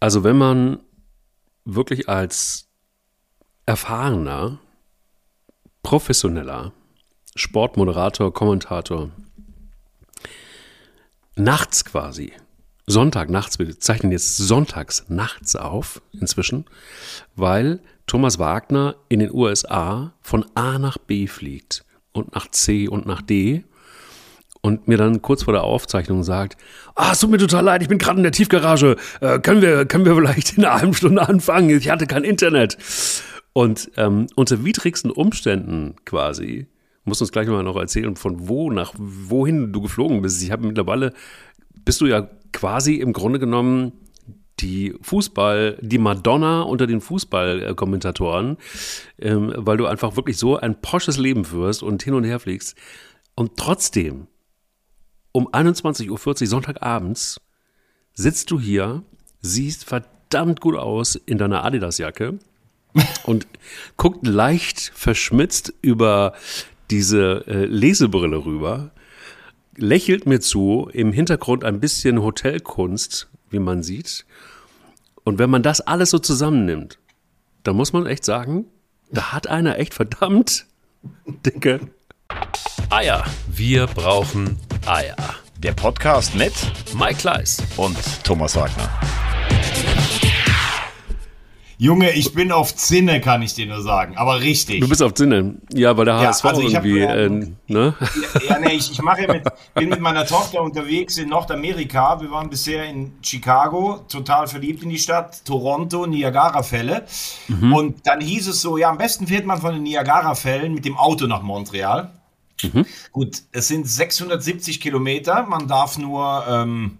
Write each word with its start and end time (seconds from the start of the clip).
Also 0.00 0.24
wenn 0.24 0.38
man 0.38 0.80
wirklich 1.64 2.08
als 2.08 2.68
erfahrener, 3.66 4.58
professioneller 5.82 6.72
Sportmoderator, 7.34 8.32
Kommentator 8.32 9.10
nachts 11.36 11.84
quasi, 11.84 12.32
Sonntag 12.86 13.28
nachts, 13.28 13.58
wir 13.58 13.78
zeichnen 13.78 14.12
jetzt 14.12 14.36
sonntags 14.36 15.04
nachts 15.08 15.56
auf 15.56 16.00
inzwischen, 16.12 16.64
weil 17.36 17.80
Thomas 18.06 18.38
Wagner 18.38 18.96
in 19.08 19.20
den 19.20 19.32
USA 19.32 20.14
von 20.22 20.46
A 20.54 20.78
nach 20.78 20.96
B 20.96 21.26
fliegt 21.26 21.84
und 22.12 22.34
nach 22.34 22.50
C 22.50 22.88
und 22.88 23.04
nach 23.04 23.20
D 23.20 23.64
und 24.60 24.88
mir 24.88 24.96
dann 24.96 25.22
kurz 25.22 25.44
vor 25.44 25.52
der 25.52 25.64
Aufzeichnung 25.64 26.22
sagt, 26.22 26.56
ah, 26.94 27.12
es 27.12 27.20
tut 27.20 27.30
mir 27.30 27.38
total 27.38 27.64
leid, 27.64 27.82
ich 27.82 27.88
bin 27.88 27.98
gerade 27.98 28.18
in 28.18 28.22
der 28.22 28.32
Tiefgarage, 28.32 28.96
äh, 29.20 29.38
können, 29.38 29.62
wir, 29.62 29.86
können 29.86 30.04
wir 30.04 30.14
vielleicht 30.14 30.56
in 30.56 30.64
einer 30.64 30.80
halben 30.80 30.94
Stunde 30.94 31.28
anfangen, 31.28 31.70
ich 31.70 31.90
hatte 31.90 32.06
kein 32.06 32.24
Internet. 32.24 32.76
Und 33.52 33.90
ähm, 33.96 34.26
unter 34.36 34.64
widrigsten 34.64 35.10
Umständen 35.10 35.96
quasi, 36.04 36.66
musst 37.04 37.20
du 37.20 37.24
uns 37.24 37.32
gleich 37.32 37.48
mal 37.48 37.62
noch 37.62 37.76
erzählen, 37.76 38.14
von 38.16 38.48
wo 38.48 38.70
nach 38.70 38.92
wohin 38.96 39.72
du 39.72 39.80
geflogen 39.80 40.22
bist. 40.22 40.42
Ich 40.42 40.50
habe 40.50 40.66
mittlerweile, 40.66 41.12
bist 41.84 42.00
du 42.00 42.06
ja 42.06 42.28
quasi 42.52 42.96
im 42.96 43.12
Grunde 43.12 43.38
genommen 43.38 43.92
die 44.60 44.94
Fußball, 45.02 45.78
die 45.80 45.98
Madonna 45.98 46.62
unter 46.62 46.86
den 46.86 47.00
Fußballkommentatoren, 47.00 48.56
ähm, 49.18 49.52
weil 49.56 49.76
du 49.76 49.86
einfach 49.86 50.16
wirklich 50.16 50.36
so 50.36 50.56
ein 50.56 50.80
posches 50.80 51.16
Leben 51.16 51.44
führst 51.44 51.82
und 51.82 52.02
hin 52.02 52.14
und 52.14 52.24
her 52.24 52.40
fliegst. 52.40 52.76
Und 53.34 53.56
trotzdem, 53.56 54.26
um 55.38 55.46
21.40 55.46 56.10
Uhr 56.10 56.46
Sonntagabends, 56.48 57.40
sitzt 58.12 58.50
du 58.50 58.58
hier, 58.58 59.04
siehst 59.40 59.84
verdammt 59.84 60.60
gut 60.60 60.74
aus 60.74 61.14
in 61.14 61.38
deiner 61.38 61.64
Adidas-Jacke 61.64 62.40
und 63.24 63.46
guckt 63.96 64.26
leicht 64.26 64.90
verschmitzt 64.96 65.72
über 65.80 66.32
diese 66.90 67.46
äh, 67.46 67.66
Lesebrille 67.66 68.44
rüber, 68.44 68.90
lächelt 69.76 70.26
mir 70.26 70.40
zu, 70.40 70.90
im 70.92 71.12
Hintergrund 71.12 71.62
ein 71.62 71.78
bisschen 71.78 72.20
Hotelkunst, 72.20 73.28
wie 73.48 73.60
man 73.60 73.84
sieht. 73.84 74.26
Und 75.22 75.38
wenn 75.38 75.50
man 75.50 75.62
das 75.62 75.80
alles 75.80 76.10
so 76.10 76.18
zusammennimmt, 76.18 76.98
dann 77.62 77.76
muss 77.76 77.92
man 77.92 78.06
echt 78.06 78.24
sagen, 78.24 78.64
da 79.12 79.32
hat 79.32 79.46
einer 79.46 79.78
echt 79.78 79.94
verdammt 79.94 80.66
dicke 81.46 81.78
Eier. 82.90 83.24
Wir 83.48 83.86
brauchen 83.86 84.58
Eier. 84.86 85.16
Der 85.58 85.72
Podcast 85.72 86.34
mit 86.34 86.52
Mike 86.94 87.16
Kleiss 87.16 87.62
und 87.76 87.96
Thomas 88.24 88.56
Wagner. 88.56 88.88
Junge, 91.80 92.10
ich 92.10 92.32
bin 92.34 92.50
auf 92.50 92.74
Zinne, 92.74 93.20
kann 93.20 93.40
ich 93.42 93.54
dir 93.54 93.66
nur 93.66 93.82
sagen. 93.82 94.16
Aber 94.16 94.40
richtig. 94.40 94.80
Du 94.80 94.88
bist 94.88 95.00
auf 95.00 95.14
Zinne. 95.14 95.56
Ja, 95.72 95.96
weil 95.96 96.06
der 96.06 96.14
Ja, 96.14 96.28
HSV 96.28 96.44
also 96.46 96.62
ich 96.62 96.74
hab 96.74 96.84
irgendwie, 96.84 97.54
nur- 97.68 97.88
äh, 97.88 97.92
ne? 97.92 97.94
Ja, 98.48 98.58
nee, 98.58 98.72
ich, 98.72 98.90
ich 98.90 99.00
mache 99.00 99.22
ja 99.22 99.32
mit, 99.32 99.44
bin 99.74 99.88
mit 99.90 100.00
meiner 100.00 100.26
Tochter 100.26 100.60
unterwegs 100.62 101.18
in 101.18 101.28
Nordamerika. 101.28 102.20
Wir 102.20 102.32
waren 102.32 102.50
bisher 102.50 102.84
in 102.86 103.12
Chicago, 103.22 104.00
total 104.08 104.48
verliebt 104.48 104.82
in 104.82 104.88
die 104.90 104.98
Stadt, 104.98 105.44
Toronto, 105.44 106.06
Niagara-Fälle. 106.06 107.04
Und 107.48 108.04
dann 108.06 108.20
hieß 108.20 108.48
es 108.48 108.60
so, 108.60 108.76
ja, 108.76 108.88
am 108.90 108.98
besten 108.98 109.28
fährt 109.28 109.46
man 109.46 109.60
von 109.60 109.74
den 109.74 109.82
Niagara-Fällen 109.84 110.74
mit 110.74 110.84
dem 110.84 110.96
Auto 110.96 111.26
nach 111.28 111.42
Montreal. 111.42 112.10
Gut, 113.12 113.42
es 113.52 113.68
sind 113.68 113.86
670 113.88 114.80
Kilometer. 114.80 115.44
Man 115.46 115.68
darf 115.68 115.98
nur, 115.98 116.44
ähm, 116.48 116.98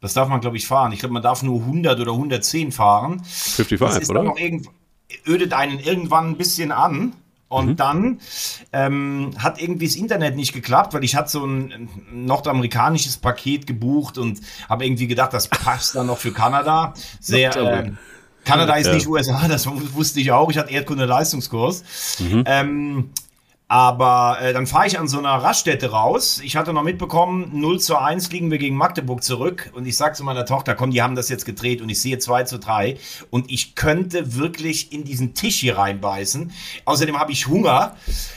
das 0.00 0.14
darf 0.14 0.28
man, 0.28 0.40
glaube 0.40 0.56
ich, 0.56 0.66
fahren. 0.66 0.92
Ich 0.92 1.00
glaube, 1.00 1.12
man 1.12 1.22
darf 1.22 1.42
nur 1.42 1.60
100 1.60 2.00
oder 2.00 2.12
110 2.12 2.72
fahren. 2.72 3.18
Das 3.22 3.52
55, 3.66 4.02
ist 4.02 4.10
oder? 4.10 4.22
noch 4.22 4.38
irgend, 4.38 4.68
ödet 5.26 5.52
einen 5.52 5.78
irgendwann 5.78 6.30
ein 6.30 6.36
bisschen 6.36 6.72
an. 6.72 7.12
Und 7.48 7.66
Mhm. 7.66 7.76
dann 7.76 8.20
ähm, 8.72 9.30
hat 9.38 9.62
irgendwie 9.62 9.86
das 9.86 9.94
Internet 9.94 10.34
nicht 10.34 10.52
geklappt, 10.52 10.94
weil 10.94 11.04
ich 11.04 11.14
hatte 11.14 11.30
so 11.30 11.46
ein 11.46 11.88
nordamerikanisches 12.12 13.18
Paket 13.18 13.68
gebucht 13.68 14.18
und 14.18 14.40
habe 14.68 14.84
irgendwie 14.84 15.06
gedacht, 15.06 15.32
das 15.32 15.46
passt 15.46 15.94
dann 15.94 16.08
noch 16.08 16.18
für 16.18 16.32
Kanada. 16.32 16.92
Sehr, 17.20 17.54
ähm, 17.56 17.98
Kanada 18.44 18.74
ist 18.74 18.88
Ja. 18.88 18.94
nicht 18.94 19.06
USA, 19.06 19.46
das 19.46 19.64
wusste 19.94 20.18
ich 20.20 20.32
auch. 20.32 20.50
Ich 20.50 20.58
hatte 20.58 20.72
Erdkunde-Leistungskurs. 20.72 21.84
Mhm. 22.18 22.42
Ähm, 22.46 23.10
aber 23.68 24.38
äh, 24.40 24.52
dann 24.52 24.68
fahre 24.68 24.86
ich 24.86 24.96
an 24.96 25.08
so 25.08 25.18
einer 25.18 25.34
Raststätte 25.34 25.90
raus. 25.90 26.40
Ich 26.44 26.56
hatte 26.56 26.72
noch 26.72 26.84
mitbekommen, 26.84 27.50
0 27.52 27.80
zu 27.80 27.96
1 27.96 28.30
liegen 28.30 28.50
wir 28.52 28.58
gegen 28.58 28.76
Magdeburg 28.76 29.24
zurück. 29.24 29.72
Und 29.74 29.86
ich 29.86 29.96
sag 29.96 30.14
zu 30.14 30.22
meiner 30.22 30.46
Tochter, 30.46 30.76
komm, 30.76 30.92
die 30.92 31.02
haben 31.02 31.16
das 31.16 31.28
jetzt 31.28 31.44
gedreht 31.44 31.82
und 31.82 31.88
ich 31.88 32.00
sehe 32.00 32.20
2 32.20 32.44
zu 32.44 32.58
3. 32.60 32.96
Und 33.30 33.50
ich 33.50 33.74
könnte 33.74 34.36
wirklich 34.36 34.92
in 34.92 35.02
diesen 35.02 35.34
Tisch 35.34 35.56
hier 35.56 35.78
reinbeißen. 35.78 36.52
Außerdem 36.84 37.18
habe 37.18 37.32
ich 37.32 37.48
Hunger. 37.48 37.96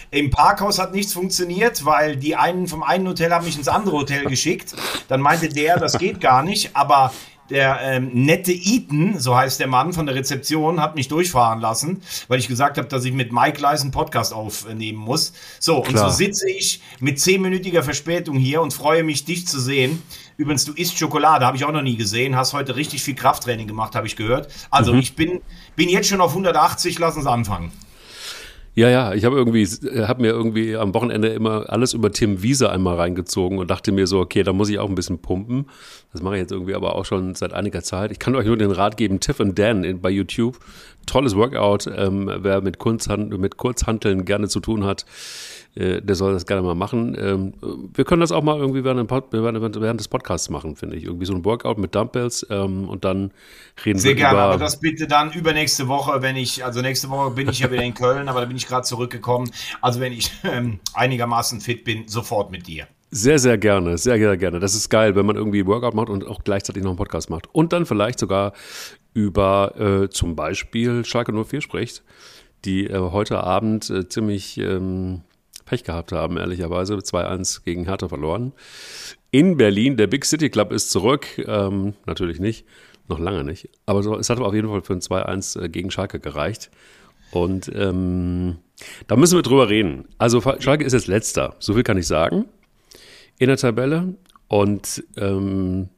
Im 0.10 0.32
Parkhaus 0.32 0.80
hat 0.80 0.96
nichts 0.96 1.14
funktioniert, 1.14 1.86
weil 1.86 2.16
die 2.16 2.36
einen 2.36 2.68
vom 2.68 2.82
einen 2.82 3.08
Hotel 3.08 3.32
haben 3.32 3.46
mich 3.46 3.58
ins 3.58 3.68
andere 3.68 3.98
Hotel 3.98 4.26
geschickt. 4.26 4.76
Dann 5.10 5.22
meinte 5.22 5.50
der, 5.50 5.78
das 5.78 6.00
geht 6.00 6.22
gar 6.22 6.42
nicht. 6.42 6.76
Aber 6.76 7.14
der 7.50 7.80
ähm, 7.82 8.12
nette 8.14 8.52
Eaton, 8.52 9.20
so 9.20 9.36
heißt 9.36 9.60
der 9.60 9.68
Mann 9.68 9.94
von 9.94 10.06
der 10.06 10.16
Rezeption, 10.16 10.82
hat 10.82 10.96
mich 10.96 11.08
durchfahren 11.08 11.60
lassen, 11.60 12.02
weil 12.28 12.40
ich 12.40 12.48
gesagt 12.48 12.78
habe, 12.78 12.88
dass 12.88 13.06
ich 13.06 13.14
mit 13.14 13.32
Mike 13.32 13.60
Leis 13.62 13.82
einen 13.82 13.92
Podcast 13.92 14.34
aufnehmen 14.34 15.00
muss. 15.00 15.34
So, 15.60 15.78
und 15.78 15.90
Klar. 15.90 16.10
so 16.10 16.16
sitze 16.16 16.50
ich 16.50 16.82
mit 17.00 17.20
zehnminütiger 17.20 17.84
Verspätung 17.84 18.38
hier 18.38 18.62
und 18.62 18.74
freue 18.74 19.04
mich, 19.04 19.26
dich 19.26 19.48
zu 19.48 19.60
sehen. 19.60 20.02
Übrigens, 20.38 20.66
du 20.66 20.74
isst 20.74 20.98
Schokolade, 20.98 21.46
habe 21.46 21.58
ich 21.58 21.66
auch 21.66 21.72
noch 21.72 21.82
nie 21.82 21.98
gesehen. 21.98 22.36
Hast 22.36 22.54
heute 22.54 22.76
richtig 22.76 23.04
viel 23.04 23.16
Krafttraining 23.16 23.68
gemacht, 23.68 23.96
habe 23.96 24.08
ich 24.08 24.16
gehört. 24.16 24.50
Also, 24.70 24.94
ich 24.94 25.16
bin, 25.16 25.42
bin 25.76 25.90
jetzt 25.90 26.08
schon 26.08 26.22
auf 26.22 26.32
180, 26.32 26.98
lass 27.00 27.18
uns 27.18 27.26
anfangen. 27.26 27.72
Ja, 28.80 28.88
ja, 28.88 29.14
ich 29.14 29.26
habe 29.26 29.36
irgendwie, 29.36 29.66
habe 30.08 30.22
mir 30.22 30.30
irgendwie 30.30 30.78
am 30.78 30.94
Wochenende 30.94 31.28
immer 31.28 31.70
alles 31.70 31.92
über 31.92 32.14
Tim 32.14 32.44
Wiese 32.44 32.70
einmal 32.70 32.96
reingezogen 32.96 33.58
und 33.58 33.70
dachte 33.70 33.92
mir 33.92 34.08
so, 34.08 34.22
okay, 34.22 34.42
da 34.42 34.54
muss 34.54 34.70
ich 34.70 34.80
auch 34.80 34.88
ein 34.88 34.96
bisschen 34.96 35.20
pumpen. 35.20 35.66
Das 36.14 36.22
mache 36.22 36.36
ich 36.36 36.40
jetzt 36.40 36.54
irgendwie 36.54 36.76
aber 36.76 36.96
auch 36.96 37.04
schon 37.04 37.36
seit 37.36 37.52
einiger 37.52 37.84
Zeit. 37.84 38.10
Ich 38.14 38.20
kann 38.20 38.38
euch 38.38 38.46
nur 38.46 38.56
den 38.56 38.72
Rat 38.72 38.96
geben, 38.96 39.20
Tiff 39.20 39.42
and 39.42 39.60
Dan 39.60 39.84
in, 39.84 40.00
bei 40.00 40.10
YouTube. 40.10 40.60
Tolles 41.08 41.36
Workout. 41.36 41.88
Ähm, 41.94 42.32
wer 42.34 42.62
mit, 42.62 42.78
Kurzhand, 42.78 43.38
mit 43.38 43.58
Kurzhanteln 43.58 44.24
gerne 44.24 44.48
zu 44.48 44.62
tun 44.62 44.86
hat, 44.86 45.06
äh, 45.76 46.02
der 46.02 46.16
soll 46.16 46.34
das 46.34 46.46
gerne 46.46 46.62
mal 46.62 46.76
machen. 46.76 47.16
Ähm, 47.20 47.54
wir 47.94 48.04
können 48.06 48.22
das 48.22 48.32
auch 48.32 48.44
mal 48.44 48.58
irgendwie 48.58 48.84
während, 48.84 49.10
während 49.10 50.00
des 50.00 50.08
Podcasts 50.08 50.50
machen, 50.50 50.76
finde 50.76 50.98
ich. 50.98 51.06
Irgendwie 51.06 51.26
so 51.26 51.34
ein 51.34 51.46
Workout 51.46 51.78
mit 51.78 51.96
Dumbbells 51.96 52.46
ähm, 52.50 52.90
und 52.90 53.06
dann 53.06 53.32
reden 53.86 54.00
Sehr 54.00 54.12
wir 54.12 54.16
gerne, 54.16 54.38
über... 54.38 54.44
aber 54.44 54.58
das 54.58 54.80
bitte 54.80 55.08
dann 55.08 55.32
übernächste 55.32 55.88
Woche, 55.88 56.22
wenn 56.22 56.36
ich, 56.36 56.66
also 56.66 56.82
nächste 56.82 57.10
Woche 57.10 57.32
bin 57.32 57.50
ich 57.50 57.60
ja 57.60 57.72
wieder 57.72 57.84
in 57.84 57.94
Köln, 57.94 58.28
aber 58.28 58.42
da 58.42 58.46
bin 58.46 58.58
ich 58.58 58.68
gerade 58.68 58.84
zurückgekommen. 58.84 59.50
Also 59.82 60.00
wenn 60.00 60.14
ich 60.14 60.32
ähm, 60.44 60.80
einigermaßen 60.94 61.62
fit 61.62 61.84
bin, 61.84 62.08
sofort 62.08 62.52
mit 62.52 62.68
dir. 62.68 62.88
Sehr, 63.12 63.40
sehr 63.40 63.58
gerne, 63.58 63.98
sehr, 63.98 64.18
sehr 64.18 64.38
gerne. 64.38 64.60
Das 64.60 64.76
ist 64.76 64.90
geil, 64.90 65.16
wenn 65.16 65.26
man 65.26 65.36
irgendwie 65.36 65.66
Workout 65.66 65.96
macht 65.96 66.10
und 66.10 66.28
auch 66.28 66.44
gleichzeitig 66.44 66.84
noch 66.84 66.92
einen 66.92 66.98
Podcast 66.98 67.30
macht. 67.32 67.48
Und 67.54 67.74
dann 67.74 67.88
vielleicht 67.88 68.20
sogar 68.20 68.54
über 69.14 69.74
äh, 69.80 70.10
zum 70.10 70.36
Beispiel 70.36 71.04
Schalke 71.06 71.34
04 71.34 71.62
spricht, 71.62 72.04
die 72.66 72.86
äh, 72.86 72.98
heute 72.98 73.44
Abend 73.44 73.90
äh, 73.90 74.08
ziemlich 74.08 74.60
ähm, 74.60 75.22
Pech 75.70 75.84
gehabt 75.84 76.12
haben, 76.12 76.38
ehrlicherweise. 76.38 76.96
2-1 76.96 77.64
gegen 77.64 77.86
Hertha 77.86 78.08
verloren. 78.08 78.54
In 79.30 79.58
Berlin, 79.58 79.98
der 79.98 80.08
Big 80.08 80.26
City 80.26 80.50
Club 80.50 80.72
ist 80.72 80.90
zurück. 80.90 81.28
Ähm, 81.48 81.94
natürlich 82.08 82.40
nicht, 82.40 82.66
noch 83.08 83.20
lange 83.20 83.44
nicht. 83.44 83.70
Aber 83.86 84.02
so, 84.02 84.18
es 84.18 84.30
hat 84.32 84.40
auf 84.40 84.56
jeden 84.56 84.68
Fall 84.68 84.82
für 84.82 84.94
ein 84.94 85.02
2-1 85.02 85.62
äh, 85.62 85.70
gegen 85.70 85.92
Schalke 85.92 86.20
gereicht. 86.20 86.72
Und 87.32 87.72
ähm, 87.76 88.58
da 89.08 89.16
müssen 89.16 89.38
wir 89.38 89.44
drüber 89.44 89.70
reden. 89.70 90.06
Also 90.18 90.42
Schalke 90.42 90.84
ist 90.84 90.94
jetzt 90.94 91.08
letzter, 91.08 91.56
so 91.60 91.76
viel 91.76 91.84
kann 91.84 91.98
ich 91.98 92.08
sagen 92.08 92.46
in 93.38 93.48
der 93.48 93.58
Tabelle. 93.58 94.16
Und 94.48 95.04
ähm, 95.18 95.90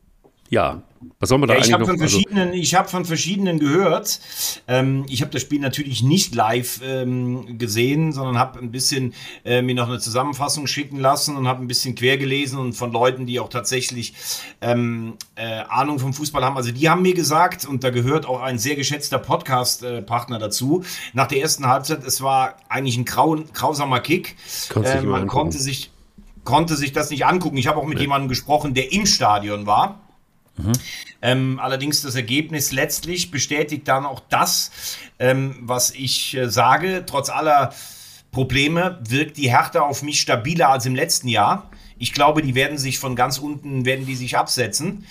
ja, 0.52 0.84
was 1.20 1.30
soll 1.30 1.38
man 1.38 1.48
da 1.48 1.54
Ja, 1.54 1.60
ich 1.62 1.74
eigentlich 1.74 1.74
habe 1.74 1.86
von 1.86 1.98
Also, 1.98 2.54
ich 2.54 2.76
habe 2.76 2.90
von 2.90 3.06
verschiedenen 3.06 3.58
gehört. 3.58 4.20
Ähm, 4.68 5.06
ich 5.08 5.22
habe 5.22 5.32
das 5.32 5.42
Spiel 5.42 5.62
natürlich 5.62 6.04
nicht 6.04 6.36
live 6.36 6.82
ähm, 6.84 7.58
gesehen, 7.58 8.12
sondern 8.12 8.38
habe 8.38 8.60
ein 8.60 8.70
bisschen 8.70 9.14
äh, 9.46 9.62
mir 9.62 9.74
noch 9.74 9.88
eine 9.88 10.00
Zusammenfassung 10.00 10.68
schicken 10.68 11.00
lassen 11.00 11.38
und 11.38 11.48
habe 11.48 11.64
ein 11.64 11.68
bisschen 11.68 11.96
quer 11.96 12.18
gelesen 12.18 12.60
und 12.60 12.74
von 12.74 12.92
Leuten, 12.92 13.26
die 13.26 13.40
auch 13.40 13.48
tatsächlich 13.48 14.14
ähm, 14.60 15.14
äh, 15.36 15.62
Ahnung 15.70 16.00
vom 16.00 16.14
Fußball 16.14 16.44
haben. 16.44 16.58
Also 16.58 16.72
die 16.72 16.90
haben 16.90 17.02
mir 17.02 17.14
gesagt 17.14 17.66
und 17.66 17.86
da 17.86 17.90
gehört 17.90 18.26
auch 18.26 18.42
ein 18.42 18.60
sehr 18.60 18.76
geschätzter 18.76 19.20
Podcast-Partner 19.20 20.38
dazu. 20.38 20.84
Nach 21.14 21.28
der 21.28 21.40
ersten 21.40 21.66
Halbzeit, 21.66 22.04
es 22.06 22.22
war 22.22 22.58
eigentlich 22.68 22.98
ein 22.98 23.06
grau, 23.06 23.38
grausamer 23.54 24.02
Kick. 24.02 24.36
Äh, 24.76 25.02
man 25.04 25.28
konnte 25.28 25.60
sich 25.60 25.92
konnte 26.44 26.76
sich 26.76 26.92
das 26.92 27.10
nicht 27.10 27.26
angucken. 27.26 27.58
Ich 27.58 27.68
habe 27.68 27.80
auch 27.80 27.86
mit 27.86 28.00
jemandem 28.00 28.28
gesprochen, 28.28 28.74
der 28.74 28.92
im 28.92 29.06
Stadion 29.06 29.66
war. 29.66 30.01
Ähm, 31.22 31.60
allerdings 31.62 32.02
das 32.02 32.16
Ergebnis 32.16 32.72
letztlich 32.72 33.32
bestätigt 33.32 33.88
dann 33.88 34.06
auch 34.06 34.22
das, 34.30 34.72
ähm, 35.20 35.56
was 35.62 35.92
ich 35.92 36.36
äh, 36.36 36.50
sage. 36.50 37.04
Trotz 37.06 37.30
aller 37.30 37.74
Probleme 38.32 39.00
wirkt 39.08 39.38
die 39.38 39.52
Hertha 39.52 39.82
auf 39.82 40.04
mich 40.04 40.22
stabiler 40.22 40.70
als 40.70 40.86
im 40.86 40.96
letzten 40.96 41.28
Jahr. 41.28 41.70
Ich 41.98 42.14
glaube, 42.14 42.42
die 42.42 42.56
werden 42.56 42.78
sich 42.78 42.98
von 42.98 43.16
ganz 43.16 43.38
unten, 43.38 43.86
werden 43.86 44.06
die 44.06 44.16
sich 44.16 44.38
absetzen. 44.38 45.06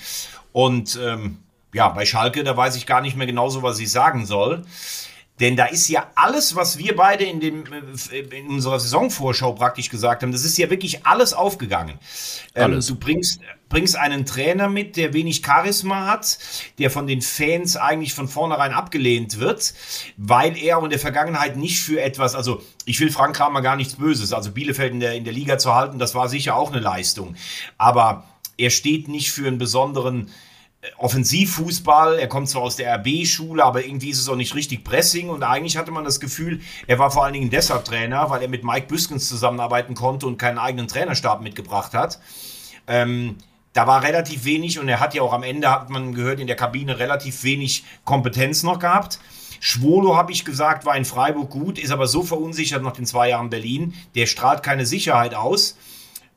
Und 0.52 0.98
ähm, 1.00 1.38
ja, 1.72 1.88
bei 1.88 2.04
Schalke, 2.04 2.42
da 2.42 2.56
weiß 2.56 2.76
ich 2.76 2.86
gar 2.86 3.00
nicht 3.00 3.16
mehr 3.16 3.26
genauso, 3.26 3.62
was 3.62 3.78
ich 3.78 3.90
sagen 3.90 4.26
soll. 4.26 4.62
Denn 5.40 5.56
da 5.56 5.64
ist 5.64 5.88
ja 5.88 6.10
alles, 6.14 6.54
was 6.54 6.76
wir 6.76 6.94
beide 6.94 7.24
in, 7.24 7.40
dem, 7.40 7.64
äh, 8.12 8.18
in 8.38 8.48
unserer 8.48 8.78
Saisonvorschau 8.78 9.52
praktisch 9.54 9.88
gesagt 9.88 10.22
haben, 10.22 10.32
das 10.32 10.44
ist 10.44 10.58
ja 10.58 10.68
wirklich 10.68 11.06
alles 11.06 11.32
aufgegangen. 11.32 11.98
Ähm, 12.54 12.64
alles. 12.64 12.86
du 12.86 12.96
bringst, 12.96 13.40
bringst 13.70 13.96
einen 13.96 14.26
Trainer 14.26 14.68
mit, 14.68 14.96
der 14.96 15.14
wenig 15.14 15.42
Charisma 15.44 16.06
hat, 16.06 16.38
der 16.78 16.90
von 16.90 17.06
den 17.06 17.22
Fans 17.22 17.76
eigentlich 17.76 18.12
von 18.12 18.28
vornherein 18.28 18.72
abgelehnt 18.72 19.40
wird, 19.40 19.72
weil 20.18 20.58
er 20.58 20.82
in 20.82 20.90
der 20.90 20.98
Vergangenheit 20.98 21.56
nicht 21.56 21.80
für 21.80 22.02
etwas, 22.02 22.34
also 22.34 22.62
ich 22.84 23.00
will 23.00 23.10
Frank 23.10 23.36
Kramer 23.36 23.62
gar 23.62 23.76
nichts 23.76 23.94
Böses, 23.94 24.34
also 24.34 24.50
Bielefeld 24.50 24.92
in 24.92 25.00
der, 25.00 25.14
in 25.14 25.24
der 25.24 25.32
Liga 25.32 25.56
zu 25.56 25.74
halten, 25.74 25.98
das 25.98 26.14
war 26.14 26.28
sicher 26.28 26.54
auch 26.54 26.70
eine 26.70 26.80
Leistung. 26.80 27.34
Aber 27.78 28.24
er 28.58 28.70
steht 28.70 29.08
nicht 29.08 29.32
für 29.32 29.46
einen 29.46 29.58
besonderen 29.58 30.30
Offensivfußball, 30.96 32.18
er 32.18 32.28
kommt 32.28 32.48
zwar 32.48 32.62
aus 32.62 32.76
der 32.76 32.94
RB-Schule, 32.94 33.62
aber 33.62 33.84
irgendwie 33.84 34.08
ist 34.08 34.18
es 34.18 34.28
auch 34.30 34.36
nicht 34.36 34.54
richtig 34.54 34.82
Pressing 34.82 35.28
und 35.28 35.42
eigentlich 35.42 35.76
hatte 35.76 35.90
man 35.90 36.04
das 36.04 36.20
Gefühl, 36.20 36.60
er 36.86 36.98
war 36.98 37.10
vor 37.10 37.24
allen 37.24 37.34
Dingen 37.34 37.50
deshalb 37.50 37.84
Trainer, 37.84 38.30
weil 38.30 38.40
er 38.40 38.48
mit 38.48 38.64
Mike 38.64 38.86
Büskens 38.86 39.28
zusammenarbeiten 39.28 39.94
konnte 39.94 40.26
und 40.26 40.38
keinen 40.38 40.56
eigenen 40.56 40.88
Trainerstab 40.88 41.42
mitgebracht 41.42 41.92
hat. 41.92 42.18
Ähm, 42.86 43.36
da 43.74 43.86
war 43.86 44.02
relativ 44.02 44.46
wenig 44.46 44.78
und 44.78 44.88
er 44.88 45.00
hat 45.00 45.14
ja 45.14 45.20
auch 45.20 45.34
am 45.34 45.42
Ende, 45.42 45.70
hat 45.70 45.90
man 45.90 46.14
gehört, 46.14 46.40
in 46.40 46.46
der 46.46 46.56
Kabine 46.56 46.98
relativ 46.98 47.44
wenig 47.44 47.84
Kompetenz 48.04 48.62
noch 48.62 48.78
gehabt. 48.78 49.20
Schwolo, 49.60 50.16
habe 50.16 50.32
ich 50.32 50.46
gesagt, 50.46 50.86
war 50.86 50.96
in 50.96 51.04
Freiburg 51.04 51.50
gut, 51.50 51.78
ist 51.78 51.92
aber 51.92 52.06
so 52.06 52.22
verunsichert 52.22 52.82
nach 52.82 52.94
den 52.94 53.04
zwei 53.04 53.28
Jahren 53.28 53.50
Berlin, 53.50 53.94
der 54.14 54.24
strahlt 54.24 54.62
keine 54.62 54.86
Sicherheit 54.86 55.34
aus. 55.34 55.76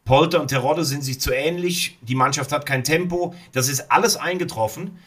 Polter 0.05 0.41
und 0.41 0.49
Terodde 0.49 0.83
sind 0.83 1.03
sich 1.03 1.19
zu 1.19 1.31
ähnlich. 1.31 1.97
Die 2.01 2.15
Mannschaft 2.15 2.51
hat 2.51 2.65
kein 2.65 2.83
Tempo. 2.83 3.33
Das 3.53 3.69
ist 3.69 3.91
alles 3.91 4.17
eingetroffen. 4.17 4.99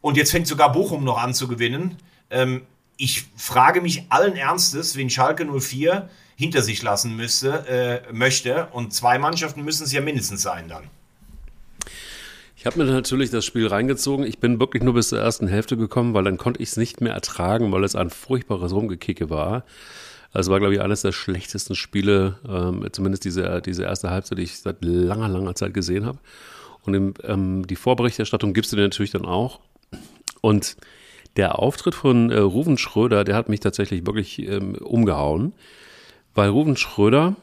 Und 0.00 0.16
jetzt 0.16 0.30
fängt 0.30 0.46
sogar 0.46 0.72
Bochum 0.72 1.04
noch 1.04 1.18
an 1.18 1.34
zu 1.34 1.48
gewinnen. 1.48 1.96
Ähm, 2.30 2.62
ich 2.96 3.26
frage 3.36 3.80
mich 3.80 4.04
allen 4.08 4.36
Ernstes, 4.36 4.96
wen 4.96 5.10
Schalke 5.10 5.46
04 5.46 6.08
hinter 6.36 6.62
sich 6.62 6.82
lassen 6.82 7.16
müsste, 7.16 8.04
äh, 8.08 8.12
möchte. 8.12 8.68
Und 8.72 8.92
zwei 8.92 9.18
Mannschaften 9.18 9.64
müssen 9.64 9.84
es 9.84 9.92
ja 9.92 10.00
mindestens 10.00 10.42
sein 10.42 10.68
dann. 10.68 10.84
Ich 12.56 12.66
habe 12.66 12.78
mir 12.78 12.90
natürlich 12.90 13.30
das 13.30 13.44
Spiel 13.44 13.68
reingezogen. 13.68 14.26
Ich 14.26 14.38
bin 14.38 14.58
wirklich 14.58 14.82
nur 14.82 14.94
bis 14.94 15.10
zur 15.10 15.20
ersten 15.20 15.46
Hälfte 15.46 15.76
gekommen, 15.76 16.14
weil 16.14 16.24
dann 16.24 16.38
konnte 16.38 16.60
ich 16.60 16.70
es 16.70 16.76
nicht 16.76 17.00
mehr 17.00 17.12
ertragen, 17.12 17.70
weil 17.70 17.84
es 17.84 17.94
ein 17.94 18.10
furchtbares 18.10 18.72
Rumgekicke 18.72 19.30
war. 19.30 19.64
Also 20.32 20.52
war, 20.52 20.58
glaube 20.58 20.74
ich, 20.74 20.80
eines 20.80 21.02
der 21.02 21.12
schlechtesten 21.12 21.74
Spiele, 21.74 22.38
ähm, 22.48 22.86
zumindest 22.92 23.24
diese, 23.24 23.62
diese 23.62 23.84
erste 23.84 24.10
Halbzeit, 24.10 24.38
die 24.38 24.42
ich 24.42 24.58
seit 24.58 24.84
langer, 24.84 25.28
langer 25.28 25.54
Zeit 25.54 25.74
gesehen 25.74 26.04
habe. 26.04 26.18
Und 26.84 26.94
im, 26.94 27.14
ähm, 27.24 27.66
die 27.66 27.76
Vorberichterstattung 27.76 28.52
gibst 28.52 28.72
du 28.72 28.76
dir 28.76 28.82
natürlich 28.82 29.10
dann 29.10 29.24
auch. 29.24 29.60
Und 30.40 30.76
der 31.36 31.58
Auftritt 31.58 31.94
von 31.94 32.30
äh, 32.30 32.38
Ruven 32.38 32.78
Schröder, 32.78 33.24
der 33.24 33.36
hat 33.36 33.48
mich 33.48 33.60
tatsächlich 33.60 34.06
wirklich 34.06 34.38
ähm, 34.40 34.74
umgehauen, 34.74 35.52
weil 36.34 36.50
Ruven 36.50 36.76
Schröder 36.76 37.36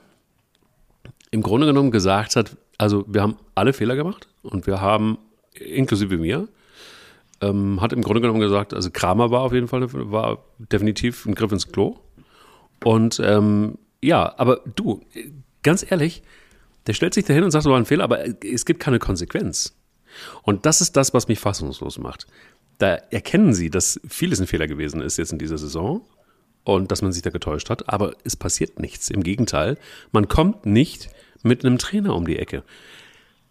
im 1.32 1.42
Grunde 1.42 1.68
genommen 1.68 1.92
gesagt 1.92 2.36
hat, 2.36 2.58
also 2.78 3.06
wir 3.08 3.22
haben 3.22 3.38
alle 3.56 3.74
Fehler 3.74 3.96
gemacht 3.96 4.28
und 4.44 4.68
wir 4.68 4.82
haben, 4.82 5.18
inklusive 5.54 6.18
mir, 6.18 6.48
ähm, 7.42 7.82
hat 7.82 7.94
im 7.94 8.02
Grunde 8.02 8.22
genommen 8.22 8.40
gesagt, 8.40 8.74
also 8.74 8.90
Kramer 8.92 9.32
war 9.32 9.42
auf 9.42 9.54
jeden 9.54 9.68
Fall, 9.68 9.88
war 10.12 10.44
definitiv 10.58 11.26
ein 11.26 11.36
Griff 11.36 11.52
ins 11.52 11.72
Klo. 11.72 11.98
Und 12.86 13.20
ähm, 13.20 13.80
ja, 14.00 14.36
aber 14.38 14.62
du, 14.76 15.02
ganz 15.64 15.84
ehrlich, 15.90 16.22
der 16.86 16.94
stellt 16.94 17.16
sich 17.16 17.26
dahin 17.26 17.44
und 17.44 17.50
sagt, 17.50 17.66
es 17.66 17.72
war 17.72 17.80
ein 17.80 17.88
Fehler, 17.88 18.04
aber 18.04 18.24
es 18.46 18.64
gibt 18.64 18.80
keine 18.80 19.00
Konsequenz. 19.00 19.76
Und 20.44 20.68
das 20.68 20.82
ist 20.82 20.96
das, 20.96 21.12
was 21.12 21.28
mich 21.28 21.40
fassungslos 21.40 21.98
macht. 21.98 22.28
Da 22.78 22.94
erkennen 23.10 23.56
sie, 23.56 23.72
dass 23.72 24.00
vieles 24.08 24.40
ein 24.40 24.46
Fehler 24.46 24.68
gewesen 24.68 25.02
ist 25.02 25.18
jetzt 25.18 25.32
in 25.32 25.40
dieser 25.40 25.58
Saison 25.58 26.08
und 26.64 26.92
dass 26.92 27.02
man 27.02 27.12
sich 27.12 27.24
da 27.24 27.32
getäuscht 27.32 27.72
hat, 27.72 27.90
aber 27.90 28.14
es 28.24 28.36
passiert 28.36 28.80
nichts. 28.80 29.10
Im 29.10 29.24
Gegenteil, 29.24 29.80
man 30.12 30.28
kommt 30.28 30.68
nicht 30.68 31.10
mit 31.42 31.66
einem 31.66 31.80
Trainer 31.80 32.16
um 32.16 32.28
die 32.28 32.38
Ecke. 32.38 32.64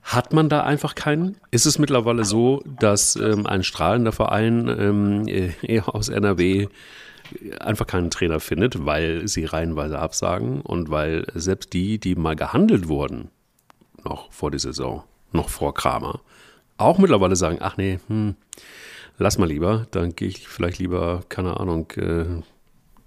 Hat 0.04 0.34
man 0.34 0.50
da 0.50 0.62
einfach 0.62 0.94
keinen? 0.94 1.38
Ist 1.50 1.64
es 1.64 1.78
mittlerweile 1.78 2.26
so, 2.26 2.62
dass 2.78 3.16
ähm, 3.16 3.46
ein 3.46 3.64
strahlender 3.64 4.12
Verein 4.12 4.68
ähm, 4.68 5.26
eher 5.26 5.88
aus 5.94 6.10
NRW 6.10 6.68
einfach 7.58 7.86
keinen 7.86 8.10
Trainer 8.10 8.38
findet, 8.38 8.84
weil 8.84 9.26
sie 9.26 9.46
reihenweise 9.46 9.98
absagen 9.98 10.60
und 10.60 10.90
weil 10.90 11.26
selbst 11.34 11.72
die, 11.72 11.98
die 11.98 12.16
mal 12.16 12.36
gehandelt 12.36 12.86
wurden, 12.88 13.30
noch 14.04 14.30
vor 14.30 14.50
der 14.50 14.60
Saison, 14.60 15.04
noch 15.32 15.48
vor 15.48 15.72
Kramer, 15.72 16.20
auch 16.76 16.98
mittlerweile 16.98 17.34
sagen, 17.34 17.58
ach 17.60 17.78
nee, 17.78 17.98
hm, 18.08 18.34
lass 19.16 19.38
mal 19.38 19.48
lieber, 19.48 19.86
dann 19.90 20.14
gehe 20.14 20.28
ich 20.28 20.46
vielleicht 20.46 20.78
lieber, 20.78 21.22
keine 21.30 21.58
Ahnung, 21.58 21.90
äh, 21.92 22.26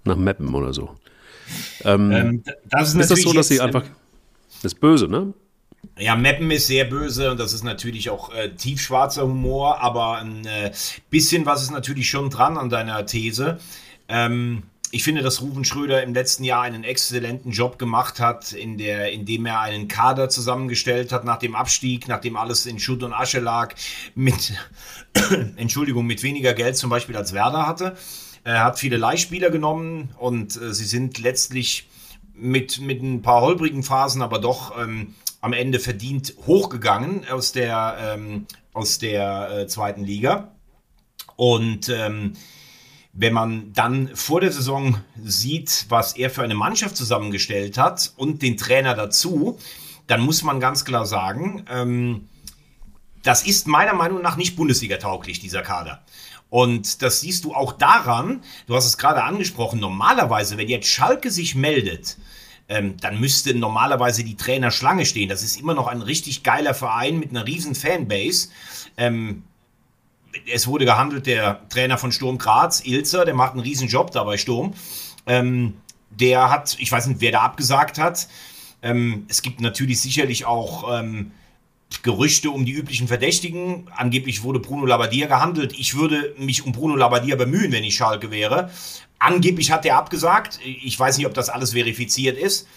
nach 0.04 0.16
Meppen 0.16 0.52
oder 0.52 0.72
so. 0.72 0.96
Ähm, 1.84 2.10
ähm, 2.10 2.42
das 2.64 2.94
ist, 2.94 3.00
ist 3.00 3.10
das 3.12 3.22
so, 3.22 3.32
dass 3.32 3.48
sie 3.48 3.60
einfach, 3.60 3.84
das 4.62 4.72
ist 4.72 4.80
böse, 4.80 5.06
ne? 5.06 5.32
Ja, 5.98 6.14
Meppen 6.14 6.50
ist 6.52 6.68
sehr 6.68 6.84
böse 6.84 7.32
und 7.32 7.40
das 7.40 7.52
ist 7.52 7.64
natürlich 7.64 8.08
auch 8.08 8.32
äh, 8.32 8.50
tiefschwarzer 8.50 9.22
Humor, 9.22 9.80
aber 9.80 10.18
ein 10.18 10.46
äh, 10.46 10.70
bisschen 11.10 11.44
was 11.44 11.62
ist 11.62 11.72
natürlich 11.72 12.08
schon 12.08 12.30
dran 12.30 12.56
an 12.56 12.70
deiner 12.70 13.04
These. 13.04 13.58
Ähm, 14.08 14.62
ich 14.92 15.02
finde, 15.02 15.22
dass 15.22 15.42
Ruven 15.42 15.64
Schröder 15.64 16.02
im 16.04 16.14
letzten 16.14 16.44
Jahr 16.44 16.62
einen 16.62 16.84
exzellenten 16.84 17.50
Job 17.50 17.78
gemacht 17.78 18.20
hat, 18.20 18.52
in 18.52 18.78
der, 18.78 19.10
indem 19.12 19.44
er 19.46 19.60
einen 19.60 19.88
Kader 19.88 20.28
zusammengestellt 20.28 21.10
hat 21.12 21.24
nach 21.24 21.38
dem 21.38 21.56
Abstieg, 21.56 22.06
nachdem 22.06 22.36
alles 22.36 22.64
in 22.64 22.78
Schutt 22.78 23.02
und 23.02 23.12
Asche 23.12 23.40
lag, 23.40 23.74
mit, 24.14 24.54
Entschuldigung, 25.56 26.06
mit 26.06 26.22
weniger 26.22 26.54
Geld 26.54 26.76
zum 26.76 26.90
Beispiel 26.90 27.16
als 27.16 27.32
Werder 27.32 27.66
hatte. 27.66 27.96
Er 28.44 28.64
hat 28.64 28.78
viele 28.78 28.98
Leihspieler 28.98 29.50
genommen 29.50 30.10
und 30.16 30.56
äh, 30.56 30.72
sie 30.72 30.86
sind 30.86 31.18
letztlich 31.18 31.88
mit, 32.34 32.80
mit 32.80 33.02
ein 33.02 33.20
paar 33.20 33.40
holprigen 33.40 33.82
Phasen, 33.82 34.22
aber 34.22 34.38
doch 34.38 34.80
ähm, 34.80 35.14
am 35.48 35.54
Ende 35.54 35.80
verdient 35.80 36.34
hochgegangen 36.46 37.26
aus 37.30 37.52
der, 37.52 37.96
ähm, 38.00 38.46
aus 38.74 38.98
der 38.98 39.50
äh, 39.50 39.66
zweiten 39.66 40.04
Liga. 40.04 40.52
Und 41.36 41.88
ähm, 41.88 42.34
wenn 43.14 43.32
man 43.32 43.72
dann 43.72 44.14
vor 44.14 44.42
der 44.42 44.52
Saison 44.52 45.00
sieht, 45.24 45.86
was 45.88 46.16
er 46.16 46.28
für 46.28 46.42
eine 46.42 46.54
Mannschaft 46.54 46.98
zusammengestellt 46.98 47.78
hat 47.78 48.12
und 48.18 48.42
den 48.42 48.58
Trainer 48.58 48.94
dazu, 48.94 49.58
dann 50.06 50.20
muss 50.20 50.42
man 50.42 50.60
ganz 50.60 50.84
klar 50.84 51.06
sagen, 51.06 51.64
ähm, 51.70 52.28
das 53.22 53.46
ist 53.46 53.66
meiner 53.66 53.94
Meinung 53.94 54.20
nach 54.20 54.36
nicht 54.36 54.54
Bundesliga-tauglich, 54.54 55.40
dieser 55.40 55.62
Kader. 55.62 56.04
Und 56.50 57.00
das 57.00 57.20
siehst 57.20 57.44
du 57.44 57.54
auch 57.54 57.72
daran, 57.72 58.42
du 58.66 58.74
hast 58.74 58.86
es 58.86 58.98
gerade 58.98 59.24
angesprochen, 59.24 59.80
normalerweise, 59.80 60.58
wenn 60.58 60.68
jetzt 60.68 60.88
Schalke 60.88 61.30
sich 61.30 61.54
meldet, 61.54 62.18
ähm, 62.68 62.96
dann 62.98 63.18
müsste 63.18 63.54
normalerweise 63.54 64.24
die 64.24 64.36
Trainer 64.36 64.70
Schlange 64.70 65.06
stehen. 65.06 65.28
Das 65.28 65.42
ist 65.42 65.58
immer 65.58 65.74
noch 65.74 65.86
ein 65.86 66.02
richtig 66.02 66.42
geiler 66.42 66.74
Verein 66.74 67.18
mit 67.18 67.30
einer 67.30 67.46
riesen 67.46 67.74
Fanbase. 67.74 68.48
Ähm, 68.96 69.44
es 70.52 70.66
wurde 70.66 70.84
gehandelt, 70.84 71.26
der 71.26 71.66
Trainer 71.70 71.96
von 71.96 72.12
Sturm 72.12 72.38
Graz, 72.38 72.84
Ilzer, 72.84 73.24
der 73.24 73.34
macht 73.34 73.52
einen 73.52 73.60
riesen 73.60 73.88
Job 73.88 74.10
da 74.10 74.24
bei 74.24 74.36
Sturm. 74.36 74.74
Ähm, 75.26 75.74
der 76.10 76.50
hat, 76.50 76.76
ich 76.78 76.92
weiß 76.92 77.06
nicht, 77.06 77.20
wer 77.20 77.32
da 77.32 77.40
abgesagt 77.40 77.98
hat. 77.98 78.28
Ähm, 78.82 79.26
es 79.28 79.42
gibt 79.42 79.60
natürlich 79.60 80.00
sicherlich 80.00 80.44
auch 80.44 81.00
ähm, 81.00 81.32
Gerüchte 82.02 82.50
um 82.50 82.64
die 82.64 82.72
üblichen 82.72 83.08
Verdächtigen. 83.08 83.88
Angeblich 83.96 84.42
wurde 84.42 84.60
Bruno 84.60 84.86
Labbadia 84.86 85.26
gehandelt. 85.26 85.72
Ich 85.78 85.96
würde 85.96 86.34
mich 86.38 86.64
um 86.64 86.72
Bruno 86.72 86.96
Labbadia 86.96 87.36
bemühen, 87.36 87.72
wenn 87.72 87.84
ich 87.84 87.96
Schalke 87.96 88.30
wäre. 88.30 88.70
Angeblich 89.18 89.70
hat 89.72 89.84
er 89.84 89.96
abgesagt. 89.96 90.60
Ich 90.64 90.98
weiß 90.98 91.18
nicht, 91.18 91.26
ob 91.26 91.34
das 91.34 91.48
alles 91.48 91.72
verifiziert 91.72 92.38
ist. 92.38 92.68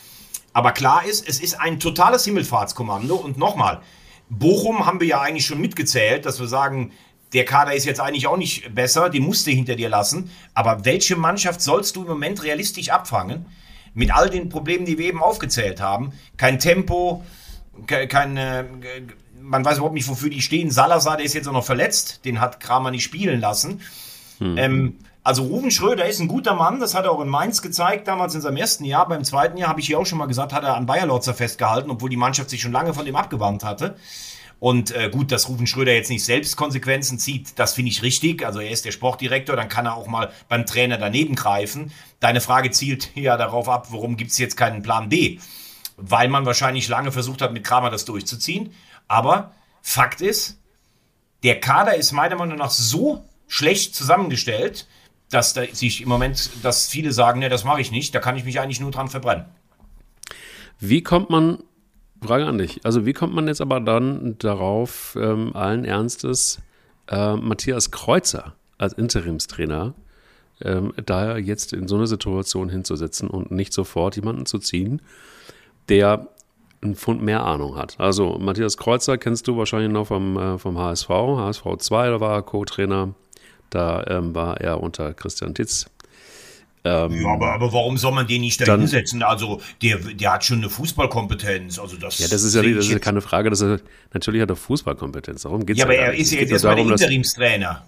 Aber 0.53 0.71
klar 0.71 1.05
ist, 1.05 1.27
es 1.27 1.39
ist 1.39 1.59
ein 1.59 1.79
totales 1.79 2.25
Himmelfahrtskommando. 2.25 3.15
Und 3.15 3.37
nochmal, 3.37 3.81
Bochum 4.29 4.85
haben 4.85 4.99
wir 4.99 5.07
ja 5.07 5.21
eigentlich 5.21 5.45
schon 5.45 5.61
mitgezählt, 5.61 6.25
dass 6.25 6.39
wir 6.39 6.47
sagen, 6.47 6.91
der 7.33 7.45
Kader 7.45 7.73
ist 7.73 7.85
jetzt 7.85 8.01
eigentlich 8.01 8.27
auch 8.27 8.37
nicht 8.37 8.73
besser, 8.75 9.09
den 9.09 9.23
musst 9.23 9.47
du 9.47 9.51
hinter 9.51 9.75
dir 9.75 9.89
lassen. 9.89 10.31
Aber 10.53 10.83
welche 10.83 11.15
Mannschaft 11.15 11.61
sollst 11.61 11.95
du 11.95 12.01
im 12.01 12.07
Moment 12.07 12.43
realistisch 12.43 12.89
abfangen? 12.89 13.45
Mit 13.93 14.13
all 14.13 14.29
den 14.29 14.49
Problemen, 14.49 14.85
die 14.85 14.97
wir 14.97 15.07
eben 15.07 15.21
aufgezählt 15.21 15.81
haben. 15.81 16.13
Kein 16.37 16.59
Tempo, 16.59 17.23
kein, 17.87 18.37
äh, 18.37 18.63
man 19.41 19.65
weiß 19.65 19.77
überhaupt 19.77 19.95
nicht, 19.95 20.07
wofür 20.07 20.29
die 20.29 20.41
stehen. 20.41 20.71
Salazar, 20.71 21.17
der 21.17 21.25
ist 21.25 21.33
jetzt 21.33 21.47
auch 21.47 21.53
noch 21.53 21.65
verletzt, 21.65 22.25
den 22.25 22.39
hat 22.39 22.59
Kramer 22.59 22.91
nicht 22.91 23.03
spielen 23.03 23.39
lassen. 23.39 23.81
Hm. 24.39 24.57
Ähm, 24.57 24.95
also 25.23 25.43
Ruven 25.43 25.69
Schröder 25.69 26.07
ist 26.07 26.19
ein 26.19 26.27
guter 26.27 26.55
Mann, 26.55 26.79
das 26.79 26.95
hat 26.95 27.05
er 27.05 27.11
auch 27.11 27.21
in 27.21 27.29
Mainz 27.29 27.61
gezeigt, 27.61 28.07
damals 28.07 28.33
in 28.33 28.41
seinem 28.41 28.57
ersten 28.57 28.85
Jahr. 28.85 29.07
Beim 29.07 29.23
zweiten 29.23 29.55
Jahr 29.57 29.69
habe 29.69 29.79
ich 29.79 29.85
hier 29.85 29.99
auch 29.99 30.05
schon 30.05 30.17
mal 30.17 30.25
gesagt, 30.25 30.51
hat 30.51 30.63
er 30.63 30.75
an 30.75 30.87
Bayer 30.87 31.05
Lorzer 31.05 31.35
festgehalten, 31.35 31.91
obwohl 31.91 32.09
die 32.09 32.17
Mannschaft 32.17 32.49
sich 32.49 32.61
schon 32.61 32.71
lange 32.71 32.95
von 32.95 33.05
dem 33.05 33.15
abgewandt 33.15 33.63
hatte. 33.63 33.95
Und 34.61 34.91
äh, 34.91 35.09
gut, 35.09 35.31
dass 35.31 35.49
Rufen 35.49 35.65
Schröder 35.67 35.93
jetzt 35.93 36.09
nicht 36.09 36.23
selbst 36.23 36.55
Konsequenzen 36.55 37.17
zieht, 37.17 37.57
das 37.57 37.73
finde 37.73 37.89
ich 37.89 38.03
richtig. 38.03 38.45
Also 38.45 38.59
er 38.59 38.69
ist 38.69 38.85
der 38.85 38.91
Sportdirektor, 38.91 39.55
dann 39.55 39.69
kann 39.69 39.87
er 39.87 39.95
auch 39.95 40.07
mal 40.07 40.31
beim 40.49 40.65
Trainer 40.65 40.97
daneben 40.97 41.35
greifen. 41.35 41.91
Deine 42.19 42.41
Frage 42.41 42.71
zielt 42.71 43.09
ja 43.15 43.37
darauf 43.37 43.69
ab, 43.69 43.87
warum 43.91 44.17
gibt 44.17 44.31
es 44.31 44.37
jetzt 44.37 44.57
keinen 44.57 44.81
Plan 44.81 45.09
B? 45.09 45.39
Weil 45.97 46.29
man 46.29 46.45
wahrscheinlich 46.45 46.87
lange 46.87 47.11
versucht 47.11 47.41
hat, 47.41 47.53
mit 47.53 47.63
Kramer 47.63 47.89
das 47.89 48.05
durchzuziehen. 48.05 48.73
Aber 49.07 49.51
Fakt 49.81 50.21
ist, 50.21 50.57
Der 51.43 51.59
Kader 51.59 51.95
ist 51.95 52.11
meiner 52.11 52.35
Meinung 52.35 52.57
nach 52.57 52.69
so 52.69 53.25
schlecht 53.47 53.95
zusammengestellt, 53.95 54.87
dass 55.31 55.53
da 55.53 55.63
sich 55.65 56.01
im 56.01 56.09
Moment, 56.09 56.51
dass 56.61 56.87
viele 56.87 57.11
sagen, 57.11 57.39
ne, 57.39 57.49
das 57.49 57.63
mache 57.63 57.81
ich 57.81 57.91
nicht, 57.91 58.13
da 58.13 58.19
kann 58.19 58.37
ich 58.37 58.43
mich 58.43 58.59
eigentlich 58.59 58.79
nur 58.79 58.91
dran 58.91 59.09
verbrennen. 59.09 59.45
Wie 60.79 61.01
kommt 61.01 61.29
man, 61.29 61.63
Frage 62.23 62.45
an 62.45 62.57
dich, 62.57 62.81
also 62.85 63.05
wie 63.05 63.13
kommt 63.13 63.33
man 63.33 63.47
jetzt 63.47 63.61
aber 63.61 63.79
dann 63.79 64.37
darauf, 64.37 65.17
ähm, 65.19 65.55
allen 65.55 65.85
Ernstes, 65.85 66.59
äh, 67.07 67.35
Matthias 67.35 67.91
Kreuzer 67.91 68.55
als 68.77 68.93
Interimstrainer 68.93 69.95
ähm, 70.61 70.93
da 71.05 71.37
jetzt 71.37 71.73
in 71.73 71.87
so 71.87 71.95
eine 71.95 72.07
Situation 72.07 72.69
hinzusetzen 72.69 73.29
und 73.29 73.51
nicht 73.51 73.73
sofort 73.73 74.15
jemanden 74.15 74.45
zu 74.45 74.59
ziehen, 74.59 75.01
der 75.89 76.27
einen 76.81 76.95
Pfund 76.95 77.21
mehr 77.21 77.43
Ahnung 77.43 77.75
hat. 77.75 77.99
Also 77.99 78.37
Matthias 78.39 78.77
Kreuzer 78.77 79.17
kennst 79.17 79.47
du 79.47 79.57
wahrscheinlich 79.57 79.91
noch 79.91 80.07
vom, 80.07 80.37
äh, 80.37 80.57
vom 80.57 80.77
HSV, 80.77 81.09
HSV 81.09 81.63
2, 81.77 82.09
da 82.09 82.19
war 82.19 82.35
er 82.35 82.41
Co-Trainer, 82.41 83.13
da 83.69 84.03
ähm, 84.07 84.33
war 84.33 84.59
er 84.59 84.81
unter 84.81 85.13
Christian 85.13 85.53
Titz 85.53 85.87
ähm, 86.83 87.21
ja, 87.21 87.29
aber, 87.29 87.53
aber 87.53 87.73
warum 87.73 87.97
soll 87.97 88.11
man 88.11 88.25
den 88.25 88.41
nicht 88.41 88.59
da 88.59 88.75
hinsetzen? 88.75 89.21
Also, 89.21 89.61
der, 89.83 89.97
der 89.97 90.33
hat 90.33 90.43
schon 90.43 90.59
eine 90.59 90.69
Fußballkompetenz. 90.69 91.77
Also 91.77 91.95
das 91.97 92.17
ja, 92.17 92.27
das 92.27 92.41
ist 92.41 92.55
ja, 92.55 92.63
das 92.63 92.85
ist 92.85 92.91
ja 92.91 92.97
keine 92.97 93.21
Frage. 93.21 93.51
Das 93.51 93.61
ist, 93.61 93.83
natürlich 94.13 94.41
hat 94.41 94.49
er 94.49 94.55
Fußballkompetenz. 94.55 95.43
Darum 95.43 95.65
geht's 95.65 95.79
ja, 95.79 95.85
aber 95.85 95.95
er 95.95 96.13
ist 96.13 96.31
ja 96.31 96.39
jetzt 96.39 96.51
erstmal 96.51 96.75
der 96.77 96.85
Interimstrainer. 96.85 97.85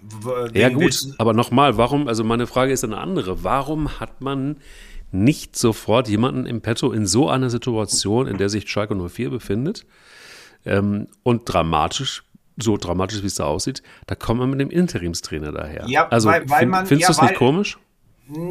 Ja, 0.53 0.69
gut, 0.69 0.95
aber 1.17 1.33
nochmal, 1.33 1.77
warum, 1.77 2.07
also 2.07 2.23
meine 2.23 2.45
Frage 2.45 2.71
ist 2.71 2.83
eine 2.83 2.97
andere. 2.97 3.43
Warum 3.43 3.99
hat 3.99 4.21
man 4.21 4.57
nicht 5.13 5.57
sofort 5.57 6.07
jemanden 6.07 6.45
im 6.45 6.61
Petto 6.61 6.91
in 6.91 7.05
so 7.05 7.29
einer 7.29 7.49
Situation, 7.49 8.27
in 8.27 8.37
der 8.37 8.49
sich 8.49 8.69
Schalke 8.69 8.95
04 8.95 9.29
befindet 9.29 9.85
ähm, 10.65 11.07
und 11.23 11.43
dramatisch 11.45 12.23
so 12.57 12.77
dramatisch, 12.77 13.21
wie 13.21 13.27
es 13.27 13.35
da 13.35 13.45
aussieht, 13.45 13.81
da 14.07 14.15
kommt 14.15 14.39
man 14.39 14.49
mit 14.49 14.59
dem 14.59 14.69
Interimstrainer 14.69 15.51
daher. 15.51 15.85
Ja, 15.87 16.07
also 16.09 16.29
weil, 16.29 16.47
weil 16.49 16.65
man, 16.65 16.85
findest 16.85 17.09
ja, 17.09 17.15
du 17.15 17.21
es 17.25 17.29
nicht 17.29 17.37
komisch? 17.39 17.79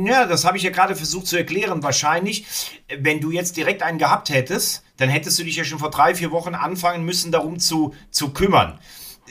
Ja, 0.04 0.26
das 0.26 0.44
habe 0.44 0.56
ich 0.56 0.62
ja 0.64 0.70
gerade 0.70 0.94
versucht 0.94 1.26
zu 1.26 1.36
erklären. 1.36 1.82
Wahrscheinlich, 1.82 2.44
wenn 2.98 3.20
du 3.20 3.30
jetzt 3.30 3.56
direkt 3.56 3.82
einen 3.82 3.98
gehabt 3.98 4.28
hättest, 4.30 4.84
dann 4.98 5.08
hättest 5.08 5.38
du 5.38 5.44
dich 5.44 5.56
ja 5.56 5.64
schon 5.64 5.78
vor 5.78 5.90
drei, 5.90 6.14
vier 6.14 6.30
Wochen 6.30 6.54
anfangen 6.54 7.04
müssen, 7.04 7.32
darum 7.32 7.58
zu, 7.58 7.94
zu 8.10 8.30
kümmern. 8.30 8.78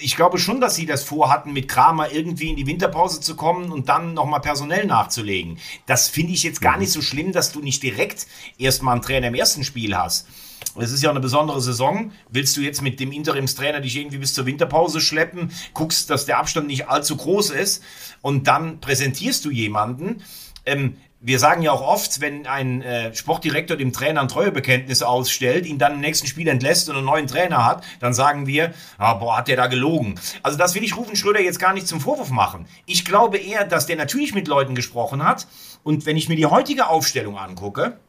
Ich 0.04 0.16
glaube 0.16 0.40
schon, 0.40 0.60
dass 0.60 0.76
sie 0.76 0.86
das 0.86 1.04
vorhatten, 1.04 1.54
mit 1.54 1.68
Kramer 1.68 2.12
irgendwie 2.12 2.50
in 2.50 2.56
die 2.56 2.66
Winterpause 2.66 3.22
zu 3.22 3.36
kommen 3.36 3.72
und 3.72 3.88
dann 3.88 4.14
nochmal 4.14 4.42
personell 4.42 4.86
nachzulegen. 4.86 5.60
Das 5.86 6.10
finde 6.10 6.34
ich 6.34 6.44
jetzt 6.44 6.60
gar 6.60 6.74
mhm. 6.74 6.80
nicht 6.80 6.92
so 6.92 7.02
schlimm, 7.02 7.32
dass 7.32 7.52
du 7.52 7.62
nicht 7.62 7.84
direkt 7.84 8.28
erstmal 8.58 8.94
einen 8.96 9.04
Trainer 9.04 9.28
im 9.28 9.36
ersten 9.36 9.64
Spiel 9.64 9.96
hast. 9.96 10.28
Es 10.76 10.92
ist 10.92 11.04
ja 11.04 11.10
eine 11.10 11.20
besondere 11.20 11.62
Saison. 11.62 12.12
Willst 12.30 12.56
du 12.58 12.62
jetzt 12.62 12.82
mit 12.82 13.00
dem 13.00 13.12
Interimstrainer 13.12 13.80
dich 13.80 13.98
irgendwie 13.98 14.18
bis 14.18 14.34
zur 14.34 14.46
Winterpause 14.46 15.02
schleppen, 15.02 15.52
guckst, 15.74 16.10
dass 16.10 16.26
der 16.26 16.40
Abstand 16.40 16.68
nicht 16.68 16.88
allzu 16.88 17.18
groß 17.18 17.52
ist 17.52 17.84
und 18.22 18.48
dann 18.48 18.80
präsentierst 18.80 19.44
du 19.46 19.52
jemanden. 19.52 20.24
Ähm, 20.66 20.98
wir 21.24 21.38
sagen 21.38 21.62
ja 21.62 21.72
auch 21.72 21.82
oft, 21.82 22.20
wenn 22.20 22.48
ein 22.48 22.82
äh, 22.82 23.14
Sportdirektor 23.14 23.78
dem 23.78 23.94
Trainer 23.94 24.22
ein 24.22 24.28
Treuebekenntnis 24.28 25.04
ausstellt, 25.04 25.68
ihn 25.68 25.78
dann 25.78 25.94
im 25.94 26.00
nächsten 26.00 26.26
Spiel 26.26 26.48
entlässt 26.48 26.90
und 26.90 26.96
einen 26.96 27.06
neuen 27.06 27.28
Trainer 27.28 27.64
hat, 27.64 27.84
dann 28.00 28.16
sagen 28.16 28.48
wir, 28.48 28.74
ah, 28.98 29.14
boah, 29.14 29.38
hat 29.38 29.48
der 29.48 29.56
da 29.56 29.68
gelogen. 29.68 30.20
Also 30.42 30.58
das 30.58 30.74
will 30.74 30.84
ich 30.84 30.98
Rufen 30.98 31.16
Schröder 31.16 31.40
jetzt 31.40 31.60
gar 31.60 31.74
nicht 31.74 31.88
zum 31.88 32.02
Vorwurf 32.02 32.32
machen. 32.32 32.66
Ich 32.88 33.06
glaube 33.06 33.38
eher, 33.38 33.66
dass 33.66 33.86
der 33.86 33.98
natürlich 33.98 34.34
mit 34.34 34.48
Leuten 34.48 34.74
gesprochen 34.74 35.24
hat. 35.24 35.48
Und 35.84 36.08
wenn 36.08 36.18
ich 36.18 36.28
mir 36.28 36.36
die 36.36 36.48
heutige 36.48 36.88
Aufstellung 36.88 37.38
angucke, 37.38 38.00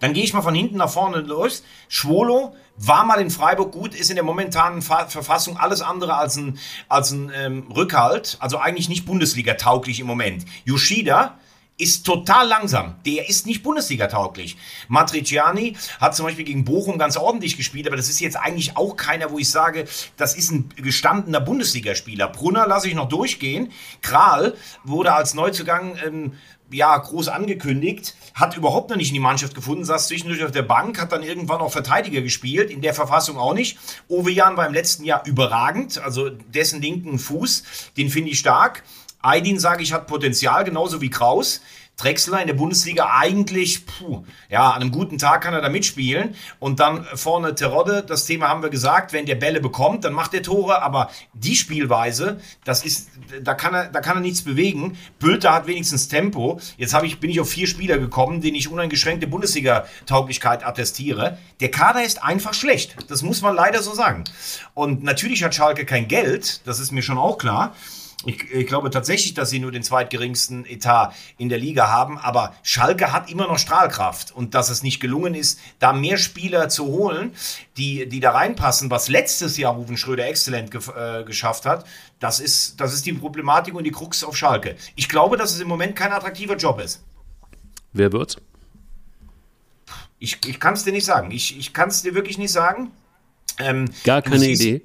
dann 0.00 0.12
gehe 0.12 0.24
ich 0.24 0.34
mal 0.34 0.42
von 0.42 0.54
hinten 0.54 0.78
nach 0.78 0.90
vorne 0.90 1.18
los. 1.18 1.62
Schwolo 1.88 2.56
war 2.76 3.04
mal 3.04 3.20
in 3.20 3.30
Freiburg 3.30 3.70
gut, 3.70 3.94
ist 3.94 4.10
in 4.10 4.16
der 4.16 4.24
momentanen 4.24 4.82
Verfassung 4.82 5.56
alles 5.56 5.82
andere 5.82 6.16
als 6.16 6.36
ein, 6.36 6.58
als 6.88 7.12
ein 7.12 7.30
ähm, 7.32 7.70
Rückhalt. 7.70 8.36
Also 8.40 8.58
eigentlich 8.58 8.88
nicht 8.88 9.06
Bundesliga-tauglich 9.06 10.00
im 10.00 10.08
Moment. 10.08 10.44
Yoshida 10.64 11.38
ist 11.76 12.06
total 12.06 12.46
langsam. 12.46 12.94
Der 13.04 13.28
ist 13.28 13.46
nicht 13.46 13.62
Bundesliga-tauglich. 13.62 14.56
Matriciani 14.88 15.76
hat 16.00 16.14
zum 16.14 16.26
Beispiel 16.26 16.44
gegen 16.44 16.64
Bochum 16.64 16.98
ganz 16.98 17.16
ordentlich 17.16 17.56
gespielt, 17.56 17.86
aber 17.86 17.96
das 17.96 18.08
ist 18.08 18.20
jetzt 18.20 18.36
eigentlich 18.36 18.76
auch 18.76 18.96
keiner, 18.96 19.32
wo 19.32 19.38
ich 19.38 19.50
sage, 19.50 19.86
das 20.16 20.36
ist 20.36 20.52
ein 20.52 20.68
gestandener 20.76 21.40
Bundesligaspieler. 21.40 22.28
Brunner 22.28 22.66
lasse 22.68 22.88
ich 22.88 22.94
noch 22.94 23.08
durchgehen. 23.08 23.72
Kral 24.02 24.56
wurde 24.84 25.12
als 25.14 25.34
Neuzugang 25.34 25.98
ähm, 26.04 26.32
ja, 26.70 26.96
groß 26.96 27.28
angekündigt, 27.28 28.16
hat 28.34 28.56
überhaupt 28.56 28.90
noch 28.90 28.96
nicht 28.96 29.08
in 29.08 29.14
die 29.14 29.20
Mannschaft 29.20 29.54
gefunden, 29.54 29.84
saß 29.84 30.08
zwischendurch 30.08 30.42
auf 30.44 30.50
der 30.50 30.62
Bank, 30.62 31.00
hat 31.00 31.12
dann 31.12 31.22
irgendwann 31.22 31.60
auch 31.60 31.70
Verteidiger 31.72 32.20
gespielt, 32.20 32.70
in 32.70 32.80
der 32.80 32.94
Verfassung 32.94 33.36
auch 33.36 33.54
nicht. 33.54 33.78
Owe 34.08 34.30
Jan 34.30 34.56
war 34.56 34.66
im 34.66 34.72
letzten 34.72 35.04
Jahr 35.04 35.22
überragend, 35.26 35.98
also 35.98 36.30
dessen 36.30 36.80
linken 36.80 37.18
Fuß, 37.18 37.64
den 37.96 38.10
finde 38.10 38.30
ich 38.30 38.38
stark. 38.38 38.82
Aydin, 39.24 39.58
sage 39.58 39.82
ich, 39.82 39.92
hat 39.92 40.06
Potenzial, 40.06 40.64
genauso 40.64 41.00
wie 41.00 41.10
Kraus. 41.10 41.60
Drexler 41.96 42.40
in 42.40 42.48
der 42.48 42.54
Bundesliga 42.54 43.08
eigentlich, 43.16 43.86
puh, 43.86 44.24
ja, 44.50 44.70
an 44.70 44.82
einem 44.82 44.90
guten 44.90 45.16
Tag 45.16 45.42
kann 45.42 45.54
er 45.54 45.60
da 45.60 45.68
mitspielen. 45.68 46.34
Und 46.58 46.80
dann 46.80 47.04
vorne 47.14 47.54
Terodde, 47.54 48.02
das 48.02 48.26
Thema 48.26 48.48
haben 48.48 48.62
wir 48.62 48.68
gesagt, 48.68 49.12
wenn 49.12 49.26
der 49.26 49.36
Bälle 49.36 49.60
bekommt, 49.60 50.04
dann 50.04 50.12
macht 50.12 50.34
er 50.34 50.42
Tore, 50.42 50.82
aber 50.82 51.10
die 51.34 51.54
Spielweise, 51.54 52.40
das 52.64 52.84
ist, 52.84 53.10
da 53.42 53.54
kann 53.54 53.74
er, 53.74 53.86
da 53.86 54.00
kann 54.00 54.16
er 54.16 54.20
nichts 54.20 54.42
bewegen. 54.42 54.98
Bülter 55.20 55.52
hat 55.52 55.68
wenigstens 55.68 56.08
Tempo. 56.08 56.60
Jetzt 56.76 56.94
ich, 57.04 57.20
bin 57.20 57.30
ich 57.30 57.38
auf 57.38 57.48
vier 57.48 57.68
Spieler 57.68 57.98
gekommen, 57.98 58.40
denen 58.40 58.56
ich 58.56 58.70
uneingeschränkte 58.70 59.28
Bundesliga-Tauglichkeit 59.28 60.66
attestiere. 60.66 61.38
Der 61.60 61.70
Kader 61.70 62.04
ist 62.04 62.24
einfach 62.24 62.54
schlecht. 62.54 62.96
Das 63.08 63.22
muss 63.22 63.40
man 63.40 63.54
leider 63.54 63.82
so 63.82 63.94
sagen. 63.94 64.24
Und 64.74 65.04
natürlich 65.04 65.44
hat 65.44 65.54
Schalke 65.54 65.84
kein 65.84 66.08
Geld, 66.08 66.66
das 66.66 66.80
ist 66.80 66.90
mir 66.90 67.02
schon 67.02 67.18
auch 67.18 67.38
klar. 67.38 67.74
Ich, 68.26 68.50
ich, 68.50 68.66
glaube 68.66 68.90
tatsächlich, 68.90 69.34
dass 69.34 69.50
sie 69.50 69.58
nur 69.58 69.72
den 69.72 69.82
zweitgeringsten 69.82 70.64
Etat 70.66 71.12
in 71.38 71.48
der 71.48 71.58
Liga 71.58 71.88
haben, 71.88 72.18
aber 72.18 72.54
Schalke 72.62 73.12
hat 73.12 73.30
immer 73.30 73.46
noch 73.46 73.58
Strahlkraft 73.58 74.32
und 74.32 74.54
dass 74.54 74.70
es 74.70 74.82
nicht 74.82 75.00
gelungen 75.00 75.34
ist, 75.34 75.60
da 75.78 75.92
mehr 75.92 76.16
Spieler 76.16 76.68
zu 76.68 76.86
holen, 76.86 77.34
die, 77.76 78.08
die 78.08 78.20
da 78.20 78.32
reinpassen, 78.32 78.90
was 78.90 79.08
letztes 79.08 79.56
Jahr 79.56 79.74
Rufen 79.74 79.96
Schröder 79.96 80.26
exzellent 80.26 80.70
ge 80.70 80.80
äh, 80.96 81.24
geschafft 81.24 81.66
hat, 81.66 81.84
das 82.20 82.40
ist, 82.40 82.80
das 82.80 82.94
ist 82.94 83.04
die 83.06 83.12
Problematik 83.12 83.74
und 83.74 83.84
die 83.84 83.90
Krux 83.90 84.24
auf 84.24 84.36
Schalke. 84.36 84.76
Ich 84.96 85.08
glaube, 85.08 85.36
dass 85.36 85.52
es 85.52 85.60
im 85.60 85.68
Moment 85.68 85.94
kein 85.96 86.12
attraktiver 86.12 86.56
Job 86.56 86.80
ist. 86.80 87.02
Wer 87.92 88.12
wird's? 88.12 88.36
Ich, 90.18 90.38
ich 90.46 90.58
kann 90.58 90.74
es 90.74 90.84
dir 90.84 90.92
nicht 90.92 91.04
sagen. 91.04 91.30
Ich, 91.30 91.58
ich 91.58 91.72
kann 91.72 91.88
es 91.90 92.02
dir 92.02 92.14
wirklich 92.14 92.38
nicht 92.38 92.52
sagen. 92.52 92.90
Ähm, 93.58 93.90
Gar 94.04 94.22
keine 94.22 94.46
Idee. 94.46 94.82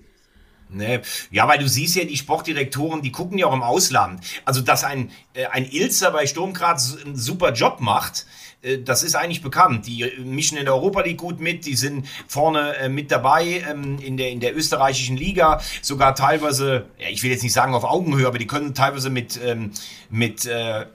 Nee. 0.69 0.99
Ja, 1.31 1.47
weil 1.47 1.57
du 1.57 1.67
siehst 1.67 1.95
ja, 1.95 2.05
die 2.05 2.15
Sportdirektoren, 2.15 3.01
die 3.01 3.11
gucken 3.11 3.37
ja 3.37 3.47
auch 3.47 3.53
im 3.53 3.63
Ausland. 3.63 4.23
Also, 4.45 4.61
dass 4.61 4.83
ein, 4.83 5.11
äh, 5.33 5.47
ein 5.47 5.69
Ilzer 5.69 6.11
bei 6.11 6.27
Sturm 6.27 6.53
gerade 6.53 6.81
einen 7.03 7.15
super 7.15 7.53
Job 7.53 7.79
macht, 7.79 8.27
äh, 8.61 8.79
das 8.79 9.03
ist 9.03 9.15
eigentlich 9.15 9.41
bekannt. 9.41 9.87
Die 9.87 10.11
mischen 10.23 10.57
in 10.57 10.65
der 10.65 10.75
Europa 10.75 11.01
League 11.01 11.17
gut 11.17 11.39
mit, 11.39 11.65
die 11.65 11.75
sind 11.75 12.07
vorne 12.27 12.75
äh, 12.77 12.89
mit 12.89 13.11
dabei 13.11 13.63
ähm, 13.69 13.97
in, 13.99 14.17
der, 14.17 14.29
in 14.29 14.39
der 14.39 14.55
österreichischen 14.55 15.17
Liga, 15.17 15.61
sogar 15.81 16.15
teilweise, 16.15 16.85
ja, 16.99 17.09
ich 17.09 17.23
will 17.23 17.31
jetzt 17.31 17.43
nicht 17.43 17.53
sagen 17.53 17.73
auf 17.73 17.83
Augenhöhe, 17.83 18.27
aber 18.27 18.37
die 18.37 18.47
können 18.47 18.73
teilweise 18.73 19.09
mit, 19.09 19.39
ähm, 19.43 19.71
mit 20.09 20.45
äh, 20.45 20.85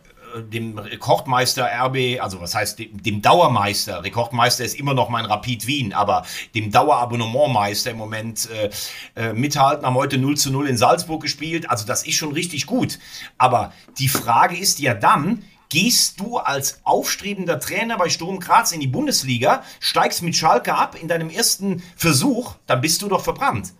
dem 0.42 0.78
Rekordmeister 0.78 1.66
RB, 1.66 2.20
also 2.20 2.40
was 2.40 2.54
heißt 2.54 2.78
dem, 2.78 3.02
dem, 3.02 3.22
Dauermeister, 3.22 4.02
Rekordmeister 4.02 4.64
ist 4.64 4.78
immer 4.78 4.94
noch 4.94 5.08
mein 5.08 5.24
Rapid 5.24 5.66
Wien, 5.66 5.92
aber 5.92 6.24
dem 6.54 6.70
Dauerabonnementmeister 6.70 7.90
im 7.90 7.96
Moment 7.96 8.48
äh, 8.50 8.70
äh, 9.14 9.32
mithalten, 9.32 9.86
haben 9.86 9.94
heute 9.94 10.18
0 10.18 10.36
zu 10.36 10.50
0 10.50 10.68
in 10.68 10.76
Salzburg 10.76 11.22
gespielt, 11.22 11.70
also 11.70 11.86
das 11.86 12.06
ist 12.06 12.16
schon 12.16 12.32
richtig 12.32 12.66
gut. 12.66 12.98
Aber 13.38 13.72
die 13.98 14.08
Frage 14.08 14.56
ist 14.56 14.80
ja 14.80 14.94
dann, 14.94 15.44
gehst 15.68 16.20
du 16.20 16.38
als 16.38 16.80
aufstrebender 16.84 17.58
Trainer 17.58 17.96
bei 17.96 18.08
Sturm 18.08 18.38
Graz 18.38 18.72
in 18.72 18.80
die 18.80 18.86
Bundesliga, 18.86 19.62
steigst 19.80 20.22
mit 20.22 20.36
Schalke 20.36 20.74
ab 20.74 20.96
in 21.00 21.08
deinem 21.08 21.30
ersten 21.30 21.82
Versuch, 21.96 22.54
dann 22.66 22.80
bist 22.80 23.02
du 23.02 23.08
doch 23.08 23.22
verbrannt. 23.22 23.72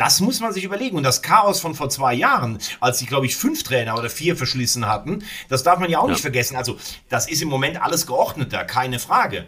Das 0.00 0.20
muss 0.20 0.40
man 0.40 0.50
sich 0.54 0.64
überlegen. 0.64 0.96
Und 0.96 1.02
das 1.02 1.20
Chaos 1.20 1.60
von 1.60 1.74
vor 1.74 1.90
zwei 1.90 2.14
Jahren, 2.14 2.56
als 2.80 3.00
sie, 3.00 3.04
glaube 3.04 3.26
ich, 3.26 3.36
fünf 3.36 3.64
Trainer 3.64 3.98
oder 3.98 4.08
vier 4.08 4.34
verschlissen 4.34 4.86
hatten, 4.86 5.22
das 5.50 5.62
darf 5.62 5.78
man 5.78 5.90
ja 5.90 5.98
auch 5.98 6.06
ja. 6.06 6.12
nicht 6.12 6.22
vergessen. 6.22 6.56
Also, 6.56 6.78
das 7.10 7.28
ist 7.28 7.42
im 7.42 7.50
Moment 7.50 7.82
alles 7.82 8.06
geordneter, 8.06 8.64
keine 8.64 8.98
Frage. 8.98 9.44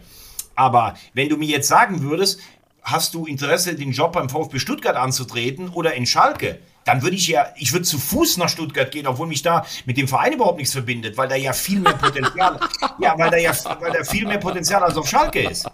Aber 0.55 0.95
wenn 1.15 1.31
du 1.31 1.39
mir 1.39 1.49
jetzt 1.49 1.69
sagen 1.69 2.03
würdest, 2.03 2.39
hast 2.83 3.15
du 3.15 3.25
Interesse, 3.25 3.77
den 3.77 3.93
Job 3.93 4.13
beim 4.13 4.29
VfB 4.29 4.59
Stuttgart 4.59 4.97
anzutreten 4.97 5.71
oder 5.71 5.95
in 5.95 6.05
Schalke? 6.05 6.59
Dann 6.85 7.01
würde 7.01 7.17
ich 7.17 7.29
ja, 7.29 7.47
ich 7.57 7.73
würde 7.73 7.87
zu 7.87 7.99
Fuß 7.99 8.37
nach 8.37 8.51
Stuttgart 8.51 8.91
gehen, 8.91 9.07
obwohl 9.07 9.29
mich 9.29 9.41
da 9.41 9.65
mit 9.87 9.97
dem 9.97 10.07
Verein 10.07 10.35
überhaupt 10.35 10.59
nichts 10.59 10.75
verbindet, 10.75 11.17
weil 11.17 11.29
da 11.29 11.37
ja 11.37 11.55
viel 11.55 11.81
mehr 11.81 11.95
Potenzial, 11.95 12.61
ja, 13.01 13.15
weil 13.17 13.31
da 13.31 13.39
ja, 13.39 13.53
weil 13.81 13.93
da 13.93 14.05
viel 14.05 14.27
mehr 14.27 14.39
Potenzial 14.39 14.83
als 14.83 14.99
auf 14.99 15.09
Schalke 15.09 15.49
ist. 15.49 15.67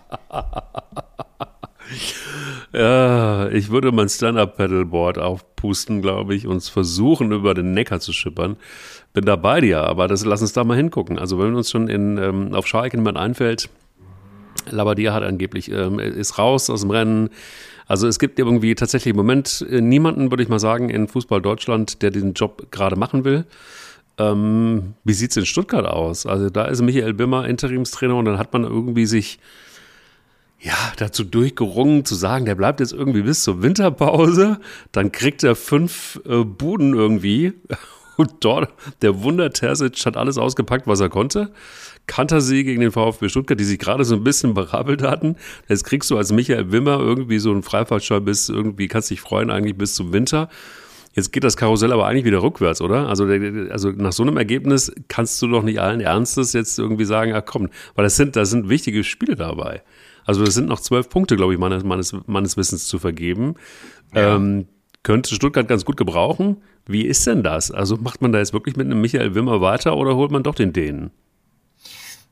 Ja, 2.72 3.48
ich 3.48 3.70
würde 3.70 3.92
mein 3.92 4.08
Stand-Up-Paddleboard 4.08 5.18
aufpusten, 5.18 6.02
glaube 6.02 6.34
ich, 6.34 6.46
und 6.46 6.62
versuchen, 6.62 7.32
über 7.32 7.54
den 7.54 7.72
Neckar 7.72 8.00
zu 8.00 8.12
schippern. 8.12 8.56
Bin 9.14 9.24
da 9.24 9.36
bei 9.36 9.60
dir, 9.60 9.80
aber 9.80 10.06
das, 10.06 10.24
lass 10.24 10.42
uns 10.42 10.52
da 10.52 10.64
mal 10.64 10.76
hingucken. 10.76 11.18
Also, 11.18 11.38
wenn 11.38 11.54
uns 11.54 11.70
schon 11.70 11.88
in, 11.88 12.18
ähm, 12.18 12.54
auf 12.54 12.66
Schalke 12.66 12.96
niemand 12.96 13.16
einfällt, 13.16 13.70
Labadia 14.70 15.14
hat 15.14 15.22
angeblich, 15.22 15.70
ähm, 15.70 15.98
ist 15.98 16.38
raus 16.38 16.70
aus 16.70 16.82
dem 16.82 16.90
Rennen. 16.90 17.30
Also 17.86 18.06
es 18.06 18.18
gibt 18.18 18.38
irgendwie 18.38 18.74
tatsächlich 18.74 19.12
im 19.12 19.16
Moment 19.16 19.66
äh, 19.70 19.80
niemanden, 19.80 20.30
würde 20.30 20.42
ich 20.42 20.48
mal 20.48 20.58
sagen, 20.58 20.90
in 20.90 21.08
Fußball 21.08 21.40
Deutschland, 21.40 22.02
der 22.02 22.10
diesen 22.10 22.34
Job 22.34 22.70
gerade 22.70 22.96
machen 22.96 23.24
will. 23.24 23.46
Ähm, 24.18 24.94
wie 25.04 25.14
sieht 25.14 25.30
es 25.30 25.36
in 25.38 25.46
Stuttgart 25.46 25.86
aus? 25.86 26.26
Also 26.26 26.50
da 26.50 26.66
ist 26.66 26.82
Michael 26.82 27.14
Bimmer 27.14 27.48
Interimstrainer 27.48 28.16
und 28.16 28.26
dann 28.26 28.38
hat 28.38 28.52
man 28.52 28.64
irgendwie 28.64 29.06
sich 29.06 29.38
ja, 30.60 30.92
dazu 30.96 31.24
durchgerungen 31.24 32.04
zu 32.04 32.14
sagen, 32.14 32.44
der 32.44 32.56
bleibt 32.56 32.80
jetzt 32.80 32.92
irgendwie 32.92 33.22
bis 33.22 33.44
zur 33.44 33.62
Winterpause, 33.62 34.58
dann 34.92 35.12
kriegt 35.12 35.44
er 35.44 35.54
fünf 35.54 36.20
äh, 36.26 36.44
Buden 36.44 36.94
irgendwie 36.94 37.52
und 38.16 38.32
dort 38.40 38.72
der 39.02 39.22
Wunder 39.22 39.52
Terzic 39.52 40.04
hat 40.04 40.16
alles 40.16 40.36
ausgepackt, 40.36 40.86
was 40.86 41.00
er 41.00 41.08
konnte. 41.08 41.52
Kantersee 42.08 42.64
gegen 42.64 42.80
den 42.80 42.90
VfB 42.90 43.28
Stuttgart, 43.28 43.60
die 43.60 43.64
sich 43.64 43.78
gerade 43.78 44.04
so 44.04 44.16
ein 44.16 44.24
bisschen 44.24 44.54
berappelt 44.54 45.02
hatten. 45.02 45.36
Jetzt 45.68 45.84
kriegst 45.84 46.10
du 46.10 46.16
als 46.16 46.32
Michael 46.32 46.72
Wimmer 46.72 46.98
irgendwie 46.98 47.38
so 47.38 47.52
einen 47.52 47.62
Freifahrtschein 47.62 48.24
bis 48.24 48.48
irgendwie, 48.48 48.88
kannst 48.88 49.10
dich 49.10 49.20
freuen 49.20 49.50
eigentlich 49.50 49.76
bis 49.76 49.94
zum 49.94 50.12
Winter. 50.12 50.48
Jetzt 51.14 51.32
geht 51.32 51.44
das 51.44 51.56
Karussell 51.56 51.92
aber 51.92 52.06
eigentlich 52.06 52.24
wieder 52.24 52.42
rückwärts, 52.42 52.80
oder? 52.80 53.08
Also, 53.08 53.26
also 53.70 53.90
nach 53.90 54.12
so 54.12 54.22
einem 54.22 54.36
Ergebnis 54.36 54.92
kannst 55.08 55.40
du 55.42 55.48
doch 55.48 55.62
nicht 55.62 55.80
allen 55.80 56.00
Ernstes 56.00 56.52
jetzt 56.52 56.78
irgendwie 56.78 57.04
sagen, 57.04 57.32
ach 57.34 57.42
komm, 57.44 57.68
weil 57.94 58.04
das 58.04 58.16
sind, 58.16 58.36
da 58.36 58.44
sind 58.44 58.68
wichtige 58.68 59.04
Spiele 59.04 59.36
dabei. 59.36 59.82
Also 60.28 60.42
es 60.42 60.52
sind 60.52 60.68
noch 60.68 60.80
zwölf 60.80 61.08
Punkte, 61.08 61.36
glaube 61.36 61.54
ich, 61.54 61.58
meines, 61.58 61.84
meines, 61.84 62.14
meines 62.26 62.58
Wissens 62.58 62.86
zu 62.86 62.98
vergeben. 62.98 63.54
Ja. 64.14 64.36
Ähm, 64.36 64.66
könnte 65.02 65.34
Stuttgart 65.34 65.66
ganz 65.66 65.86
gut 65.86 65.96
gebrauchen. 65.96 66.58
Wie 66.84 67.06
ist 67.06 67.26
denn 67.26 67.42
das? 67.42 67.70
Also 67.70 67.96
macht 67.96 68.20
man 68.20 68.30
da 68.30 68.38
jetzt 68.38 68.52
wirklich 68.52 68.76
mit 68.76 68.84
einem 68.84 69.00
Michael 69.00 69.34
Wimmer 69.34 69.62
weiter 69.62 69.96
oder 69.96 70.16
holt 70.16 70.30
man 70.30 70.42
doch 70.42 70.54
den 70.54 70.74
Dänen? 70.74 71.12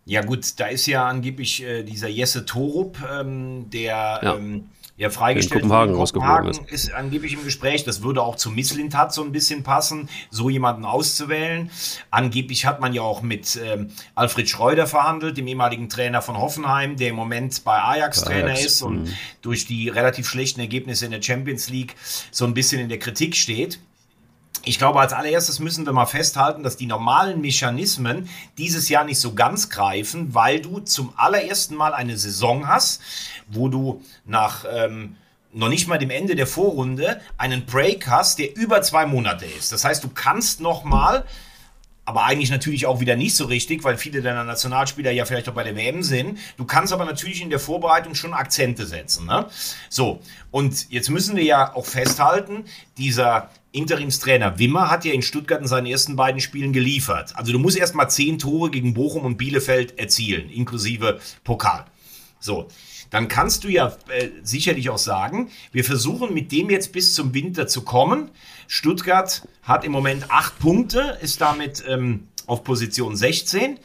Ja 0.04 0.20
gut, 0.20 0.60
da 0.60 0.66
ist 0.66 0.84
ja 0.86 1.08
angeblich 1.08 1.64
äh, 1.64 1.84
dieser 1.84 2.08
Jesse 2.08 2.44
Torup, 2.44 2.98
ähm, 3.10 3.70
der 3.70 4.20
ja. 4.22 4.36
ähm, 4.36 4.66
ja 4.96 5.10
freigestellt 5.10 5.62
in 5.62 5.68
Kopenhagen, 5.68 5.94
Kopenhagen 5.94 6.50
ist. 6.50 6.70
ist 6.70 6.92
angeblich 6.92 7.34
im 7.34 7.44
Gespräch. 7.44 7.84
Das 7.84 8.02
würde 8.02 8.22
auch 8.22 8.36
zu 8.36 8.50
Misslintat 8.50 9.12
so 9.12 9.22
ein 9.22 9.32
bisschen 9.32 9.62
passen, 9.62 10.08
so 10.30 10.48
jemanden 10.48 10.84
auszuwählen. 10.84 11.70
Angeblich 12.10 12.66
hat 12.66 12.80
man 12.80 12.94
ja 12.94 13.02
auch 13.02 13.22
mit 13.22 13.58
ähm, 13.62 13.90
Alfred 14.14 14.48
Schreuder 14.48 14.86
verhandelt, 14.86 15.36
dem 15.36 15.46
ehemaligen 15.46 15.88
Trainer 15.88 16.22
von 16.22 16.38
Hoffenheim, 16.38 16.96
der 16.96 17.10
im 17.10 17.16
Moment 17.16 17.62
bei 17.64 17.78
Ajax, 17.78 17.96
Ajax 17.96 18.24
Trainer 18.24 18.58
ist 18.58 18.82
und 18.82 19.04
mh. 19.04 19.10
durch 19.42 19.66
die 19.66 19.88
relativ 19.88 20.28
schlechten 20.28 20.60
Ergebnisse 20.60 21.04
in 21.04 21.10
der 21.10 21.22
Champions 21.22 21.68
League 21.68 21.94
so 22.30 22.44
ein 22.44 22.54
bisschen 22.54 22.80
in 22.80 22.88
der 22.88 22.98
Kritik 22.98 23.36
steht. 23.36 23.78
Ich 24.68 24.78
glaube, 24.78 24.98
als 24.98 25.12
allererstes 25.12 25.60
müssen 25.60 25.86
wir 25.86 25.92
mal 25.92 26.06
festhalten, 26.06 26.64
dass 26.64 26.76
die 26.76 26.86
normalen 26.86 27.40
Mechanismen 27.40 28.28
dieses 28.58 28.88
Jahr 28.88 29.04
nicht 29.04 29.20
so 29.20 29.32
ganz 29.32 29.70
greifen, 29.70 30.34
weil 30.34 30.60
du 30.60 30.80
zum 30.80 31.12
allerersten 31.16 31.76
Mal 31.76 31.94
eine 31.94 32.16
Saison 32.16 32.66
hast, 32.66 33.00
wo 33.46 33.68
du 33.68 34.02
nach 34.24 34.64
ähm, 34.68 35.14
noch 35.52 35.68
nicht 35.68 35.86
mal 35.86 35.98
dem 35.98 36.10
Ende 36.10 36.34
der 36.34 36.48
Vorrunde 36.48 37.20
einen 37.38 37.64
Break 37.64 38.08
hast, 38.08 38.40
der 38.40 38.56
über 38.56 38.82
zwei 38.82 39.06
Monate 39.06 39.44
ist. 39.44 39.70
Das 39.70 39.84
heißt, 39.84 40.02
du 40.02 40.08
kannst 40.08 40.60
noch 40.60 40.82
mal 40.82 41.24
aber 42.06 42.24
eigentlich 42.24 42.50
natürlich 42.50 42.86
auch 42.86 43.00
wieder 43.00 43.16
nicht 43.16 43.34
so 43.34 43.46
richtig, 43.46 43.82
weil 43.82 43.98
viele 43.98 44.22
deiner 44.22 44.44
Nationalspieler 44.44 45.10
ja 45.10 45.24
vielleicht 45.24 45.48
auch 45.48 45.54
bei 45.54 45.64
der 45.64 45.74
WM 45.74 46.04
sind. 46.04 46.38
Du 46.56 46.64
kannst 46.64 46.92
aber 46.92 47.04
natürlich 47.04 47.42
in 47.42 47.50
der 47.50 47.58
Vorbereitung 47.58 48.14
schon 48.14 48.32
Akzente 48.32 48.86
setzen. 48.86 49.26
Ne? 49.26 49.46
So, 49.90 50.20
und 50.52 50.88
jetzt 50.88 51.10
müssen 51.10 51.36
wir 51.36 51.42
ja 51.42 51.74
auch 51.74 51.84
festhalten, 51.84 52.64
dieser 52.96 53.50
Interimstrainer 53.76 54.58
Wimmer 54.58 54.90
hat 54.90 55.04
ja 55.04 55.12
in 55.12 55.22
Stuttgart 55.22 55.60
in 55.60 55.68
seinen 55.68 55.86
ersten 55.86 56.16
beiden 56.16 56.40
Spielen 56.40 56.72
geliefert. 56.72 57.36
Also 57.36 57.52
du 57.52 57.58
musst 57.58 57.76
erst 57.76 57.94
mal 57.94 58.08
zehn 58.08 58.38
Tore 58.38 58.70
gegen 58.70 58.94
Bochum 58.94 59.24
und 59.24 59.36
Bielefeld 59.36 59.98
erzielen, 59.98 60.48
inklusive 60.48 61.20
Pokal. 61.44 61.84
So, 62.40 62.68
dann 63.10 63.28
kannst 63.28 63.64
du 63.64 63.68
ja 63.68 63.96
äh, 64.08 64.28
sicherlich 64.42 64.90
auch 64.90 64.98
sagen, 64.98 65.50
wir 65.72 65.84
versuchen 65.84 66.34
mit 66.34 66.52
dem 66.52 66.70
jetzt 66.70 66.92
bis 66.92 67.14
zum 67.14 67.34
Winter 67.34 67.66
zu 67.66 67.82
kommen. 67.82 68.30
Stuttgart 68.66 69.46
hat 69.62 69.84
im 69.84 69.92
Moment 69.92 70.30
acht 70.30 70.58
Punkte, 70.58 71.18
ist 71.20 71.40
damit 71.40 71.84
ähm, 71.86 72.28
auf 72.46 72.64
Position 72.64 73.14
16. 73.14 73.78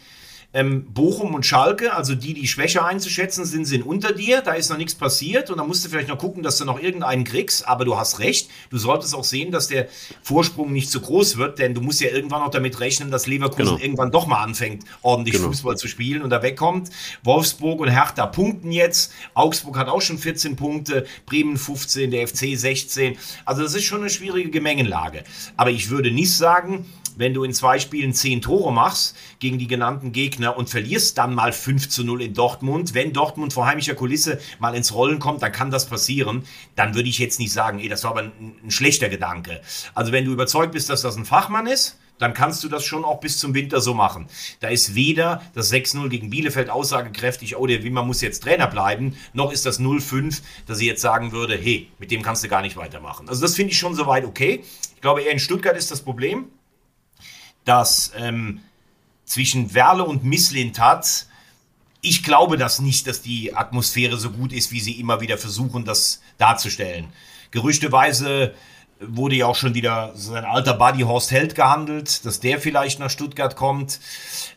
Ähm, 0.53 0.86
Bochum 0.93 1.34
und 1.34 1.45
Schalke, 1.45 1.93
also 1.93 2.13
die, 2.13 2.34
die 2.34 2.45
schwächer 2.45 2.86
einzuschätzen 2.86 3.45
sind, 3.45 3.65
sind 3.65 3.86
unter 3.86 4.12
dir. 4.12 4.41
Da 4.41 4.54
ist 4.54 4.69
noch 4.69 4.78
nichts 4.78 4.95
passiert 4.95 5.49
und 5.49 5.58
da 5.58 5.63
musst 5.63 5.86
du 5.86 5.89
vielleicht 5.89 6.10
noch 6.10 6.17
gucken, 6.17 6.43
dass 6.43 6.58
du 6.58 6.65
noch 6.65 6.82
irgendeinen 6.82 7.23
kriegst. 7.23 7.67
Aber 7.67 7.86
du 7.86 7.97
hast 7.97 8.19
recht. 8.19 8.49
Du 8.69 8.78
solltest 8.78 9.15
auch 9.15 9.23
sehen, 9.23 9.52
dass 9.52 9.69
der 9.69 9.88
Vorsprung 10.21 10.73
nicht 10.73 10.91
zu 10.91 10.99
groß 10.99 11.38
wird, 11.38 11.60
denn 11.60 11.73
du 11.73 11.80
musst 11.80 12.02
ja 12.02 12.10
irgendwann 12.10 12.41
noch 12.41 12.52
damit 12.52 12.80
rechnen, 12.82 13.12
dass 13.12 13.28
Leverkusen 13.28 13.65
genau. 13.65 13.78
irgendwann 13.78 14.12
doch 14.12 14.28
mal 14.28 14.43
anfängt, 14.43 14.84
ordentlich 15.02 15.36
genau. 15.36 15.47
Fußball 15.47 15.78
zu 15.78 15.88
spielen 15.88 16.21
und 16.21 16.30
da 16.32 16.43
wegkommt. 16.43 16.89
Wolfsburg 17.23 17.80
und 17.80 17.89
Hertha 17.89 18.26
punkten 18.26 18.73
jetzt. 18.73 19.13
Augsburg 19.34 19.78
hat 19.78 19.88
auch 19.88 20.02
schon 20.02 20.17
14 20.17 20.58
Punkte, 20.58 21.06
Bremen 21.26 21.58
15, 21.58 22.12
der 22.12 22.28
FC 22.28 22.58
16. 22.58 23.17
Also 23.45 23.63
das 23.63 23.73
ist 23.73 23.86
schon 23.86 24.02
eine 24.02 24.10
schwierige 24.10 24.49
Gemengenlage. 24.49 25.23
Aber 25.56 25.71
ich 25.71 25.89
würde 25.89 26.12
nicht 26.12 26.36
sagen, 26.36 26.86
wenn 27.21 27.34
du 27.34 27.43
in 27.43 27.53
zwei 27.53 27.79
Spielen 27.79 28.13
zehn 28.13 28.41
Tore 28.41 28.73
machst 28.73 29.15
gegen 29.39 29.57
die 29.57 29.67
genannten 29.67 30.12
Gegner 30.12 30.57
und 30.57 30.69
verlierst 30.69 31.17
dann 31.17 31.34
mal 31.34 31.53
5 31.53 31.88
zu 31.88 32.03
0 32.03 32.21
in 32.21 32.34
Dortmund, 32.34 32.93
wenn 32.93 33.13
Dortmund 33.13 33.53
vor 33.53 33.65
heimischer 33.65 33.95
Kulisse 33.95 34.39
mal 34.60 34.75
ins 34.75 34.93
Rollen 34.93 35.19
kommt, 35.19 35.41
dann 35.41 35.51
kann 35.51 35.71
das 35.71 35.86
passieren, 35.86 36.43
dann 36.75 36.95
würde 36.95 37.07
ich 37.07 37.19
jetzt 37.19 37.39
nicht 37.39 37.53
sagen, 37.53 37.79
ey, 37.79 37.88
das 37.88 38.03
war 38.03 38.12
aber 38.12 38.23
ein, 38.23 38.55
ein 38.63 38.71
schlechter 38.71 39.07
Gedanke. 39.07 39.62
Also 39.93 40.12
wenn 40.12 40.25
du 40.25 40.31
überzeugt 40.31 40.73
bist, 40.73 40.89
dass 40.89 41.01
das 41.01 41.15
ein 41.15 41.25
Fachmann 41.25 41.67
ist, 41.67 41.97
dann 42.17 42.34
kannst 42.34 42.63
du 42.63 42.69
das 42.69 42.86
schon 42.86 43.03
auch 43.03 43.19
bis 43.19 43.39
zum 43.39 43.55
Winter 43.55 43.81
so 43.81 43.93
machen. 43.93 44.27
Da 44.60 44.67
ist 44.67 44.93
weder 44.93 45.41
das 45.55 45.71
6-0 45.73 46.07
gegen 46.10 46.29
Bielefeld 46.29 46.69
aussagekräftig, 46.69 47.57
oh, 47.57 47.65
der 47.65 47.84
Wimmer 47.84 48.03
muss 48.03 48.21
jetzt 48.21 48.43
Trainer 48.43 48.67
bleiben, 48.67 49.17
noch 49.34 49.51
ist 49.51 49.65
das 49.65 49.79
0-5, 49.79 50.41
dass 50.67 50.79
ich 50.79 50.88
jetzt 50.88 51.01
sagen 51.01 51.31
würde, 51.31 51.57
hey, 51.57 51.89
mit 51.97 52.12
dem 52.12 52.21
kannst 52.21 52.43
du 52.43 52.47
gar 52.47 52.62
nicht 52.62 52.77
weitermachen. 52.77 53.27
Also 53.27 53.41
das 53.41 53.55
finde 53.55 53.71
ich 53.71 53.79
schon 53.79 53.95
soweit 53.95 54.25
okay. 54.25 54.63
Ich 54.95 55.01
glaube, 55.01 55.23
eher 55.23 55.31
in 55.31 55.39
Stuttgart 55.39 55.75
ist 55.75 55.89
das 55.89 56.01
Problem 56.01 56.45
dass 57.65 58.12
ähm, 58.15 58.62
zwischen 59.26 59.74
Werle 59.74 60.04
und 60.04 60.24
Misslintat, 60.24 61.28
ich 62.02 62.24
glaube 62.24 62.58
das 62.58 62.80
nicht, 62.80 63.08
dass 63.08 63.21
die 63.21 63.56
Atmosphäre 63.56 64.17
so 64.17 64.32
gut 64.32 64.54
ist, 64.54 64.71
wie 64.71 64.80
sie 64.80 65.00
immer 65.00 65.21
wieder 65.21 65.38
versuchen, 65.38 65.86
das 65.86 66.21
darzustellen. 66.38 67.13
Gerüchteweise 67.52 68.54
wurde 69.00 69.36
ja 69.36 69.47
auch 69.47 69.56
schon 69.56 69.74
wieder 69.74 70.12
sein 70.15 70.45
alter 70.45 70.74
Buddy 70.74 71.02
Horst 71.02 71.32
Held 71.32 71.56
gehandelt, 71.56 72.26
dass 72.26 72.39
der 72.39 72.60
vielleicht 72.60 73.00
nach 73.00 73.10
Stuttgart 73.10 73.56
kommt. 73.56 74.00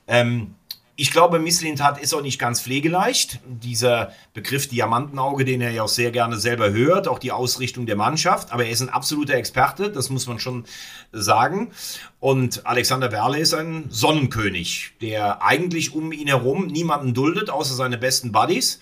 Ähm, 0.06 0.54
ich 0.96 1.10
glaube, 1.10 1.40
Misslintat 1.40 2.00
ist 2.00 2.14
auch 2.14 2.22
nicht 2.22 2.38
ganz 2.38 2.60
pflegeleicht. 2.60 3.40
Dieser 3.46 4.12
Begriff 4.32 4.68
Diamantenauge, 4.68 5.44
den 5.44 5.60
er 5.60 5.72
ja 5.72 5.82
auch 5.82 5.88
sehr 5.88 6.12
gerne 6.12 6.38
selber 6.38 6.72
hört, 6.72 7.08
auch 7.08 7.18
die 7.18 7.32
Ausrichtung 7.32 7.86
der 7.86 7.96
Mannschaft. 7.96 8.52
Aber 8.52 8.64
er 8.64 8.70
ist 8.70 8.80
ein 8.80 8.90
absoluter 8.90 9.34
Experte, 9.34 9.90
das 9.90 10.08
muss 10.10 10.28
man 10.28 10.38
schon 10.38 10.64
sagen. 11.10 11.72
Und 12.20 12.64
Alexander 12.64 13.10
Werle 13.10 13.38
ist 13.38 13.54
ein 13.54 13.86
Sonnenkönig, 13.90 14.92
der 15.00 15.42
eigentlich 15.42 15.94
um 15.94 16.12
ihn 16.12 16.28
herum 16.28 16.68
niemanden 16.68 17.12
duldet, 17.12 17.50
außer 17.50 17.74
seine 17.74 17.98
besten 17.98 18.30
Buddies. 18.30 18.78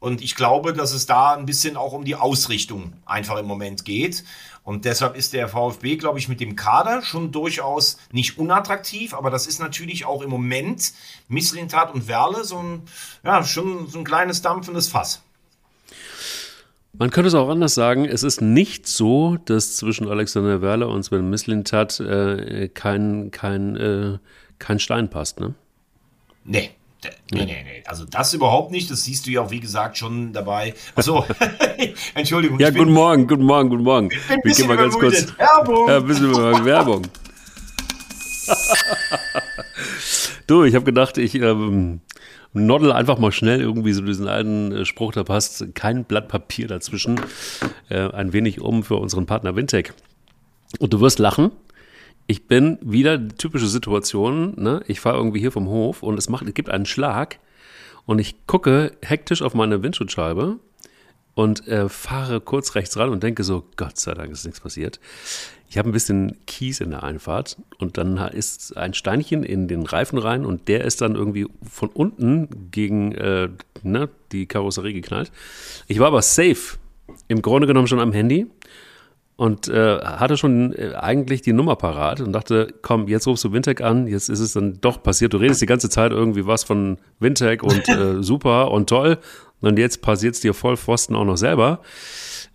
Und 0.00 0.20
ich 0.20 0.34
glaube, 0.34 0.72
dass 0.72 0.92
es 0.92 1.06
da 1.06 1.34
ein 1.34 1.46
bisschen 1.46 1.76
auch 1.76 1.92
um 1.92 2.04
die 2.04 2.16
Ausrichtung 2.16 2.94
einfach 3.06 3.38
im 3.38 3.46
Moment 3.46 3.84
geht. 3.84 4.24
Und 4.64 4.84
deshalb 4.84 5.16
ist 5.16 5.32
der 5.32 5.48
VfB, 5.48 5.96
glaube 5.96 6.18
ich, 6.20 6.28
mit 6.28 6.40
dem 6.40 6.54
Kader 6.54 7.02
schon 7.02 7.32
durchaus 7.32 7.98
nicht 8.12 8.38
unattraktiv, 8.38 9.12
aber 9.12 9.30
das 9.30 9.46
ist 9.46 9.58
natürlich 9.58 10.04
auch 10.06 10.22
im 10.22 10.30
Moment 10.30 10.92
Misslintat 11.28 11.92
und 11.92 12.06
Werle 12.06 12.44
so 12.44 12.58
ein, 12.58 12.82
ja, 13.24 13.42
schon 13.42 13.88
so 13.88 13.98
ein 13.98 14.04
kleines 14.04 14.40
dampfendes 14.40 14.88
Fass. 14.88 15.22
Man 16.92 17.10
könnte 17.10 17.28
es 17.28 17.34
auch 17.34 17.48
anders 17.48 17.74
sagen, 17.74 18.04
es 18.04 18.22
ist 18.22 18.40
nicht 18.42 18.86
so, 18.86 19.38
dass 19.46 19.76
zwischen 19.76 20.08
Alexander 20.08 20.60
Werle 20.60 20.88
und 20.88 21.02
Sven 21.02 21.28
Misslintat 21.28 21.98
äh, 22.00 22.68
kein, 22.68 23.30
kein, 23.30 23.76
äh, 23.76 24.18
kein 24.58 24.78
Stein 24.78 25.08
passt, 25.10 25.40
ne? 25.40 25.54
Nee, 26.44 26.70
Nee, 27.32 27.44
nee, 27.44 27.46
nee. 27.46 27.82
Also 27.86 28.04
das 28.04 28.32
überhaupt 28.34 28.70
nicht. 28.70 28.90
Das 28.90 29.04
siehst 29.04 29.26
du 29.26 29.30
ja 29.30 29.40
auch, 29.40 29.50
wie 29.50 29.60
gesagt, 29.60 29.98
schon 29.98 30.32
dabei. 30.32 30.74
Achso, 30.94 31.24
Entschuldigung. 32.14 32.60
Ja, 32.60 32.70
guten 32.70 32.92
Morgen, 32.92 33.26
guten 33.26 33.44
Morgen, 33.44 33.70
guten 33.70 33.82
Morgen. 33.82 34.10
Ich 34.12 34.28
bin 34.28 34.36
ein 34.36 34.42
bisschen 34.42 34.68
mal 34.68 34.76
ganz 34.76 34.98
kurz. 34.98 35.26
Werbung. 35.36 35.88
Ja, 35.88 35.96
ein 35.96 36.06
bisschen 36.06 36.64
Werbung. 36.64 37.02
du, 40.46 40.64
ich 40.64 40.74
habe 40.74 40.84
gedacht, 40.84 41.18
ich 41.18 41.34
ähm, 41.34 42.00
noddel 42.52 42.92
einfach 42.92 43.18
mal 43.18 43.32
schnell 43.32 43.60
irgendwie 43.60 43.92
so 43.92 44.02
diesen 44.02 44.28
alten 44.28 44.72
äh, 44.72 44.84
Spruch, 44.84 45.12
da 45.12 45.24
passt 45.24 45.74
kein 45.74 46.04
Blatt 46.04 46.28
Papier 46.28 46.68
dazwischen, 46.68 47.20
äh, 47.88 48.10
ein 48.10 48.32
wenig 48.32 48.60
um 48.60 48.84
für 48.84 48.96
unseren 48.96 49.26
Partner 49.26 49.56
Wintec. 49.56 49.94
Und 50.78 50.92
du 50.92 51.00
wirst 51.00 51.18
lachen 51.18 51.50
ich 52.26 52.46
bin 52.46 52.78
wieder 52.80 53.18
die 53.18 53.34
typische 53.34 53.66
Situation, 53.66 54.54
ne? 54.56 54.82
ich 54.86 55.00
fahre 55.00 55.16
irgendwie 55.16 55.40
hier 55.40 55.52
vom 55.52 55.68
Hof 55.68 56.02
und 56.02 56.18
es, 56.18 56.28
macht, 56.28 56.46
es 56.46 56.54
gibt 56.54 56.70
einen 56.70 56.86
Schlag 56.86 57.38
und 58.06 58.18
ich 58.18 58.46
gucke 58.46 58.92
hektisch 59.02 59.42
auf 59.42 59.54
meine 59.54 59.82
Windschutzscheibe 59.82 60.58
und 61.34 61.66
äh, 61.66 61.88
fahre 61.88 62.40
kurz 62.40 62.74
rechts 62.74 62.96
ran 62.96 63.10
und 63.10 63.22
denke 63.22 63.44
so, 63.44 63.64
Gott 63.76 63.98
sei 63.98 64.14
Dank 64.14 64.30
ist 64.30 64.44
nichts 64.44 64.60
passiert. 64.60 65.00
ich 65.68 65.78
habe 65.78 65.88
ein 65.88 65.92
bisschen 65.92 66.36
Kies 66.46 66.80
in 66.80 66.90
der 66.90 67.02
Einfahrt 67.02 67.56
und 67.78 67.96
dann 67.96 68.18
ist 68.18 68.76
ein 68.76 68.94
Steinchen 68.94 69.42
in 69.42 69.68
den 69.68 69.84
Reifen 69.84 70.18
rein 70.18 70.44
und 70.44 70.68
der 70.68 70.84
ist 70.84 71.00
dann 71.00 71.14
irgendwie 71.14 71.46
von 71.62 71.88
unten 71.88 72.70
gegen 72.70 73.12
äh, 73.12 73.48
ne, 73.82 74.08
die 74.32 74.46
Karosserie 74.46 74.92
geknallt. 74.92 75.32
Ich 75.88 75.98
war 75.98 76.08
aber 76.08 76.22
safe, 76.22 76.78
im 77.28 77.42
Grunde 77.42 77.66
genommen 77.66 77.86
schon 77.86 78.00
am 78.00 78.12
Handy 78.12 78.46
und 79.36 79.68
äh, 79.68 79.98
hatte 79.98 80.36
schon 80.36 80.72
äh, 80.74 80.94
eigentlich 80.94 81.42
die 81.42 81.52
Nummer 81.52 81.76
parat 81.76 82.20
und 82.20 82.32
dachte, 82.32 82.74
komm, 82.82 83.08
jetzt 83.08 83.26
rufst 83.26 83.44
du 83.44 83.52
Wintec 83.52 83.80
an, 83.80 84.06
jetzt 84.06 84.28
ist 84.28 84.40
es 84.40 84.52
dann 84.52 84.80
doch 84.80 85.02
passiert. 85.02 85.32
Du 85.32 85.38
redest 85.38 85.62
die 85.62 85.66
ganze 85.66 85.88
Zeit 85.88 86.12
irgendwie 86.12 86.46
was 86.46 86.64
von 86.64 86.98
Wintec 87.18 87.62
und 87.62 87.88
äh, 87.88 88.22
super 88.22 88.70
und 88.70 88.88
toll 88.88 89.18
und 89.60 89.78
jetzt 89.78 90.02
passiert 90.02 90.34
es 90.34 90.40
dir 90.40 90.54
voll 90.54 90.76
Pfosten 90.76 91.14
auch 91.16 91.24
noch 91.24 91.36
selber. 91.36 91.80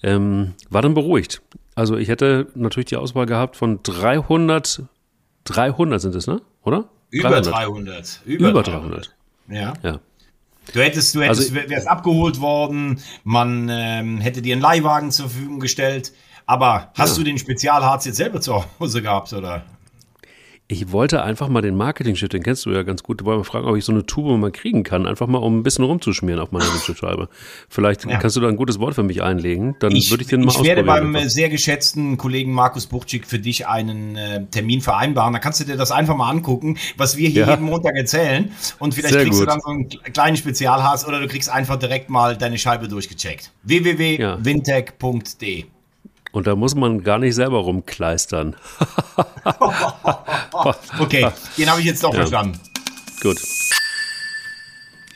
Ähm, 0.03 0.53
war 0.69 0.81
dann 0.81 0.93
beruhigt. 0.93 1.41
Also 1.73 1.97
ich 1.97 2.09
hätte 2.09 2.47
natürlich 2.53 2.87
die 2.87 2.97
Auswahl 2.97 3.25
gehabt 3.25 3.55
von 3.55 3.81
300, 3.81 4.83
300 5.45 6.01
sind 6.01 6.15
es, 6.15 6.27
ne? 6.27 6.41
Oder? 6.63 6.89
Über 7.09 7.29
300. 7.29 7.53
300. 7.53 8.21
Über, 8.25 8.49
Über 8.49 8.63
300. 8.63 8.83
300. 8.83 9.15
Ja. 9.49 9.73
Ja. 9.83 9.99
Du 10.73 10.81
hättest, 10.81 11.15
du 11.15 11.21
hättest, 11.21 11.55
also, 11.55 11.69
wärst 11.69 11.87
abgeholt 11.87 12.41
worden, 12.41 12.99
man 13.23 13.69
ähm, 13.71 14.19
hätte 14.19 14.41
dir 14.41 14.53
einen 14.53 14.61
Leihwagen 14.61 15.11
zur 15.11 15.29
Verfügung 15.29 15.59
gestellt. 15.59 16.11
Aber 16.47 16.91
hast 16.95 17.17
ja. 17.17 17.23
du 17.23 17.29
den 17.29 17.37
Spezialharz 17.37 18.05
jetzt 18.05 18.17
selber 18.17 18.41
zu 18.41 18.63
Hause 18.79 19.01
gehabt, 19.01 19.31
oder? 19.33 19.63
Ich 20.69 20.91
wollte 20.91 21.23
einfach 21.23 21.47
mal 21.47 21.61
den 21.61 21.77
Marketing-Shit, 21.77 22.33
den 22.33 22.43
kennst 22.43 22.65
du 22.65 22.71
ja 22.71 22.83
ganz 22.83 23.01
gut. 23.01 23.21
Ich 23.21 23.25
wollte 23.25 23.37
mal 23.37 23.45
fragen, 23.45 23.67
ob 23.67 23.77
ich 23.77 23.85
so 23.85 23.93
eine 23.93 24.05
Tube 24.05 24.37
mal 24.37 24.51
kriegen 24.51 24.83
kann. 24.83 25.07
Einfach 25.07 25.25
mal, 25.25 25.37
um 25.37 25.59
ein 25.59 25.63
bisschen 25.63 25.85
rumzuschmieren 25.85 26.41
auf 26.41 26.51
meiner 26.51 26.65
Windschutzscheibe. 26.65 27.29
Vielleicht 27.69 28.03
ja. 28.03 28.17
kannst 28.17 28.35
du 28.35 28.41
da 28.41 28.49
ein 28.49 28.57
gutes 28.57 28.77
Wort 28.77 28.93
für 28.93 29.03
mich 29.03 29.23
einlegen. 29.23 29.77
Dann 29.79 29.93
ich, 29.93 30.11
würde 30.11 30.23
ich 30.23 30.29
den 30.29 30.41
mal 30.41 30.51
Ich 30.51 30.61
werde 30.61 30.83
beim 30.83 31.15
einfach. 31.15 31.29
sehr 31.29 31.47
geschätzten 31.47 32.17
Kollegen 32.17 32.51
Markus 32.51 32.87
Buchczyk 32.87 33.27
für 33.27 33.39
dich 33.39 33.65
einen 33.65 34.17
äh, 34.17 34.45
Termin 34.47 34.81
vereinbaren. 34.81 35.31
Da 35.31 35.39
kannst 35.39 35.61
du 35.61 35.63
dir 35.63 35.77
das 35.77 35.91
einfach 35.91 36.17
mal 36.17 36.29
angucken, 36.29 36.77
was 36.97 37.15
wir 37.15 37.29
hier 37.29 37.45
ja. 37.45 37.51
jeden 37.51 37.63
Montag 37.63 37.95
erzählen. 37.95 38.51
Und 38.77 38.93
vielleicht 38.93 39.13
sehr 39.13 39.23
kriegst 39.23 39.39
gut. 39.39 39.47
du 39.47 39.51
dann 39.51 39.61
so 39.61 39.69
einen 39.69 39.87
kleinen 40.11 40.35
Spezialharz 40.35 41.07
oder 41.07 41.21
du 41.21 41.29
kriegst 41.29 41.49
einfach 41.49 41.77
direkt 41.77 42.09
mal 42.09 42.35
deine 42.35 42.57
Scheibe 42.57 42.89
durchgecheckt. 42.89 43.53
www.wintech.de 43.63 45.76
und 46.37 46.45
da 46.45 46.55
muss 46.55 46.75
man 46.75 47.01
gar 47.03 47.17
nicht 47.17 47.33
selber 47.33 47.57
rumkleistern. 47.57 48.55
okay, 50.99 51.31
den 51.57 51.67
habe 51.67 51.79
ich 51.79 51.87
jetzt 51.87 52.03
doch 52.03 52.13
ja. 52.13 52.19
verstanden. 52.19 52.59
Gut. 53.23 53.37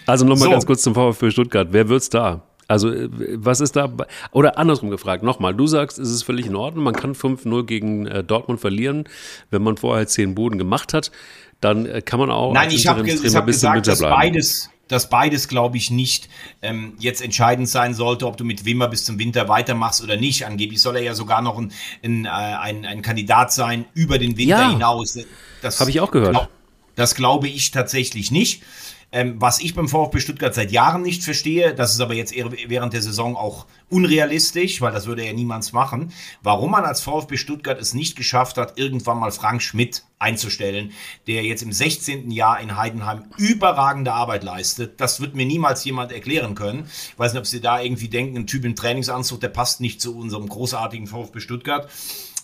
Also 0.08 0.26
nochmal 0.26 0.46
so. 0.46 0.50
ganz 0.50 0.66
kurz 0.66 0.82
zum 0.82 0.96
VfB 0.96 1.30
Stuttgart. 1.30 1.68
Wer 1.70 1.90
wird's 1.90 2.10
da? 2.10 2.42
Also, 2.68 2.92
äh, 2.92 3.08
was 3.36 3.60
ist 3.60 3.76
da? 3.76 3.94
Oder 4.32 4.58
andersrum 4.58 4.90
gefragt, 4.90 5.22
nochmal. 5.22 5.54
Du 5.54 5.68
sagst, 5.68 6.00
es 6.00 6.10
ist 6.10 6.24
völlig 6.24 6.48
in 6.48 6.56
Ordnung. 6.56 6.84
Man 6.86 6.96
kann 6.96 7.14
5-0 7.14 7.66
gegen 7.66 8.08
äh, 8.08 8.24
Dortmund 8.24 8.60
verlieren, 8.60 9.04
wenn 9.52 9.62
man 9.62 9.78
vorher 9.78 10.08
10 10.08 10.34
Boden 10.34 10.58
gemacht 10.58 10.92
hat. 10.96 11.12
Dann 11.60 11.86
äh, 11.86 12.02
kann 12.02 12.20
man 12.20 12.32
auch. 12.32 12.52
Nein, 12.52 12.72
ich 12.72 12.88
habe 12.88 13.02
hab 13.02 13.46
gesagt, 13.46 13.86
dass 13.86 14.00
beides, 14.02 14.71
dass 14.92 15.10
beides, 15.10 15.48
glaube 15.48 15.78
ich, 15.78 15.90
nicht 15.90 16.28
ähm, 16.62 16.94
jetzt 17.00 17.22
entscheidend 17.22 17.70
sein 17.70 17.94
sollte, 17.94 18.28
ob 18.28 18.38
du 18.38 18.44
mit 18.44 18.66
Wimmer 18.66 18.88
bis 18.88 19.06
zum 19.06 19.18
Winter 19.20 19.48
weitermachst 19.48 20.04
oder 20.04 20.18
nicht. 20.18 20.46
Angeblich 20.46 20.82
soll 20.82 20.98
er 20.98 21.02
ja 21.02 21.16
sogar 21.16 21.42
noch 21.42 21.58
ein, 21.58 21.72
ein, 22.04 22.26
äh, 22.26 22.30
ein, 22.30 22.86
ein 22.86 23.02
Kandidat 23.02 23.54
sein 23.54 23.86
über 23.94 24.20
den 24.20 24.38
Winter 24.38 24.60
ja, 24.60 24.70
hinaus. 24.72 25.18
Das 25.62 25.80
habe 25.80 25.90
ich 25.90 26.02
auch 26.02 26.12
gehört. 26.12 26.32
Glaub, 26.32 26.50
das 26.96 27.16
glaube 27.16 27.48
ich 27.48 27.72
tatsächlich 27.72 28.32
nicht. 28.32 28.64
Ähm, 29.13 29.41
was 29.41 29.60
ich 29.60 29.76
beim 29.76 29.89
VfB 29.89 30.19
Stuttgart 30.19 30.56
seit 30.56 30.71
Jahren 30.71 31.02
nicht 31.02 31.24
verstehe, 31.24 31.76
das 31.76 31.93
ist 31.93 32.00
aber 32.00 32.13
jetzt 32.13 32.34
während 32.67 32.93
der 32.93 33.02
Saison 33.02 33.36
auch 33.36 33.65
unrealistisch, 33.89 34.80
weil 34.80 34.93
das 34.93 35.06
würde 35.06 35.26
ja 35.26 35.34
niemand 35.34 35.71
machen, 35.74 36.13
warum 36.41 36.71
man 36.71 36.86
als 36.86 37.02
VfB 37.02 37.36
Stuttgart 37.36 37.80
es 37.80 37.93
nicht 37.93 38.15
geschafft 38.15 38.58
hat, 38.58 38.80
irgendwann 38.80 39.19
mal 39.19 39.32
Frank 39.32 39.62
Schmidt 39.62 40.06
einzustellen, 40.17 40.93
der 41.28 41.43
jetzt 41.43 41.62
im 41.62 41.74
16. 41.74 42.32
Jahr 42.32 42.62
in 42.62 42.78
Heidenheim 42.78 43.26
überragende 43.38 44.13
Arbeit 44.13 44.43
leistet. 44.43 45.02
Das 45.02 45.19
wird 45.19 45.36
mir 45.36 45.45
niemals 45.45 45.84
jemand 45.84 46.13
erklären 46.13 46.56
können. 46.56 46.86
Ich 46.86 47.19
weiß 47.19 47.34
nicht, 47.34 47.39
ob 47.39 47.47
Sie 47.47 47.60
da 47.60 47.82
irgendwie 47.82 48.08
denken, 48.08 48.38
ein 48.38 48.47
Typ 48.47 48.63
im 48.63 48.78
Trainingsanzug, 48.78 49.41
der 49.41 49.50
passt 49.50 49.82
nicht 49.82 50.00
zu 50.00 50.15
unserem 50.17 50.47
großartigen 50.47 51.08
VfB 51.08 51.41
Stuttgart. 51.41 51.89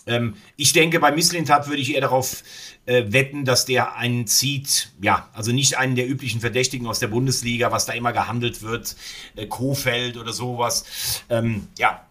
Ähm, 0.08 0.34
ich 0.56 0.72
denke, 0.72 0.98
bei 0.98 1.12
Misslintat 1.12 1.68
würde 1.68 1.80
ich 1.80 1.94
eher 1.94 2.00
darauf 2.00 2.42
äh, 2.86 3.04
wetten, 3.08 3.44
dass 3.44 3.66
der 3.66 3.96
einen 3.96 4.26
zieht, 4.26 4.90
ja, 5.00 5.28
also 5.34 5.52
nicht 5.52 5.78
einen 5.78 5.94
der 5.94 6.08
üblichen 6.08 6.40
Verdächtigen 6.40 6.86
aus 6.86 6.98
der 6.98 7.08
Bundesliga, 7.08 7.70
was 7.70 7.86
da 7.86 7.92
immer 7.92 8.12
gehandelt 8.12 8.62
wird, 8.62 8.96
äh, 9.36 9.46
Kofeld 9.46 10.16
oder 10.16 10.32
sowas. 10.32 11.22
Ähm, 11.28 11.68
ja, 11.78 12.04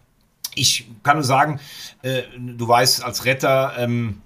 ich 0.54 0.86
kann 1.02 1.16
nur 1.16 1.24
sagen, 1.24 1.60
äh, 2.02 2.22
du 2.36 2.66
weißt, 2.66 3.04
als 3.04 3.24
Retter, 3.24 3.74
ähm, 3.78 4.22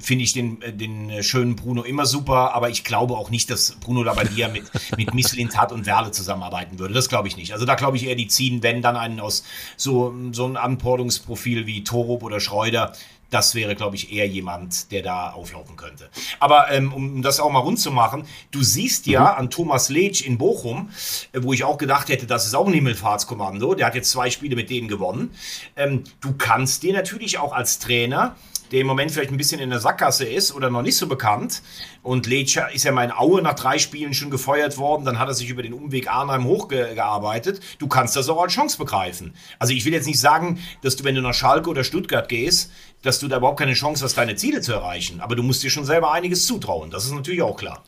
finde 0.00 0.24
ich 0.24 0.32
den, 0.32 0.62
äh, 0.62 0.72
den 0.72 1.22
schönen 1.22 1.56
Bruno 1.56 1.82
immer 1.82 2.06
super, 2.06 2.54
aber 2.54 2.70
ich 2.70 2.84
glaube 2.84 3.14
auch 3.14 3.30
nicht, 3.30 3.50
dass 3.50 3.76
Bruno 3.76 4.02
Labbadia 4.02 4.48
mit, 4.48 4.64
mit 4.96 5.14
Misslintat 5.14 5.72
und 5.72 5.86
Werle 5.86 6.10
zusammenarbeiten 6.10 6.78
würde. 6.78 6.94
Das 6.94 7.08
glaube 7.08 7.28
ich 7.28 7.36
nicht. 7.36 7.52
Also 7.52 7.66
da 7.66 7.74
glaube 7.74 7.96
ich 7.96 8.06
eher, 8.06 8.14
die 8.14 8.28
ziehen, 8.28 8.62
wenn, 8.62 8.82
dann 8.82 8.96
einen 8.96 9.20
aus 9.20 9.44
so, 9.76 10.14
so 10.32 10.46
ein 10.46 10.56
Anforderungsprofil 10.56 11.66
wie 11.66 11.84
Torup 11.84 12.22
oder 12.22 12.40
Schreuder, 12.40 12.92
das 13.32 13.54
wäre, 13.54 13.74
glaube 13.74 13.96
ich, 13.96 14.12
eher 14.12 14.28
jemand, 14.28 14.92
der 14.92 15.02
da 15.02 15.30
auflaufen 15.30 15.76
könnte. 15.76 16.10
Aber 16.38 16.70
ähm, 16.70 16.92
um 16.92 17.22
das 17.22 17.40
auch 17.40 17.50
mal 17.50 17.60
rund 17.60 17.80
zu 17.80 17.90
machen, 17.90 18.26
du 18.50 18.62
siehst 18.62 19.06
ja 19.06 19.22
mhm. 19.22 19.38
an 19.38 19.50
Thomas 19.50 19.88
Leitsch 19.88 20.20
in 20.20 20.36
Bochum, 20.36 20.90
äh, 21.32 21.42
wo 21.42 21.52
ich 21.52 21.64
auch 21.64 21.78
gedacht 21.78 22.10
hätte, 22.10 22.26
das 22.26 22.46
ist 22.46 22.54
auch 22.54 22.66
ein 22.66 22.74
Himmelfahrtskommando, 22.74 23.74
der 23.74 23.86
hat 23.86 23.94
jetzt 23.94 24.10
zwei 24.10 24.30
Spiele 24.30 24.54
mit 24.54 24.68
denen 24.68 24.86
gewonnen. 24.86 25.30
Ähm, 25.76 26.04
du 26.20 26.34
kannst 26.36 26.82
dir 26.82 26.92
natürlich 26.92 27.38
auch 27.38 27.52
als 27.52 27.78
Trainer 27.78 28.36
der 28.72 28.80
im 28.80 28.86
Moment 28.86 29.10
vielleicht 29.12 29.30
ein 29.30 29.36
bisschen 29.36 29.60
in 29.60 29.70
der 29.70 29.80
Sackgasse 29.80 30.24
ist 30.24 30.54
oder 30.54 30.70
noch 30.70 30.82
nicht 30.82 30.96
so 30.96 31.06
bekannt. 31.06 31.62
Und 32.02 32.26
Lecha 32.26 32.66
ist 32.66 32.84
ja 32.84 32.92
mal 32.92 33.04
in 33.04 33.12
Aue 33.12 33.42
nach 33.42 33.54
drei 33.54 33.78
Spielen 33.78 34.14
schon 34.14 34.30
gefeuert 34.30 34.78
worden. 34.78 35.04
Dann 35.04 35.18
hat 35.18 35.28
er 35.28 35.34
sich 35.34 35.50
über 35.50 35.62
den 35.62 35.74
Umweg 35.74 36.10
Arnheim 36.10 36.44
hochgearbeitet. 36.44 37.60
Du 37.78 37.86
kannst 37.86 38.16
das 38.16 38.28
auch 38.28 38.42
als 38.42 38.54
Chance 38.54 38.78
begreifen. 38.78 39.34
Also 39.58 39.74
ich 39.74 39.84
will 39.84 39.92
jetzt 39.92 40.06
nicht 40.06 40.20
sagen, 40.20 40.58
dass 40.80 40.96
du, 40.96 41.04
wenn 41.04 41.14
du 41.14 41.20
nach 41.20 41.34
Schalke 41.34 41.68
oder 41.68 41.84
Stuttgart 41.84 42.28
gehst, 42.28 42.72
dass 43.02 43.18
du 43.18 43.28
da 43.28 43.36
überhaupt 43.36 43.58
keine 43.58 43.74
Chance 43.74 44.04
hast, 44.04 44.16
deine 44.16 44.36
Ziele 44.36 44.62
zu 44.62 44.72
erreichen. 44.72 45.20
Aber 45.20 45.36
du 45.36 45.42
musst 45.42 45.62
dir 45.62 45.70
schon 45.70 45.84
selber 45.84 46.12
einiges 46.12 46.46
zutrauen. 46.46 46.90
Das 46.90 47.04
ist 47.04 47.12
natürlich 47.12 47.42
auch 47.42 47.56
klar. 47.56 47.84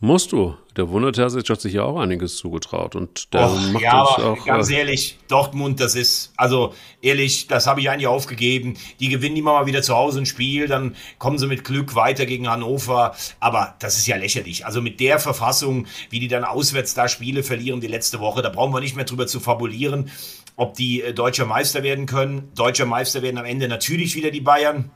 Musst 0.00 0.30
du. 0.30 0.54
Der 0.76 0.90
Wunderterzic 0.90 1.50
hat 1.50 1.60
sich 1.60 1.72
ja 1.72 1.82
auch 1.82 1.98
einiges 1.98 2.36
zugetraut 2.36 2.94
und 2.94 3.34
der 3.34 3.50
Och, 3.50 3.60
macht 3.72 3.82
ja, 3.82 4.04
das 4.04 4.24
auch. 4.24 4.46
Ganz 4.46 4.70
äh, 4.70 4.76
ehrlich, 4.76 5.18
Dortmund, 5.26 5.80
das 5.80 5.96
ist, 5.96 6.32
also 6.36 6.72
ehrlich, 7.02 7.48
das 7.48 7.66
habe 7.66 7.80
ich 7.80 7.90
eigentlich 7.90 8.06
aufgegeben. 8.06 8.76
Die 9.00 9.08
gewinnen 9.08 9.36
immer 9.36 9.54
mal 9.54 9.66
wieder 9.66 9.82
zu 9.82 9.96
Hause 9.96 10.20
ein 10.20 10.26
Spiel, 10.26 10.68
dann 10.68 10.94
kommen 11.18 11.36
sie 11.36 11.48
mit 11.48 11.64
Glück 11.64 11.96
weiter 11.96 12.26
gegen 12.26 12.48
Hannover. 12.48 13.16
Aber 13.40 13.74
das 13.80 13.98
ist 13.98 14.06
ja 14.06 14.16
lächerlich. 14.16 14.66
Also 14.66 14.80
mit 14.80 15.00
der 15.00 15.18
Verfassung, 15.18 15.88
wie 16.10 16.20
die 16.20 16.28
dann 16.28 16.44
auswärts 16.44 16.94
da 16.94 17.08
Spiele 17.08 17.42
verlieren 17.42 17.80
die 17.80 17.88
letzte 17.88 18.20
Woche, 18.20 18.40
da 18.40 18.50
brauchen 18.50 18.72
wir 18.72 18.80
nicht 18.80 18.94
mehr 18.94 19.04
drüber 19.04 19.26
zu 19.26 19.40
fabulieren, 19.40 20.12
ob 20.54 20.74
die 20.74 21.02
äh, 21.02 21.12
deutscher 21.12 21.44
Meister 21.44 21.82
werden 21.82 22.06
können. 22.06 22.52
Deutscher 22.54 22.86
Meister 22.86 23.22
werden 23.22 23.38
am 23.38 23.46
Ende 23.46 23.66
natürlich 23.66 24.14
wieder 24.14 24.30
die 24.30 24.42
Bayern. 24.42 24.92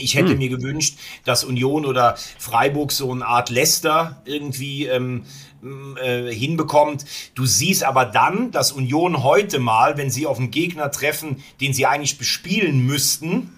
Ich 0.00 0.14
hätte 0.14 0.32
hm. 0.32 0.38
mir 0.38 0.48
gewünscht, 0.48 0.98
dass 1.24 1.44
Union 1.44 1.86
oder 1.86 2.16
Freiburg 2.38 2.92
so 2.92 3.10
eine 3.12 3.26
Art 3.26 3.50
Leicester 3.50 4.22
irgendwie 4.24 4.86
ähm, 4.86 5.24
äh, 6.02 6.32
hinbekommt. 6.32 7.04
Du 7.34 7.46
siehst 7.46 7.84
aber 7.84 8.04
dann, 8.04 8.50
dass 8.50 8.72
Union 8.72 9.22
heute 9.22 9.58
mal, 9.58 9.96
wenn 9.96 10.10
sie 10.10 10.26
auf 10.26 10.38
einen 10.38 10.50
Gegner 10.50 10.90
treffen, 10.90 11.42
den 11.60 11.74
sie 11.74 11.86
eigentlich 11.86 12.18
bespielen 12.18 12.86
müssten, 12.86 13.50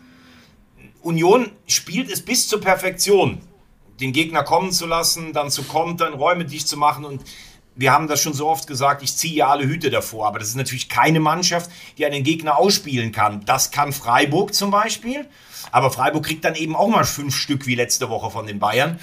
Union 1.02 1.50
spielt 1.66 2.10
es 2.10 2.22
bis 2.24 2.48
zur 2.48 2.60
Perfektion, 2.60 3.40
den 4.00 4.12
Gegner 4.12 4.44
kommen 4.44 4.72
zu 4.72 4.86
lassen, 4.86 5.32
dann 5.32 5.50
zu 5.50 5.64
kontern, 5.64 6.14
Räume 6.14 6.44
dicht 6.44 6.68
zu 6.68 6.76
machen 6.76 7.04
und 7.04 7.22
wir 7.74 7.92
haben 7.92 8.06
das 8.06 8.20
schon 8.20 8.34
so 8.34 8.48
oft 8.48 8.66
gesagt, 8.66 9.02
ich 9.02 9.16
ziehe 9.16 9.34
ja 9.34 9.48
alle 9.48 9.64
Hüte 9.64 9.90
davor, 9.90 10.26
aber 10.26 10.38
das 10.38 10.48
ist 10.48 10.56
natürlich 10.56 10.88
keine 10.88 11.20
Mannschaft, 11.20 11.70
die 11.98 12.04
einen 12.04 12.22
Gegner 12.22 12.58
ausspielen 12.58 13.12
kann. 13.12 13.44
Das 13.46 13.70
kann 13.70 13.92
Freiburg 13.92 14.54
zum 14.54 14.70
Beispiel. 14.70 15.26
Aber 15.72 15.90
Freiburg 15.90 16.24
kriegt 16.24 16.44
dann 16.44 16.54
eben 16.54 16.76
auch 16.76 16.88
mal 16.88 17.04
fünf 17.04 17.34
Stück 17.34 17.66
wie 17.66 17.74
letzte 17.74 18.08
Woche 18.08 18.30
von 18.30 18.46
den 18.46 18.60
Bayern. 18.60 19.00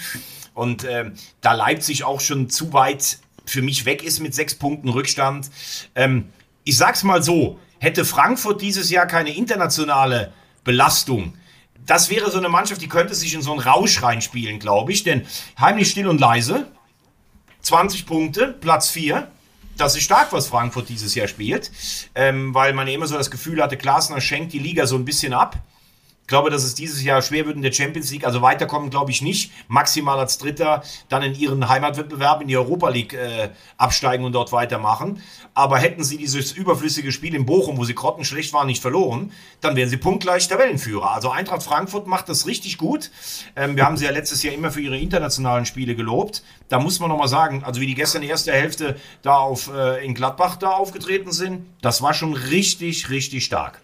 Und 0.54 0.86
äh, 0.86 1.12
da 1.42 1.52
Leipzig 1.52 2.06
auch 2.06 2.22
schon 2.22 2.50
zu 2.50 2.72
weit 2.72 3.20
für 3.46 3.62
mich 3.62 3.86
weg 3.86 4.04
ist 4.04 4.22
mit 4.22 4.34
sechs 4.34 4.56
Punkten 4.56 4.88
Rückstand. 4.88 5.50
Ähm, 5.96 6.30
ich 6.64 6.78
sag's 6.78 7.04
mal 7.04 7.22
so, 7.22 7.60
hätte 7.80 8.06
Frankfurt 8.06 8.62
dieses 8.62 8.90
Jahr 8.90 9.08
keine 9.08 9.36
internationale 9.36 10.32
Belastung, 10.64 11.34
das 11.90 12.12
wäre 12.12 12.30
so 12.30 12.38
eine 12.38 12.50
Mannschaft, 12.50 12.82
die 12.82 12.88
könnte 12.88 13.16
sich 13.16 13.34
in 13.34 13.42
so 13.42 13.52
einen 13.52 13.62
Rausch 13.62 14.04
reinspielen, 14.04 14.60
glaube 14.60 14.92
ich. 14.92 15.04
Denn 15.04 15.26
heimlich 15.60 15.90
still 15.90 16.08
und 16.08 16.22
leise, 16.22 16.68
20 17.62 18.06
Punkte, 18.06 18.56
Platz 18.62 18.90
4. 18.90 19.28
Das 19.76 19.96
ist 19.96 20.04
stark, 20.04 20.32
was 20.32 20.48
Frankfurt 20.48 20.90
dieses 20.90 21.16
Jahr 21.16 21.28
spielt, 21.28 21.72
ähm, 22.14 22.54
weil 22.54 22.74
man 22.74 22.88
immer 22.88 23.08
so 23.08 23.18
das 23.18 23.32
Gefühl 23.32 23.62
hatte, 23.64 23.78
Glasner 23.78 24.22
schenkt 24.22 24.54
die 24.54 24.60
Liga 24.60 24.86
so 24.86 24.98
ein 24.98 25.06
bisschen 25.06 25.34
ab. 25.34 25.58
Glaube, 26.30 26.50
dass 26.50 26.64
es 26.64 26.76
dieses 26.76 27.04
Jahr 27.04 27.22
schwer 27.22 27.46
wird 27.46 27.58
in 27.58 27.62
der 27.62 27.74
Champions 27.74 28.12
League. 28.12 28.26
Also 28.26 28.42
weiterkommen 28.42 28.90
glaube 28.90 29.12
ich 29.12 29.22
nicht. 29.22 29.52
Maximal 29.68 30.18
als 30.18 30.38
Dritter 30.38 30.84
dann 31.10 31.24
in 31.24 31.36
ihren 31.36 31.68
Heimatwettbewerb 31.68 32.42
in 32.42 32.48
die 32.48 32.56
Europa 32.56 32.90
League 32.90 33.14
äh, 33.14 33.50
absteigen 33.78 34.24
und 34.24 34.34
dort 34.34 34.52
weitermachen. 34.52 35.22
Aber 35.54 35.78
hätten 35.78 36.04
sie 36.04 36.18
dieses 36.18 36.54
überflüssige 36.54 37.12
Spiel 37.12 37.36
in 37.36 37.46
Bochum, 37.46 37.78
wo 37.78 37.84
sie 37.84 37.96
grottenschlecht 37.96 38.54
waren, 38.54 38.68
nicht 38.68 38.82
verloren, 38.82 39.32
dann 39.60 39.76
wären 39.76 39.90
sie 39.90 39.98
punktgleich 39.98 40.48
Tabellenführer. 40.48 41.12
Also 41.12 41.32
Eintracht 41.32 41.64
Frankfurt 41.64 42.08
macht 42.08 42.30
das 42.30 42.46
richtig 42.46 42.78
gut. 42.78 43.12
Ähm, 43.56 43.76
wir 43.76 43.86
haben 43.86 43.98
sie 43.98 44.06
ja 44.06 44.12
letztes 44.12 44.44
Jahr 44.44 44.54
immer 44.54 44.72
für 44.72 44.82
ihre 44.82 44.98
internationalen 44.98 45.66
Spiele 45.66 45.96
gelobt. 45.96 46.44
Da 46.70 46.80
muss 46.80 47.00
man 47.00 47.10
nochmal 47.10 47.28
sagen, 47.28 47.64
also 47.64 47.82
wie 47.82 47.88
die 47.88 47.96
gestern 47.96 48.22
die 48.22 48.28
erste 48.28 48.52
Hälfte 48.52 48.96
da 49.24 49.38
auf, 49.38 49.70
äh, 49.74 50.06
in 50.06 50.14
Gladbach 50.14 50.56
da 50.58 50.70
aufgetreten 50.70 51.32
sind, 51.32 51.66
das 51.82 52.02
war 52.02 52.14
schon 52.14 52.34
richtig, 52.34 53.10
richtig 53.10 53.46
stark. 53.46 53.82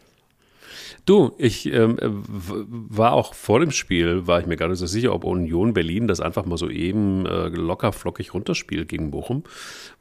Du, 1.06 1.34
ich 1.38 1.72
ähm, 1.72 1.98
war 2.00 3.13
auch 3.13 3.36
vor 3.36 3.60
dem 3.60 3.70
Spiel, 3.70 4.26
war 4.26 4.39
ich 4.39 4.48
mir 4.48 4.56
gar 4.56 4.70
nicht 4.70 4.80
so 4.80 4.88
sicher, 4.88 5.13
ob 5.13 5.24
Union 5.24 5.74
Berlin 5.74 6.08
das 6.08 6.20
einfach 6.20 6.46
mal 6.46 6.58
so 6.58 6.68
eben 6.68 7.28
äh, 7.28 7.50
locker 7.50 7.91
flockig 7.91 8.34
runterspielt 8.34 8.89
gegen 8.89 9.12
Bochum, 9.12 9.44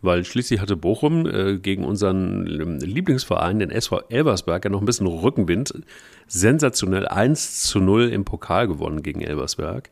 weil 0.01 0.25
schließlich 0.25 0.61
hatte 0.61 0.77
Bochum 0.77 1.27
äh, 1.27 1.59
gegen 1.59 1.85
unseren 1.85 2.47
ähm, 2.47 2.79
Lieblingsverein, 2.79 3.59
den 3.59 3.71
SV 3.71 4.01
Elversberg, 4.09 4.64
ja 4.64 4.71
noch 4.71 4.81
ein 4.81 4.87
bisschen 4.87 5.07
Rückenwind. 5.07 5.75
Sensationell 6.27 7.07
1 7.07 7.64
zu 7.64 7.81
0 7.81 8.09
im 8.09 8.25
Pokal 8.25 8.67
gewonnen 8.67 9.03
gegen 9.03 9.21
Elversberg. 9.21 9.90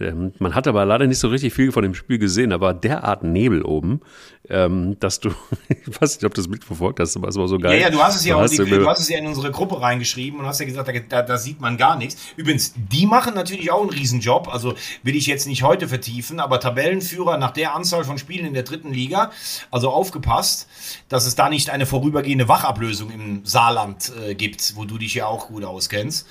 Ähm, 0.00 0.32
man 0.38 0.54
hat 0.54 0.66
aber 0.66 0.84
leider 0.84 1.06
nicht 1.06 1.18
so 1.18 1.28
richtig 1.28 1.54
viel 1.54 1.70
von 1.70 1.82
dem 1.82 1.94
Spiel 1.94 2.18
gesehen, 2.18 2.50
da 2.50 2.60
war 2.60 2.74
derart 2.74 3.22
Nebel 3.22 3.62
oben, 3.62 4.00
ähm, 4.48 4.96
dass 4.98 5.20
du, 5.20 5.30
ich 5.68 6.00
weiß 6.00 6.16
nicht, 6.16 6.24
ob 6.24 6.34
du 6.34 6.40
das 6.40 6.48
mitverfolgt 6.48 6.98
hast, 6.98 7.16
aber 7.16 7.28
es 7.28 7.36
war 7.36 7.46
so 7.46 7.58
geil. 7.58 7.78
Ja, 7.78 7.86
ja, 7.86 7.90
du 7.90 8.02
hast 8.02 8.16
es 8.16 8.24
ja, 8.24 8.34
auch, 8.34 8.48
die, 8.48 8.56
du 8.56 8.86
hast 8.88 9.00
es 9.00 9.08
ja 9.08 9.18
in 9.18 9.26
unsere 9.26 9.52
Gruppe 9.52 9.80
reingeschrieben 9.80 10.40
und 10.40 10.46
hast 10.46 10.53
ja 10.58 10.66
gesagt, 10.66 10.90
da, 11.08 11.22
da, 11.22 11.38
sieht 11.38 11.60
man 11.60 11.76
gar 11.76 11.96
nichts. 11.96 12.16
Übrigens, 12.36 12.74
die 12.76 13.06
machen 13.06 13.34
natürlich 13.34 13.70
auch 13.70 13.80
einen 13.80 13.90
Riesenjob, 13.90 14.48
also 14.48 14.74
will 15.02 15.16
ich 15.16 15.26
jetzt 15.26 15.46
nicht 15.46 15.62
heute 15.62 15.88
vertiefen, 15.88 16.40
aber 16.40 16.60
Tabellenführer 16.60 17.38
nach 17.38 17.52
der 17.52 17.74
Anzahl 17.74 18.04
von 18.04 18.18
Spielen 18.18 18.46
in 18.46 18.54
der 18.54 18.62
dritten 18.62 18.92
Liga, 18.92 19.30
also 19.70 19.90
aufgepasst, 19.90 20.68
dass 21.08 21.26
es 21.26 21.34
da 21.34 21.48
nicht 21.48 21.70
eine 21.70 21.86
vorübergehende 21.86 22.48
Wachablösung 22.48 23.10
im 23.10 23.44
Saarland 23.44 24.12
äh, 24.26 24.34
gibt, 24.34 24.76
wo 24.76 24.84
du 24.84 24.98
dich 24.98 25.14
ja 25.14 25.26
auch 25.26 25.48
gut 25.48 25.64
auskennst. 25.64 26.26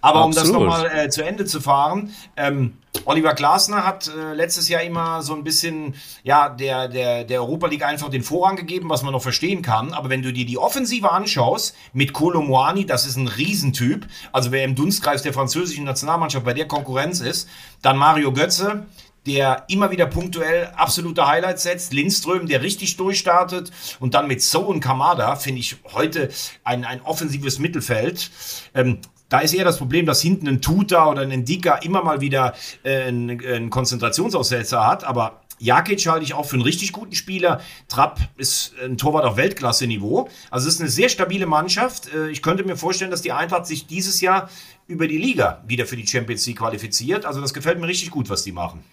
Aber 0.00 0.24
Absolut. 0.24 0.60
um 0.60 0.66
das 0.68 0.82
nochmal 0.82 1.06
äh, 1.06 1.08
zu 1.10 1.22
Ende 1.22 1.44
zu 1.44 1.60
fahren, 1.60 2.14
ähm, 2.36 2.74
Oliver 3.04 3.34
Glasner 3.34 3.84
hat 3.86 4.08
äh, 4.08 4.34
letztes 4.34 4.68
Jahr 4.68 4.82
immer 4.82 5.22
so 5.22 5.34
ein 5.34 5.44
bisschen, 5.44 5.94
ja, 6.22 6.48
der, 6.48 6.88
der, 6.88 7.24
der 7.24 7.40
Europa 7.40 7.66
League 7.66 7.84
einfach 7.84 8.08
den 8.08 8.22
Vorrang 8.22 8.56
gegeben, 8.56 8.88
was 8.88 9.02
man 9.02 9.12
noch 9.12 9.22
verstehen 9.22 9.62
kann. 9.62 9.92
Aber 9.92 10.08
wenn 10.08 10.22
du 10.22 10.32
dir 10.32 10.44
die 10.44 10.58
Offensive 10.58 11.10
anschaust, 11.10 11.74
mit 11.92 12.12
Kolo 12.12 12.42
Moani, 12.42 12.86
das 12.86 13.06
ist 13.06 13.16
ein 13.16 13.28
Riesentyp. 13.28 14.06
Also 14.32 14.52
wer 14.52 14.64
im 14.64 14.74
Dunstkreis 14.74 15.22
der 15.22 15.32
französischen 15.32 15.84
Nationalmannschaft 15.84 16.44
bei 16.44 16.54
der 16.54 16.68
Konkurrenz 16.68 17.20
ist, 17.20 17.48
dann 17.82 17.96
Mario 17.96 18.32
Götze, 18.32 18.86
der 19.26 19.64
immer 19.68 19.90
wieder 19.90 20.06
punktuell 20.06 20.72
absolute 20.76 21.26
Highlights 21.26 21.62
setzt. 21.62 21.92
Lindström, 21.92 22.46
der 22.46 22.62
richtig 22.62 22.96
durchstartet. 22.96 23.70
Und 24.00 24.14
dann 24.14 24.26
mit 24.26 24.42
So 24.42 24.60
und 24.60 24.80
Kamada 24.80 25.36
finde 25.36 25.60
ich 25.60 25.76
heute 25.92 26.30
ein, 26.64 26.84
ein 26.84 27.02
offensives 27.02 27.58
Mittelfeld. 27.58 28.30
Ähm, 28.74 28.98
da 29.28 29.40
ist 29.40 29.54
eher 29.54 29.64
das 29.64 29.78
Problem, 29.78 30.06
dass 30.06 30.20
hinten 30.20 30.48
ein 30.48 30.60
Tuta 30.60 31.10
oder 31.10 31.22
ein 31.22 31.44
Dika 31.44 31.76
immer 31.76 32.02
mal 32.02 32.20
wieder 32.20 32.54
äh, 32.82 33.02
einen, 33.02 33.70
Konzentrationsaussetzer 33.70 34.86
hat, 34.86 35.04
aber 35.04 35.42
Jakic 35.60 36.06
halte 36.06 36.24
ich 36.24 36.34
auch 36.34 36.46
für 36.46 36.54
einen 36.54 36.62
richtig 36.62 36.92
guten 36.92 37.14
Spieler. 37.14 37.60
Trapp 37.88 38.20
ist 38.36 38.74
ein 38.82 38.96
Torwart 38.96 39.24
auf 39.24 39.36
Weltklasse-Niveau. 39.36 40.28
Also 40.50 40.68
es 40.68 40.74
ist 40.74 40.80
eine 40.80 40.88
sehr 40.88 41.08
stabile 41.08 41.46
Mannschaft. 41.46 42.12
Äh, 42.14 42.30
ich 42.30 42.42
könnte 42.42 42.64
mir 42.64 42.76
vorstellen, 42.76 43.10
dass 43.10 43.22
die 43.22 43.32
Eintracht 43.32 43.66
sich 43.66 43.86
dieses 43.86 44.20
Jahr 44.20 44.48
über 44.86 45.08
die 45.08 45.18
Liga 45.18 45.62
wieder 45.66 45.86
für 45.86 45.96
die 45.96 46.06
Champions 46.06 46.46
League 46.46 46.58
qualifiziert. 46.58 47.26
Also 47.26 47.40
das 47.40 47.52
gefällt 47.52 47.80
mir 47.80 47.88
richtig 47.88 48.10
gut, 48.10 48.30
was 48.30 48.44
die 48.44 48.52
machen. 48.52 48.84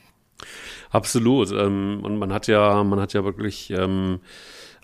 Absolut. 0.89 1.51
Ähm, 1.51 1.99
und 2.03 2.17
man 2.17 2.33
hat 2.33 2.47
ja, 2.47 2.83
man 2.83 2.99
hat 2.99 3.13
ja 3.13 3.23
wirklich 3.23 3.69
ähm, 3.69 4.19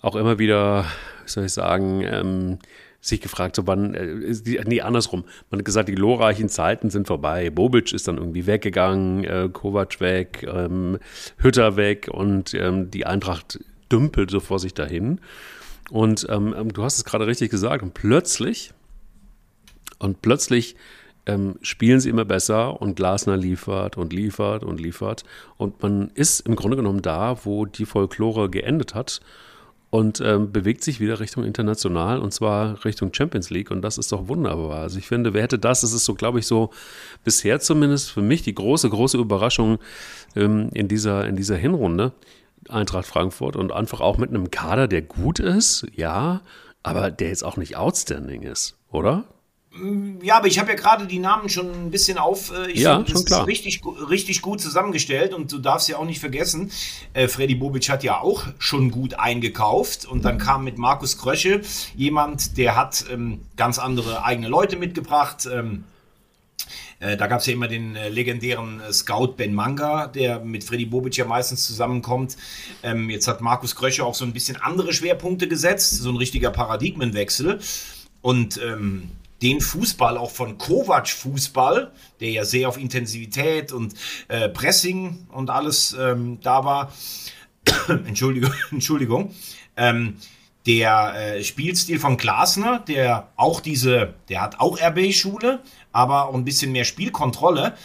auch 0.02 0.16
immer 0.16 0.40
wieder, 0.40 0.86
wie 1.26 1.30
soll 1.30 1.46
ich 1.46 1.54
sagen, 1.54 2.02
ähm, 2.04 2.60
sich 3.02 3.20
gefragt, 3.20 3.56
so 3.56 3.66
wann, 3.66 3.96
äh, 3.96 4.64
nee, 4.66 4.82
andersrum. 4.82 5.26
Man 5.50 5.60
hat 5.60 5.66
gesagt, 5.66 5.90
die 5.90 5.96
glorreichen 5.96 6.50
Zeiten 6.50 6.92
sind 6.92 7.08
vorbei. 7.08 7.50
Bobic 7.50 7.92
ist 7.94 8.08
dann 8.08 8.18
irgendwie 8.18 8.46
weggegangen, 8.46 9.24
äh, 9.24 9.50
Kovac 9.52 10.00
weg, 10.00 10.48
ähm, 10.48 11.00
Hütter 11.38 11.76
weg 11.76 12.10
und 12.12 12.54
ähm, 12.54 12.92
die 12.92 13.08
Eintracht 13.08 13.60
dümpelt 13.92 14.30
so 14.30 14.40
vor 14.40 14.60
sich 14.60 14.76
dahin. 14.76 15.20
Und 15.90 16.28
ähm, 16.30 16.56
ähm 16.58 16.72
du 16.72 16.84
hast 16.84 16.98
es 16.98 17.04
gerade 17.04 17.26
richtig 17.26 17.50
gesagt. 17.50 17.84
Und 17.84 17.96
plötzlich, 17.96 18.72
und 19.98 20.22
plötzlich 20.22 20.76
ähm, 21.26 21.56
spielen 21.64 22.00
sie 22.00 22.10
immer 22.10 22.26
besser 22.26 22.82
und 22.82 22.96
Glasner 22.96 23.36
liefert 23.36 23.98
und 23.98 24.14
liefert 24.14 24.64
und 24.64 24.80
liefert. 24.80 25.24
Und 25.58 25.82
man 25.82 26.12
ist 26.14 26.42
im 26.42 26.56
Grunde 26.56 26.78
genommen 26.78 27.02
da, 27.02 27.46
wo 27.46 27.66
die 27.66 27.86
Folklore 27.86 28.50
geendet 28.50 28.94
hat 28.94 29.22
und 29.92 30.22
ähm, 30.22 30.52
bewegt 30.52 30.84
sich 30.84 31.00
wieder 31.02 31.20
Richtung 31.20 31.44
international 31.44 32.20
und 32.20 32.34
zwar 32.34 32.84
Richtung 32.86 33.14
Champions 33.14 33.50
League 33.50 33.72
und 33.72 33.82
das 33.82 33.98
ist 33.98 34.12
doch 34.12 34.30
wunderbar. 34.30 34.80
Also 34.80 34.98
ich 34.98 35.06
finde, 35.06 35.34
wer 35.34 35.44
hätte 35.44 35.60
das, 35.60 35.82
das 35.82 35.92
ist 35.92 36.06
so, 36.06 36.16
glaube 36.16 36.40
ich, 36.40 36.48
so 36.48 36.72
bisher 37.26 37.60
zumindest 37.60 38.10
für 38.10 38.22
mich 38.22 38.42
die 38.42 38.56
große, 38.56 38.90
große 38.90 39.18
Überraschung 39.18 39.80
ähm, 40.36 40.70
in, 40.74 40.88
dieser, 40.88 41.28
in 41.28 41.36
dieser 41.36 41.58
Hinrunde. 41.58 42.14
Eintracht 42.70 43.06
Frankfurt 43.06 43.56
und 43.56 43.72
einfach 43.72 44.00
auch 44.00 44.18
mit 44.18 44.30
einem 44.30 44.50
Kader, 44.50 44.88
der 44.88 45.02
gut 45.02 45.40
ist, 45.40 45.86
ja, 45.96 46.42
aber 46.84 47.12
der 47.12 47.30
jetzt 47.30 47.44
auch 47.44 47.58
nicht 47.58 47.76
outstanding 47.76 48.44
ist, 48.44 48.78
oder? 48.92 49.26
Ja, 50.22 50.38
aber 50.38 50.48
ich 50.48 50.60
habe 50.60 50.70
ja 50.72 50.76
gerade 50.76 51.08
die 51.08 51.20
Namen 51.20 51.48
schon 51.48 51.72
ein 51.72 51.92
bisschen 51.92 52.18
auf. 52.18 52.52
Äh, 52.52 52.72
ich 52.72 52.82
ja, 52.82 52.98
finde, 52.98 53.12
schon 53.12 53.26
klar. 53.26 53.48
richtig, 53.48 53.82
richtig 54.10 54.42
gut 54.42 54.60
zusammengestellt 54.60 55.34
und 55.34 55.50
du 55.52 55.60
darfst 55.60 55.88
ja 55.88 55.98
auch 55.98 56.06
nicht 56.06 56.20
vergessen, 56.20 56.72
äh, 57.14 57.30
Freddy 57.30 57.56
Bobic 57.56 57.88
hat 57.90 58.04
ja 58.04 58.20
auch 58.20 58.48
schon 58.60 58.92
gut 58.92 59.14
eingekauft 59.14 60.06
und 60.06 60.26
dann 60.26 60.38
kam 60.38 60.66
mit 60.66 60.78
Markus 60.78 61.18
Krösche 61.18 61.62
jemand, 61.96 62.58
der 62.58 62.76
hat 62.76 63.06
ähm, 63.10 63.42
ganz 63.56 63.80
andere 63.80 64.26
eigene 64.26 64.50
Leute 64.50 64.76
mitgebracht. 64.76 65.48
Ähm, 65.50 65.86
äh, 67.00 67.16
da 67.16 67.28
gab 67.28 67.40
es 67.40 67.46
ja 67.46 67.54
immer 67.54 67.70
den 67.70 67.96
äh, 67.96 68.10
legendären 68.10 68.82
äh, 68.82 68.92
Scout 68.92 69.36
Ben 69.38 69.54
Manga, 69.54 70.08
der 70.08 70.42
mit 70.42 70.66
Freddy 70.66 70.86
Bobic 70.86 71.16
ja 71.16 71.24
meistens 71.24 71.66
zusammenkommt. 71.66 72.36
Ähm, 72.84 73.10
jetzt 73.10 73.28
hat 73.28 73.40
Markus 73.40 73.76
Krösche 73.78 74.06
auch 74.06 74.16
so 74.16 74.26
ein 74.26 74.34
bisschen 74.34 74.58
andere 74.58 74.92
Schwerpunkte 74.92 75.48
gesetzt, 75.48 76.02
so 76.02 76.10
ein 76.10 76.18
richtiger 76.18 76.52
Paradigmenwechsel. 76.52 77.60
Und 78.22 78.60
ähm, 78.62 79.10
den 79.42 79.62
Fußball, 79.62 80.18
auch 80.18 80.32
von 80.32 80.58
Kovac 80.58 81.10
Fußball, 81.10 81.92
der 82.20 82.30
ja 82.30 82.46
sehr 82.46 82.70
auf 82.70 82.78
Intensivität 82.78 83.72
und 83.72 83.96
äh, 84.28 84.50
Pressing 84.50 85.28
und 85.30 85.50
alles 85.50 85.96
ähm, 86.00 86.40
da 86.42 86.64
war. 86.64 86.94
Entschuldigung, 87.88 88.54
Entschuldigung. 88.72 89.34
Ähm, 89.78 90.18
der 90.68 91.16
äh, 91.16 91.44
Spielstil 91.44 92.00
von 92.00 92.18
Glasner, 92.18 92.80
der 92.80 93.30
auch 93.36 93.62
diese, 93.62 94.14
der 94.30 94.42
hat 94.42 94.60
auch 94.60 94.80
RB-Schule, 94.80 95.60
aber 95.92 96.28
auch 96.28 96.36
ein 96.36 96.46
bisschen 96.46 96.72
mehr 96.72 96.86
Spielkontrolle. 96.86 97.76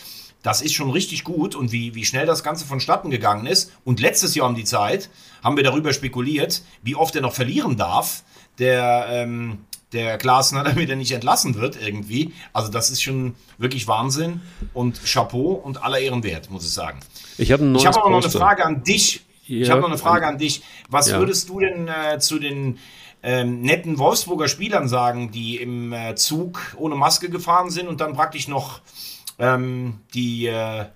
Das 0.43 0.61
ist 0.61 0.75
schon 0.75 0.91
richtig 0.91 1.25
gut 1.25 1.55
und 1.55 1.73
wie, 1.73 1.95
wie 1.95 2.05
schnell 2.05 2.27
das 2.27 2.45
Ganze 2.45 2.67
vonstatten 2.67 3.11
gegangen 3.11 3.47
ist. 3.47 3.73
Und 3.85 3.99
letztes 3.99 4.35
Jahr 4.35 4.47
um 4.47 4.55
die 4.55 4.65
Zeit 4.65 5.11
haben 5.43 5.57
wir 5.57 5.65
darüber 5.65 5.93
spekuliert, 5.93 6.63
wie 6.83 6.95
oft 6.95 7.17
er 7.17 7.23
noch 7.23 7.35
verlieren 7.35 7.77
darf. 7.77 8.23
Der 8.59 9.07
ähm, 9.11 9.65
der 9.97 10.19
Glasner, 10.19 10.63
damit 10.65 10.89
er 10.89 10.97
nicht 10.97 11.13
entlassen 11.13 11.57
wird 11.57 11.77
irgendwie. 11.81 12.33
Also 12.53 12.71
das 12.71 12.91
ist 12.91 13.03
schon 13.03 13.35
wirklich 13.59 13.89
Wahnsinn 13.89 14.41
und 14.75 15.01
Chapeau 15.05 15.53
und 15.53 15.83
aller 15.83 15.99
Ehren 15.99 16.23
wert, 16.23 16.51
muss 16.51 16.65
ich 16.65 16.73
sagen. 16.73 17.01
Ich 17.39 17.51
habe 17.51 17.65
hab 17.65 17.97
aber 17.97 18.11
noch 18.11 18.23
eine 18.23 18.31
Frage 18.31 18.65
an 18.65 18.85
dich. 18.85 19.23
Ja. 19.47 19.63
Ich 19.63 19.71
habe 19.71 19.81
noch 19.81 19.89
eine 19.89 19.99
Frage 19.99 20.27
an 20.27 20.39
dich. 20.39 20.63
Was 20.89 21.11
ja. 21.11 21.19
würdest 21.19 21.49
du 21.49 21.61
denn 21.61 21.89
äh, 21.89 22.19
zu 22.19 22.39
den 22.39 22.79
ähm, 23.23 23.63
netten 23.63 23.99
Wolfsburger 23.99 24.49
Spielern 24.49 24.89
sagen, 24.89 25.31
die 25.31 25.57
im 25.57 25.93
äh, 25.93 26.15
Zug 26.15 26.77
ohne 26.77 26.95
Maske 26.95 27.29
gefahren 27.29 27.71
sind 27.71 27.89
und 27.89 28.01
dann 28.01 28.15
praktisch 28.15 28.49
noch 28.49 28.81
ähm, 29.39 30.01
die, 30.15 30.47
äh, 30.47 30.87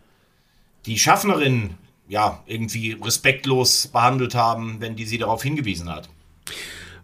die 0.86 0.98
Schaffnerin 0.98 1.74
ja 2.08 2.42
irgendwie 2.46 2.92
respektlos 2.92 3.88
behandelt 3.88 4.34
haben, 4.34 4.76
wenn 4.80 4.96
die 4.96 5.06
sie 5.06 5.18
darauf 5.18 5.42
hingewiesen 5.42 5.88
hat? 5.88 6.08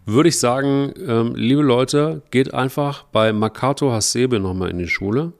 Würde 0.07 0.29
ich 0.29 0.39
sagen, 0.39 0.93
ähm, 1.05 1.35
liebe 1.35 1.61
Leute, 1.61 2.21
geht 2.31 2.53
einfach 2.53 3.03
bei 3.03 3.33
Makato 3.33 3.91
Hasebe 3.91 4.39
nochmal 4.39 4.69
in 4.69 4.77
die 4.77 4.87
Schule. 4.87 5.33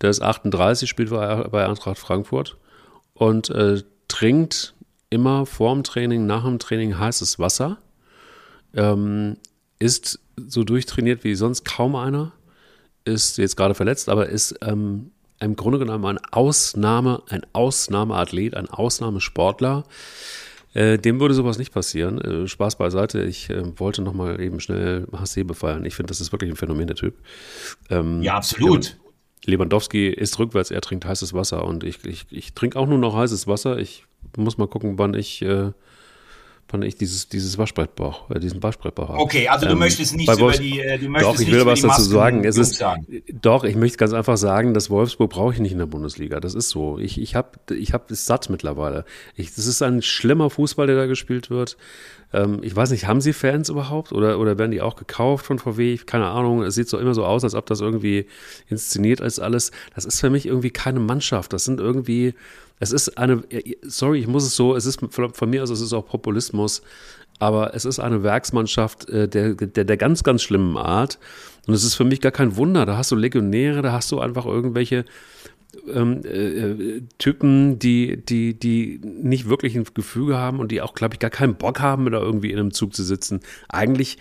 Der 0.00 0.10
ist 0.10 0.22
38, 0.22 0.88
spielt 0.88 1.10
bei, 1.10 1.48
bei 1.48 1.66
Eintracht 1.66 1.98
Frankfurt 1.98 2.56
und 3.14 3.50
äh, 3.50 3.82
trinkt 4.06 4.74
immer 5.10 5.46
vorm 5.46 5.82
Training, 5.82 6.26
nach 6.26 6.44
dem 6.44 6.60
Training 6.60 6.96
heißes 6.96 7.40
Wasser. 7.40 7.78
Ähm, 8.74 9.36
ist 9.80 10.20
so 10.36 10.62
durchtrainiert 10.62 11.24
wie 11.24 11.34
sonst 11.34 11.64
kaum 11.64 11.96
einer. 11.96 12.32
Ist 13.04 13.36
jetzt 13.38 13.56
gerade 13.56 13.74
verletzt, 13.74 14.08
aber 14.08 14.28
ist 14.28 14.54
ähm, 14.62 15.10
im 15.40 15.56
Grunde 15.56 15.80
genommen 15.80 16.04
ein 16.04 16.24
Ausnahme, 16.30 17.22
ein 17.28 17.42
Ausnahmeathlet, 17.52 18.54
ein 18.54 18.68
Ausnahmesportler. 18.70 19.84
Äh, 20.74 20.98
dem 20.98 21.20
würde 21.20 21.34
sowas 21.34 21.56
nicht 21.56 21.72
passieren. 21.72 22.20
Äh, 22.20 22.46
Spaß 22.46 22.76
beiseite. 22.76 23.22
Ich 23.22 23.48
äh, 23.48 23.62
wollte 23.78 24.02
noch 24.02 24.12
mal 24.12 24.40
eben 24.40 24.60
schnell 24.60 25.06
Hasebe 25.12 25.54
feiern. 25.54 25.84
Ich 25.84 25.94
finde, 25.94 26.08
das 26.08 26.20
ist 26.20 26.32
wirklich 26.32 26.50
ein 26.50 26.56
Phänomen, 26.56 26.88
der 26.88 26.96
Typ. 26.96 27.14
Ähm, 27.90 28.22
ja, 28.22 28.34
absolut. 28.34 28.96
Lewandowski 29.46 30.08
isst 30.08 30.38
rückwärts, 30.38 30.70
er 30.70 30.80
trinkt 30.80 31.04
heißes 31.04 31.34
Wasser 31.34 31.64
und 31.64 31.84
ich, 31.84 32.04
ich, 32.04 32.26
ich 32.30 32.54
trinke 32.54 32.78
auch 32.78 32.86
nur 32.86 32.98
noch 32.98 33.14
heißes 33.14 33.46
Wasser. 33.46 33.78
Ich 33.78 34.04
muss 34.36 34.58
mal 34.58 34.68
gucken, 34.68 34.98
wann 34.98 35.14
ich, 35.14 35.42
äh, 35.42 35.72
wann 36.68 36.82
ich 36.82 36.96
dieses, 36.96 37.28
dieses 37.28 37.58
Waschbrettbauch, 37.58 38.30
äh, 38.30 38.40
diesen 38.40 38.62
Waschbrettbauch. 38.62 39.10
Okay, 39.10 39.48
also 39.48 39.66
du 39.66 39.72
Ähm, 39.72 39.78
möchtest 39.78 40.16
nicht 40.16 40.26
bei 40.26 40.34
über 40.34 40.52
die, 40.52 40.80
äh, 40.80 40.98
du 40.98 41.08
möchtest 41.08 41.34
Doch, 41.34 41.40
ich 41.40 41.50
will 41.50 41.60
über 41.60 41.72
was 41.72 41.80
dazu 41.82 42.02
sagen. 42.02 42.44
Es 42.44 42.56
ist, 42.56 42.76
sagen. 42.76 43.06
doch, 43.40 43.64
ich 43.64 43.76
möchte 43.76 43.98
ganz 43.98 44.12
einfach 44.12 44.36
sagen, 44.36 44.74
dass 44.74 44.90
Wolfsburg 44.90 45.30
brauche 45.30 45.54
ich 45.54 45.60
nicht 45.60 45.72
in 45.72 45.78
der 45.78 45.86
Bundesliga. 45.86 46.40
Das 46.40 46.54
ist 46.54 46.70
so. 46.70 46.98
Ich, 46.98 47.20
ich 47.20 47.34
habe 47.34 47.50
ich 47.74 47.92
hab 47.92 48.10
es 48.10 48.26
satt 48.26 48.50
mittlerweile. 48.50 49.04
Ich, 49.36 49.54
das 49.54 49.66
ist 49.66 49.82
ein 49.82 50.02
schlimmer 50.02 50.50
Fußball, 50.50 50.86
der 50.86 50.96
da 50.96 51.06
gespielt 51.06 51.50
wird. 51.50 51.76
Ähm, 52.34 52.58
ich 52.62 52.74
weiß 52.74 52.90
nicht, 52.90 53.06
haben 53.06 53.20
sie 53.20 53.32
Fans 53.32 53.68
überhaupt 53.68 54.12
oder, 54.12 54.40
oder 54.40 54.58
werden 54.58 54.72
die 54.72 54.80
auch 54.80 54.96
gekauft 54.96 55.46
von 55.46 55.60
VW? 55.60 55.96
Keine 55.98 56.26
Ahnung. 56.26 56.62
Es 56.62 56.74
sieht 56.74 56.88
so 56.88 56.98
immer 56.98 57.14
so 57.14 57.24
aus, 57.24 57.44
als 57.44 57.54
ob 57.54 57.66
das 57.66 57.80
irgendwie 57.80 58.26
inszeniert 58.68 59.20
ist 59.20 59.38
alles. 59.38 59.70
Das 59.94 60.04
ist 60.04 60.20
für 60.20 60.30
mich 60.30 60.46
irgendwie 60.46 60.70
keine 60.70 60.98
Mannschaft. 60.98 61.52
Das 61.52 61.64
sind 61.64 61.78
irgendwie, 61.78 62.34
es 62.80 62.90
ist 62.90 63.16
eine, 63.18 63.44
sorry, 63.82 64.18
ich 64.18 64.26
muss 64.26 64.44
es 64.44 64.56
so, 64.56 64.74
es 64.74 64.84
ist 64.84 65.00
von, 65.10 65.50
mir 65.50 65.62
aus, 65.62 65.70
es 65.70 65.80
ist 65.80 65.92
auch 65.92 66.08
Populismus, 66.08 66.82
aber 67.38 67.74
es 67.74 67.84
ist 67.84 68.00
eine 68.00 68.24
Werksmannschaft 68.24 69.08
äh, 69.08 69.28
der, 69.28 69.54
der, 69.54 69.84
der 69.84 69.96
ganz, 69.96 70.24
ganz 70.24 70.42
schlimmen 70.42 70.76
Art. 70.76 71.20
Und 71.68 71.74
es 71.74 71.84
ist 71.84 71.94
für 71.94 72.04
mich 72.04 72.20
gar 72.20 72.32
kein 72.32 72.56
Wunder. 72.56 72.84
Da 72.84 72.96
hast 72.96 73.12
du 73.12 73.16
Legionäre, 73.16 73.80
da 73.80 73.92
hast 73.92 74.10
du 74.10 74.18
einfach 74.18 74.44
irgendwelche 74.44 75.04
ähm, 75.92 76.20
äh, 76.24 77.02
Typen, 77.18 77.78
die, 77.78 78.16
die, 78.24 78.54
die 78.54 79.00
nicht 79.02 79.48
wirklich 79.48 79.76
ein 79.76 79.84
Gefüge 79.94 80.36
haben 80.36 80.60
und 80.60 80.70
die 80.72 80.82
auch, 80.82 80.94
glaube 80.94 81.14
ich, 81.14 81.20
gar 81.20 81.30
keinen 81.30 81.54
Bock 81.54 81.80
haben, 81.80 82.10
da 82.10 82.20
irgendwie 82.20 82.50
in 82.50 82.58
einem 82.58 82.72
Zug 82.72 82.94
zu 82.94 83.02
sitzen. 83.02 83.40
Eigentlich 83.68 84.18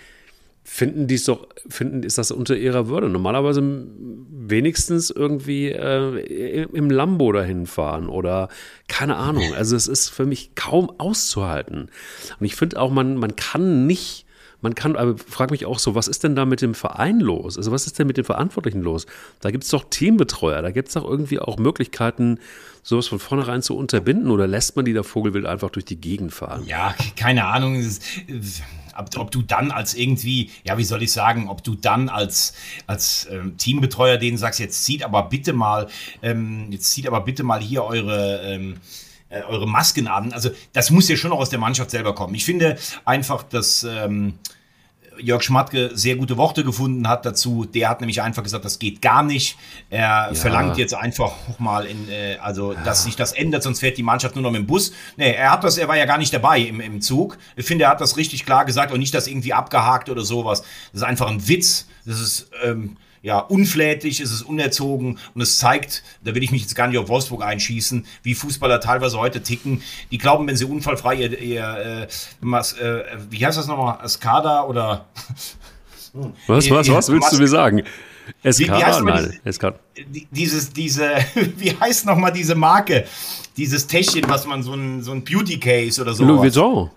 finden 0.63 1.07
die 1.07 1.15
es 1.15 1.25
doch, 1.25 1.47
finden, 1.67 2.03
ist 2.03 2.17
das 2.17 2.31
unter 2.31 2.55
ihrer 2.55 2.87
Würde. 2.87 3.09
Normalerweise 3.09 3.61
wenigstens 3.61 5.09
irgendwie 5.09 5.69
äh, 5.69 6.63
im 6.71 6.89
Lambo 6.89 7.31
dahin 7.31 7.67
fahren 7.67 8.07
oder 8.07 8.49
keine 8.87 9.17
Ahnung. 9.17 9.53
Also 9.55 9.75
es 9.75 9.87
ist 9.87 10.09
für 10.09 10.25
mich 10.25 10.55
kaum 10.55 10.89
auszuhalten. 10.99 11.89
Und 12.39 12.45
ich 12.45 12.55
finde 12.55 12.79
auch, 12.79 12.91
man, 12.91 13.17
man 13.17 13.35
kann 13.35 13.85
nicht 13.85 14.25
man 14.63 14.75
kann, 14.75 14.95
aber 14.95 15.17
frag 15.17 15.51
mich 15.51 15.65
auch 15.65 15.77
so, 15.77 15.93
was 15.93 16.07
ist 16.07 16.23
denn 16.23 16.35
da 16.35 16.45
mit 16.45 16.61
dem 16.61 16.73
Verein 16.73 17.19
los? 17.19 17.57
Also 17.57 17.71
was 17.71 17.85
ist 17.85 17.99
denn 17.99 18.07
mit 18.07 18.17
den 18.17 18.23
Verantwortlichen 18.23 18.81
los? 18.81 19.05
Da 19.41 19.51
gibt 19.51 19.65
es 19.65 19.69
doch 19.69 19.85
Teambetreuer, 19.89 20.61
da 20.61 20.71
gibt 20.71 20.87
es 20.87 20.93
doch 20.95 21.03
irgendwie 21.03 21.39
auch 21.39 21.57
Möglichkeiten, 21.57 22.39
sowas 22.81 23.07
von 23.07 23.19
vornherein 23.19 23.61
zu 23.61 23.77
unterbinden 23.77 24.31
oder 24.31 24.47
lässt 24.47 24.75
man 24.75 24.85
die 24.85 24.93
da 24.93 25.03
Vogelwild 25.03 25.45
einfach 25.45 25.69
durch 25.69 25.85
die 25.85 25.95
Gegend 25.95 26.33
fahren? 26.33 26.63
Ja, 26.65 26.95
keine 27.15 27.45
Ahnung. 27.45 27.85
Ob, 28.95 29.17
ob 29.17 29.31
du 29.31 29.41
dann 29.41 29.71
als 29.71 29.95
irgendwie, 29.95 30.51
ja, 30.63 30.77
wie 30.77 30.83
soll 30.83 31.01
ich 31.01 31.11
sagen, 31.11 31.49
ob 31.49 31.63
du 31.63 31.75
dann 31.75 32.09
als, 32.09 32.53
als 32.85 33.27
ähm, 33.31 33.57
Teambetreuer 33.57 34.17
denen 34.17 34.37
sagst, 34.37 34.59
jetzt 34.59 34.83
zieht 34.83 35.03
aber 35.03 35.23
bitte 35.23 35.53
mal, 35.53 35.87
ähm, 36.21 36.67
jetzt 36.71 36.91
zieht 36.91 37.07
aber 37.07 37.21
bitte 37.21 37.43
mal 37.43 37.59
hier 37.59 37.83
eure, 37.83 38.41
ähm, 38.43 38.75
äh, 39.33 39.43
eure 39.47 39.67
Masken 39.67 40.07
an. 40.07 40.31
Also 40.33 40.49
das 40.73 40.91
muss 40.91 41.09
ja 41.09 41.15
schon 41.15 41.31
auch 41.31 41.39
aus 41.39 41.49
der 41.49 41.59
Mannschaft 41.59 41.91
selber 41.91 42.13
kommen. 42.13 42.35
Ich 42.35 42.45
finde 42.45 42.77
einfach, 43.05 43.43
dass 43.43 43.83
ähm, 43.83 44.35
Jörg 45.19 45.43
Schmatke 45.43 45.91
sehr 45.93 46.15
gute 46.15 46.37
Worte 46.37 46.63
gefunden 46.63 47.07
hat 47.07 47.25
dazu. 47.25 47.65
Der 47.65 47.89
hat 47.89 48.01
nämlich 48.01 48.21
einfach 48.21 48.43
gesagt, 48.43 48.65
das 48.65 48.79
geht 48.79 49.01
gar 49.01 49.23
nicht. 49.23 49.57
Er 49.89 50.31
verlangt 50.33 50.77
jetzt 50.77 50.93
einfach 50.93 51.33
mal 51.59 51.85
in, 51.85 52.09
äh, 52.09 52.37
also 52.41 52.73
dass 52.85 53.03
sich 53.03 53.15
das 53.15 53.33
ändert, 53.33 53.63
sonst 53.63 53.79
fährt 53.79 53.97
die 53.97 54.03
Mannschaft 54.03 54.35
nur 54.35 54.43
noch 54.43 54.51
mit 54.51 54.61
dem 54.61 54.67
Bus. 54.67 54.93
Nee, 55.17 55.33
er 55.33 55.51
hat 55.51 55.63
das, 55.63 55.77
er 55.77 55.87
war 55.87 55.97
ja 55.97 56.05
gar 56.05 56.17
nicht 56.17 56.33
dabei 56.33 56.59
im, 56.59 56.79
im 56.79 57.01
Zug. 57.01 57.37
Ich 57.55 57.65
finde, 57.65 57.85
er 57.85 57.91
hat 57.91 58.01
das 58.01 58.17
richtig 58.17 58.45
klar 58.45 58.65
gesagt 58.65 58.91
und 58.91 58.99
nicht 58.99 59.13
das 59.13 59.27
irgendwie 59.27 59.53
abgehakt 59.53 60.09
oder 60.09 60.23
sowas. 60.23 60.61
Das 60.91 61.01
ist 61.01 61.03
einfach 61.03 61.29
ein 61.29 61.47
Witz. 61.47 61.87
Das 62.05 62.19
ist 62.19 62.49
ähm, 62.63 62.97
ja 63.23 63.39
unflätig, 63.39 64.19
es 64.19 64.31
ist 64.31 64.43
unerzogen 64.43 65.17
und 65.33 65.41
es 65.41 65.57
zeigt, 65.57 66.03
da 66.23 66.35
will 66.35 66.43
ich 66.43 66.51
mich 66.51 66.61
jetzt 66.61 66.75
gar 66.75 66.87
nicht 66.87 66.99
auf 66.99 67.07
Wolfsburg 67.09 67.41
einschießen, 67.43 68.05
wie 68.21 68.35
Fußballer 68.35 68.79
teilweise 68.81 69.17
heute 69.17 69.41
ticken. 69.41 69.81
Die 70.11 70.17
glauben, 70.19 70.45
wenn 70.47 70.55
sie 70.57 70.65
unfallfrei 70.65 71.15
ihr, 71.15 71.39
ihr 71.39 72.07
äh, 72.43 72.45
äh, 72.73 73.03
wie 73.31 73.43
heißt 73.43 73.57
das 73.57 73.65
nochmal, 73.67 73.97
Escada 74.03 74.63
oder 74.65 75.05
Was, 76.45 76.69
was, 76.69 76.85
Ja, 76.87 76.93
was 76.93 77.09
willst 77.09 77.33
du 77.33 77.37
mir 77.39 77.47
sagen? 77.47 77.81
nochmal 78.99 79.23
Nein, 79.29 79.39
Eskada. 79.43 79.79
die- 80.07 80.27
dieses, 80.29 80.71
diese, 80.71 81.09
wie 81.57 81.75
heißt 81.75 82.05
nochmal 82.05 82.31
diese 82.31 82.53
Marke? 82.55 83.05
Dieses 83.57 83.87
Täschchen, 83.87 84.23
was 84.29 84.45
man 84.45 84.61
so 84.63 84.73
ein, 84.73 85.01
so 85.01 85.11
ein 85.11 85.23
Beauty 85.23 85.59
Case 85.59 85.99
oder 86.01 86.13
so. 86.13 86.23
Louis 86.23 86.39
Vuitton. 86.55 86.89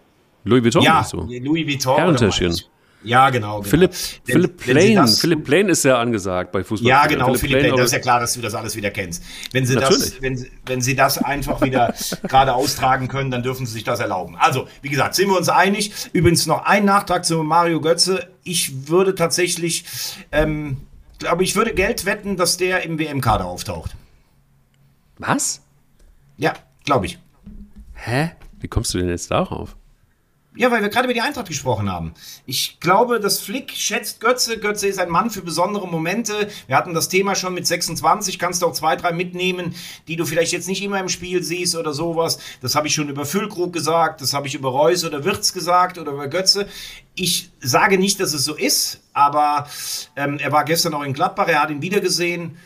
Louis 0.45 0.63
Vuitton 0.63 0.83
Ja, 0.83 1.03
du? 1.11 1.23
Louis 1.23 1.67
Vuitton. 1.67 1.97
Herrentäschchen. 1.97 2.55
Ja, 3.03 3.31
genau. 3.31 3.59
genau. 3.59 3.69
Philipp, 3.71 3.93
Wenn- 4.25 4.35
Philipp 4.35 4.57
Plain. 4.57 4.97
das- 4.97 5.21
Philipp 5.21 5.45
Plain 5.45 5.69
ist 5.69 5.85
ja 5.85 5.99
angesagt 6.01 6.51
bei 6.51 6.65
Fußball. 6.65 6.89
Ja, 6.89 7.07
genau, 7.07 7.35
Philipp 7.35 7.59
Plain. 7.61 7.73
aber- 7.73 7.83
Das 7.83 7.87
ist 7.87 7.93
ja 7.93 7.99
klar, 8.01 8.19
dass 8.21 8.33
du 8.35 8.41
das 8.41 8.55
alles 8.55 8.75
wieder 8.75 8.91
kennst. 8.91 9.23
Wenn 9.53 9.65
sie, 9.65 9.77
das, 9.77 10.21
wenn, 10.23 10.45
wenn 10.65 10.81
sie 10.81 10.97
das 10.97 11.19
einfach 11.19 11.61
wieder 11.63 11.95
gerade 12.29 12.55
austragen 12.55 13.07
können, 13.07 13.31
dann 13.31 13.43
dürfen 13.45 13.65
sie 13.67 13.73
sich 13.75 13.85
das 13.85 14.01
erlauben. 14.01 14.35
Also, 14.37 14.67
wie 14.83 14.89
gesagt, 14.89 15.15
sind 15.15 15.29
wir 15.29 15.37
uns 15.37 15.49
einig. 15.49 15.93
Übrigens 16.13 16.47
noch 16.47 16.65
ein 16.65 16.85
Nachtrag 16.85 17.25
zu 17.25 17.43
Mario 17.45 17.81
Götze. 17.81 18.29
Ich 18.43 18.89
würde 18.89 19.15
tatsächlich, 19.15 19.85
ähm, 20.33 20.79
glaube 21.21 21.45
ich, 21.45 21.55
würde 21.55 21.75
Geld 21.75 22.07
wetten, 22.07 22.37
dass 22.37 22.57
der 22.57 22.83
im 22.83 22.99
WM-Kader 22.99 23.45
auftaucht. 23.45 23.95
Was? 25.19 25.63
Ja, 26.39 26.55
glaube 26.85 27.07
ich. 27.07 27.19
Hä? 27.95 28.33
Wie 28.61 28.69
kommst 28.69 28.93
du 28.95 28.99
denn 28.99 29.09
jetzt 29.09 29.31
darauf? 29.31 29.77
Ja, 30.57 30.71
weil 30.71 30.81
wir 30.81 30.89
gerade 30.89 31.05
über 31.05 31.13
die 31.13 31.21
Eintracht 31.21 31.49
gesprochen 31.49 31.91
haben. 31.91 32.15
Ich 32.47 32.81
glaube, 32.81 33.21
dass 33.21 33.41
Flick 33.41 33.73
schätzt 33.73 34.21
Götze. 34.21 34.59
Götze 34.59 34.89
ist 34.89 34.99
ein 34.99 35.11
Mann 35.11 35.31
für 35.31 35.43
besondere 35.43 35.87
Momente. 35.87 36.49
Wir 36.67 36.77
hatten 36.77 36.95
das 36.95 37.11
Thema 37.11 37.35
schon 37.35 37.53
mit 37.53 37.67
26. 37.67 38.39
Kannst 38.39 38.63
du 38.63 38.67
auch 38.67 38.73
zwei, 38.73 38.97
drei 38.97 39.13
mitnehmen, 39.13 39.75
die 40.09 40.17
du 40.17 40.25
vielleicht 40.25 40.53
jetzt 40.53 40.67
nicht 40.67 40.83
immer 40.83 40.99
im 40.99 41.11
Spiel 41.11 41.43
siehst 41.43 41.77
oder 41.77 41.93
sowas. 41.93 42.39
Das 42.63 42.75
habe 42.75 42.87
ich 42.87 42.95
schon 42.95 43.11
über 43.11 43.27
Füllkrug 43.27 43.73
gesagt. 43.73 44.23
Das 44.23 44.33
habe 44.33 44.47
ich 44.47 44.55
über 44.55 44.71
Reus 44.71 45.05
oder 45.05 45.25
Wirtz 45.25 45.53
gesagt 45.53 45.99
oder 45.99 46.13
über 46.13 46.29
Götze. 46.29 46.67
Ich 47.15 47.51
sage 47.61 47.99
nicht, 47.99 48.19
dass 48.21 48.33
es 48.33 48.45
so 48.45 48.55
ist, 48.55 49.03
aber 49.13 49.69
ähm, 50.17 50.39
er 50.39 50.53
war 50.53 50.65
gestern 50.65 50.95
auch 50.95 51.03
in 51.03 51.13
Gladbach. 51.13 51.49
Er 51.49 51.63
hat 51.63 51.71
ihn 51.71 51.83
wieder 51.83 52.01
gesehen. 52.01 52.57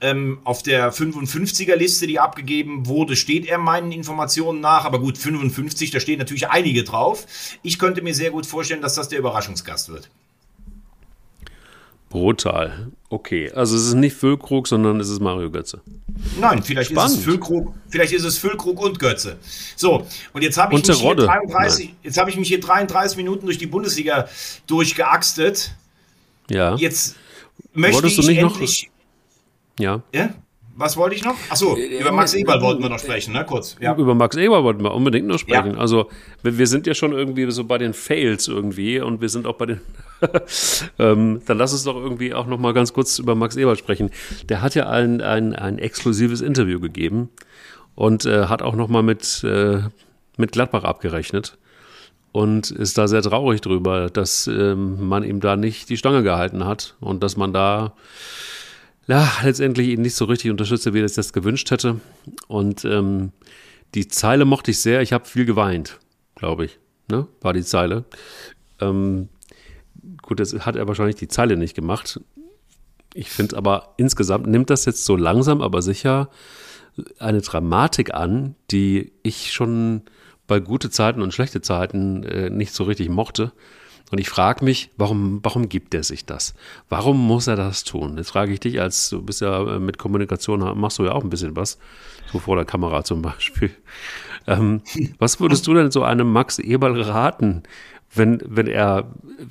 Ähm, 0.00 0.38
auf 0.44 0.62
der 0.62 0.92
55er-Liste, 0.92 2.06
die 2.06 2.20
abgegeben 2.20 2.86
wurde, 2.86 3.16
steht 3.16 3.46
er 3.46 3.58
meinen 3.58 3.90
Informationen 3.90 4.60
nach. 4.60 4.84
Aber 4.84 5.00
gut, 5.00 5.18
55, 5.18 5.90
da 5.90 5.98
stehen 5.98 6.18
natürlich 6.20 6.48
einige 6.48 6.84
drauf. 6.84 7.26
Ich 7.64 7.80
könnte 7.80 8.00
mir 8.02 8.14
sehr 8.14 8.30
gut 8.30 8.46
vorstellen, 8.46 8.80
dass 8.80 8.94
das 8.94 9.08
der 9.08 9.18
Überraschungsgast 9.18 9.88
wird. 9.88 10.08
Brutal. 12.10 12.92
Okay, 13.10 13.50
also 13.52 13.76
es 13.76 13.86
ist 13.86 13.94
nicht 13.94 14.14
Füllkrug, 14.16 14.66
sondern 14.66 14.98
es 15.00 15.10
ist 15.10 15.20
Mario 15.20 15.50
Götze. 15.50 15.82
Nein, 16.40 16.62
vielleicht 16.62 16.90
ist 16.90 16.94
Spannend. 16.96 17.18
es 17.18 17.24
Füllkrug, 17.24 17.74
vielleicht 17.90 18.12
ist 18.12 18.24
es 18.24 18.38
Füllkrug 18.38 18.80
und 18.80 18.98
Götze. 18.98 19.36
So, 19.76 20.06
und 20.32 20.42
jetzt 20.42 20.56
habe 20.56 20.74
ich, 20.74 20.86
mich 20.86 20.96
hier 20.96 21.06
Rodde. 21.06 21.24
33 21.26 21.94
jetzt 22.02 22.16
habe 22.18 22.30
ich 22.30 22.36
mich 22.36 22.48
hier 22.48 22.60
33 22.60 23.16
Minuten 23.18 23.44
durch 23.46 23.58
die 23.58 23.66
Bundesliga 23.66 24.28
durchgeaxtet. 24.66 25.74
Ja. 26.50 26.76
Jetzt 26.76 27.16
möchte 27.74 27.96
Wolltest 28.02 28.18
du 28.18 28.22
ich 28.22 28.28
nicht 28.28 28.40
noch- 28.42 28.52
endlich. 28.52 28.90
Ja. 29.78 30.02
Ja? 30.14 30.30
Was 30.78 30.96
wollte 30.96 31.16
ich 31.16 31.24
noch? 31.24 31.34
Achso, 31.50 31.76
über 31.76 32.12
Max 32.12 32.34
Eberl 32.34 32.60
wollten 32.62 32.80
wir 32.84 32.88
noch 32.88 33.00
sprechen, 33.00 33.32
ne? 33.32 33.44
Kurz. 33.44 33.74
Ja. 33.80 33.96
Über 33.96 34.14
Max 34.14 34.36
Eber 34.36 34.62
wollten 34.62 34.84
wir 34.84 34.94
unbedingt 34.94 35.26
noch 35.26 35.40
sprechen. 35.40 35.72
Ja. 35.72 35.78
Also 35.78 36.08
wir, 36.44 36.56
wir 36.56 36.68
sind 36.68 36.86
ja 36.86 36.94
schon 36.94 37.10
irgendwie 37.10 37.50
so 37.50 37.64
bei 37.64 37.78
den 37.78 37.94
Fails 37.94 38.46
irgendwie 38.46 39.00
und 39.00 39.20
wir 39.20 39.28
sind 39.28 39.48
auch 39.48 39.56
bei 39.56 39.66
den. 39.66 39.80
ähm, 41.00 41.42
dann 41.46 41.58
lass 41.58 41.72
uns 41.72 41.82
doch 41.82 41.96
irgendwie 41.96 42.32
auch 42.32 42.46
noch 42.46 42.58
mal 42.58 42.74
ganz 42.74 42.92
kurz 42.92 43.18
über 43.18 43.34
Max 43.34 43.56
Eber 43.56 43.74
sprechen. 43.74 44.10
Der 44.48 44.62
hat 44.62 44.76
ja 44.76 44.88
ein, 44.88 45.20
ein, 45.20 45.52
ein 45.52 45.80
exklusives 45.80 46.40
Interview 46.40 46.78
gegeben 46.78 47.28
und 47.96 48.24
äh, 48.24 48.46
hat 48.46 48.62
auch 48.62 48.76
noch 48.76 48.86
mal 48.86 49.02
mit, 49.02 49.42
äh, 49.42 49.80
mit 50.36 50.52
Gladbach 50.52 50.84
abgerechnet 50.84 51.58
und 52.30 52.70
ist 52.70 52.98
da 52.98 53.08
sehr 53.08 53.22
traurig 53.22 53.62
drüber, 53.62 54.10
dass 54.10 54.46
ähm, 54.46 55.08
man 55.08 55.24
ihm 55.24 55.40
da 55.40 55.56
nicht 55.56 55.88
die 55.88 55.96
Stange 55.96 56.22
gehalten 56.22 56.64
hat 56.64 56.94
und 57.00 57.24
dass 57.24 57.36
man 57.36 57.52
da 57.52 57.94
ja, 59.08 59.28
letztendlich 59.42 59.88
ihn 59.88 60.02
nicht 60.02 60.14
so 60.14 60.26
richtig 60.26 60.50
unterstütze, 60.50 60.94
wie 60.94 61.00
er 61.00 61.08
das 61.08 61.32
gewünscht 61.32 61.70
hätte. 61.70 62.00
Und 62.46 62.84
ähm, 62.84 63.32
die 63.94 64.06
Zeile 64.06 64.44
mochte 64.44 64.70
ich 64.70 64.80
sehr. 64.80 65.00
Ich 65.00 65.12
habe 65.12 65.24
viel 65.24 65.46
geweint, 65.46 65.98
glaube 66.34 66.66
ich. 66.66 66.78
Ne? 67.10 67.26
War 67.40 67.54
die 67.54 67.64
Zeile. 67.64 68.04
Ähm, 68.80 69.30
gut, 70.20 70.40
jetzt 70.40 70.66
hat 70.66 70.76
er 70.76 70.86
wahrscheinlich 70.86 71.16
die 71.16 71.28
Zeile 71.28 71.56
nicht 71.56 71.74
gemacht. 71.74 72.20
Ich 73.14 73.30
finde 73.30 73.56
aber 73.56 73.94
insgesamt 73.96 74.46
nimmt 74.46 74.68
das 74.68 74.84
jetzt 74.84 75.06
so 75.06 75.16
langsam, 75.16 75.62
aber 75.62 75.80
sicher 75.80 76.28
eine 77.18 77.40
Dramatik 77.40 78.12
an, 78.12 78.56
die 78.70 79.12
ich 79.22 79.52
schon 79.52 80.02
bei 80.46 80.60
gute 80.60 80.90
Zeiten 80.90 81.22
und 81.22 81.32
schlechte 81.32 81.62
Zeiten 81.62 82.24
äh, 82.24 82.50
nicht 82.50 82.74
so 82.74 82.84
richtig 82.84 83.08
mochte. 83.08 83.52
Und 84.10 84.18
ich 84.18 84.28
frage 84.28 84.64
mich, 84.64 84.90
warum, 84.96 85.40
warum 85.42 85.68
gibt 85.68 85.94
er 85.94 86.02
sich 86.02 86.24
das? 86.24 86.54
Warum 86.88 87.18
muss 87.18 87.46
er 87.46 87.56
das 87.56 87.84
tun? 87.84 88.16
Jetzt 88.16 88.30
frage 88.30 88.52
ich 88.52 88.60
dich, 88.60 88.80
als 88.80 89.10
du 89.10 89.22
bist 89.22 89.40
ja 89.40 89.76
äh, 89.76 89.78
mit 89.78 89.98
Kommunikation, 89.98 90.60
machst 90.78 90.98
du 90.98 91.04
ja 91.04 91.12
auch 91.12 91.22
ein 91.22 91.30
bisschen 91.30 91.56
was, 91.56 91.78
so 92.32 92.38
vor 92.38 92.56
der 92.56 92.64
Kamera 92.64 93.04
zum 93.04 93.22
Beispiel. 93.22 93.70
Ähm, 94.46 94.80
was 95.18 95.40
würdest 95.40 95.66
du 95.66 95.74
denn 95.74 95.90
so 95.90 96.04
einem 96.04 96.32
Max 96.32 96.58
Eberl 96.58 97.02
raten? 97.02 97.64
wenn, 98.14 98.40
wenn 98.44 98.66
er, 98.66 99.04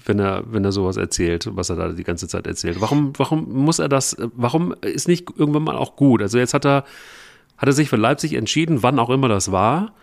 wenn 0.06 0.20
er, 0.20 0.44
wenn 0.48 0.66
er 0.66 0.72
sowas 0.72 0.98
erzählt, 0.98 1.50
was 1.52 1.70
er 1.70 1.76
da 1.76 1.90
die 1.90 2.04
ganze 2.04 2.28
Zeit 2.28 2.48
erzählt. 2.48 2.82
Warum, 2.82 3.14
warum 3.18 3.48
muss 3.54 3.80
er 3.80 3.90
das, 3.90 4.18
warum 4.36 4.74
ist 4.82 5.08
nicht 5.08 5.30
irgendwann 5.38 5.64
mal 5.64 5.76
auch 5.76 5.96
gut? 5.96 6.22
Also 6.22 6.38
jetzt 6.38 6.54
hat 6.54 6.66
er, 6.66 6.84
hat 7.58 7.70
er 7.70 7.74
sich 7.74 7.90
für 7.90 7.98
Leipzig 7.98 8.34
entschieden, 8.34 8.84
wann 8.84 9.00
auch 9.00 9.10
immer 9.10 9.28
das 9.28 9.52
war. 9.52 9.94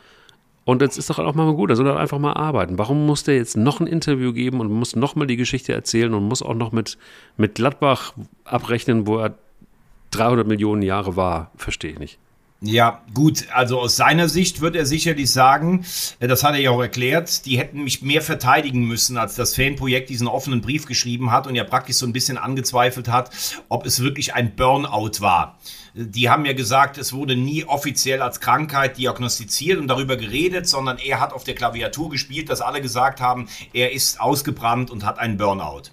Und 0.65 0.81
jetzt 0.81 0.97
ist 0.97 1.11
doch 1.11 1.19
auch 1.19 1.35
mal 1.35 1.53
gut, 1.55 1.71
er 1.71 1.77
soll 1.77 1.91
einfach 1.91 2.19
mal 2.19 2.33
arbeiten. 2.33 2.79
Warum 2.79 3.05
muss 3.05 3.23
der 3.23 3.37
jetzt 3.37 3.57
noch 3.57 3.81
ein 3.81 3.87
Interview 3.87 4.33
geben 4.33 4.61
und 4.61 4.71
muss 4.71 4.97
noch 4.97 5.15
mal 5.15 5.27
die 5.27 5.37
Geschichte 5.37 5.75
erzählen 5.75 6.15
und 6.15 6.27
muss 6.27 6.43
auch 6.43 6.55
noch 6.55 6.73
mit, 6.73 6.97
mit 7.37 7.57
Gladbach 7.57 8.15
abrechnen, 8.45 9.07
wo 9.07 9.19
er 9.19 9.35
300 10.13 10.47
Millionen 10.47 10.83
Jahre 10.83 11.17
war? 11.17 11.51
Verstehe 11.57 11.93
ich 11.93 11.99
nicht. 11.99 12.19
Ja, 12.67 13.03
gut, 13.13 13.47
also 13.53 13.79
aus 13.79 13.97
seiner 13.97 14.27
Sicht 14.27 14.63
wird 14.63 14.75
er 14.75 14.87
sicherlich 14.87 15.31
sagen, 15.31 15.85
äh, 16.19 16.29
das 16.29 16.43
hat 16.43 16.55
er 16.55 16.61
ja 16.61 16.71
auch 16.71 16.81
erklärt, 16.81 17.45
die 17.45 17.59
hätten 17.59 17.85
mich 17.85 18.01
mehr 18.01 18.23
verteidigen 18.23 18.85
müssen, 18.87 19.19
als 19.19 19.35
das 19.35 19.55
Fanprojekt 19.55 20.09
diesen 20.09 20.27
offenen 20.27 20.63
Brief 20.63 20.87
geschrieben 20.87 21.31
hat 21.31 21.47
und 21.47 21.57
ja 21.57 21.65
praktisch 21.65 21.97
so 21.97 22.07
ein 22.07 22.15
bisschen 22.15 22.39
angezweifelt 22.39 23.09
hat, 23.09 23.31
ob 23.69 23.85
es 23.85 24.01
wirklich 24.01 24.33
ein 24.33 24.57
Burnout 24.57 25.21
war. 25.21 25.59
Die 25.95 26.31
haben 26.31 26.47
ja 26.47 26.55
gesagt, 26.55 26.97
es 26.97 27.13
wurde 27.13 27.37
nie 27.37 27.65
offiziell 27.65 28.23
als 28.23 28.41
Krankheit 28.41 28.97
diagnostiziert 28.97 29.79
und 29.79 29.89
darüber 29.89 30.17
geredet, 30.17 30.67
sondern 30.67 30.97
er 30.97 31.21
hat 31.21 31.35
auf 31.35 31.45
der 31.45 31.55
Klaviatur 31.55 32.09
gespielt, 32.09 32.49
dass 32.49 32.63
alle 32.63 32.81
gesagt 32.81 33.21
haben, 33.21 33.47
er 33.75 33.93
ist 33.93 34.21
ausgebrannt 34.21 34.91
und 34.91 35.05
hat 35.05 35.19
einen 35.19 35.37
Burnout. 35.37 35.91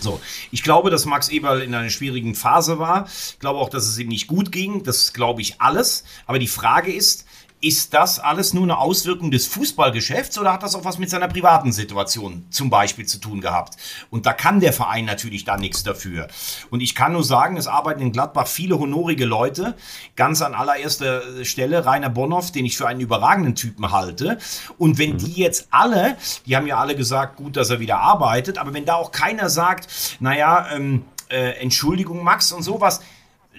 So, 0.00 0.20
ich 0.50 0.62
glaube, 0.62 0.90
dass 0.90 1.04
Max 1.04 1.28
Eberl 1.28 1.62
in 1.62 1.74
einer 1.74 1.90
schwierigen 1.90 2.34
Phase 2.34 2.78
war. 2.78 3.06
Ich 3.06 3.38
glaube 3.38 3.58
auch, 3.58 3.68
dass 3.68 3.86
es 3.86 3.98
ihm 3.98 4.08
nicht 4.08 4.26
gut 4.26 4.52
ging. 4.52 4.82
Das 4.82 5.12
glaube 5.12 5.40
ich 5.40 5.60
alles. 5.60 6.04
Aber 6.26 6.38
die 6.38 6.46
Frage 6.46 6.92
ist, 6.92 7.24
ist 7.60 7.94
das 7.94 8.18
alles 8.18 8.52
nur 8.52 8.64
eine 8.64 8.78
Auswirkung 8.78 9.30
des 9.30 9.46
Fußballgeschäfts 9.46 10.38
oder 10.38 10.52
hat 10.52 10.62
das 10.62 10.74
auch 10.74 10.84
was 10.84 10.98
mit 10.98 11.08
seiner 11.08 11.26
privaten 11.26 11.72
Situation 11.72 12.46
zum 12.50 12.68
Beispiel 12.68 13.06
zu 13.06 13.18
tun 13.18 13.40
gehabt? 13.40 13.76
Und 14.10 14.26
da 14.26 14.34
kann 14.34 14.60
der 14.60 14.74
Verein 14.74 15.06
natürlich 15.06 15.44
da 15.44 15.56
nichts 15.56 15.82
dafür. 15.82 16.28
Und 16.70 16.80
ich 16.80 16.94
kann 16.94 17.12
nur 17.12 17.24
sagen, 17.24 17.56
es 17.56 17.66
arbeiten 17.66 18.02
in 18.02 18.12
Gladbach 18.12 18.46
viele 18.46 18.78
honorige 18.78 19.24
Leute. 19.24 19.74
Ganz 20.16 20.42
an 20.42 20.54
allererster 20.54 21.44
Stelle 21.44 21.86
Rainer 21.86 22.10
Bonhoff, 22.10 22.52
den 22.52 22.66
ich 22.66 22.76
für 22.76 22.86
einen 22.88 23.00
überragenden 23.00 23.54
Typen 23.54 23.90
halte. 23.90 24.38
Und 24.76 24.98
wenn 24.98 25.16
die 25.16 25.32
jetzt 25.32 25.68
alle, 25.70 26.16
die 26.44 26.56
haben 26.56 26.66
ja 26.66 26.76
alle 26.76 26.94
gesagt, 26.94 27.36
gut, 27.36 27.56
dass 27.56 27.70
er 27.70 27.80
wieder 27.80 27.98
arbeitet, 27.98 28.58
aber 28.58 28.74
wenn 28.74 28.84
da 28.84 28.94
auch 28.94 29.12
keiner 29.12 29.48
sagt, 29.48 29.88
naja, 30.20 30.68
ähm, 30.72 31.04
äh, 31.30 31.52
Entschuldigung, 31.60 32.22
Max 32.22 32.52
und 32.52 32.62
sowas, 32.62 33.00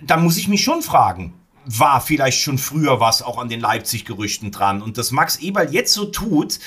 dann 0.03 0.23
muss 0.23 0.37
ich 0.37 0.47
mich 0.47 0.63
schon 0.63 0.83
fragen, 0.83 1.33
war 1.67 2.01
vielleicht 2.01 2.41
schon 2.41 2.57
früher 2.57 2.99
was 2.99 3.21
auch 3.21 3.37
an 3.37 3.49
den 3.49 3.59
Leipzig-Gerüchten 3.59 4.51
dran. 4.51 4.81
Und 4.81 4.97
dass 4.97 5.11
Max 5.11 5.37
Eberl 5.37 5.73
jetzt 5.73 5.93
so 5.93 6.05
tut, 6.05 6.59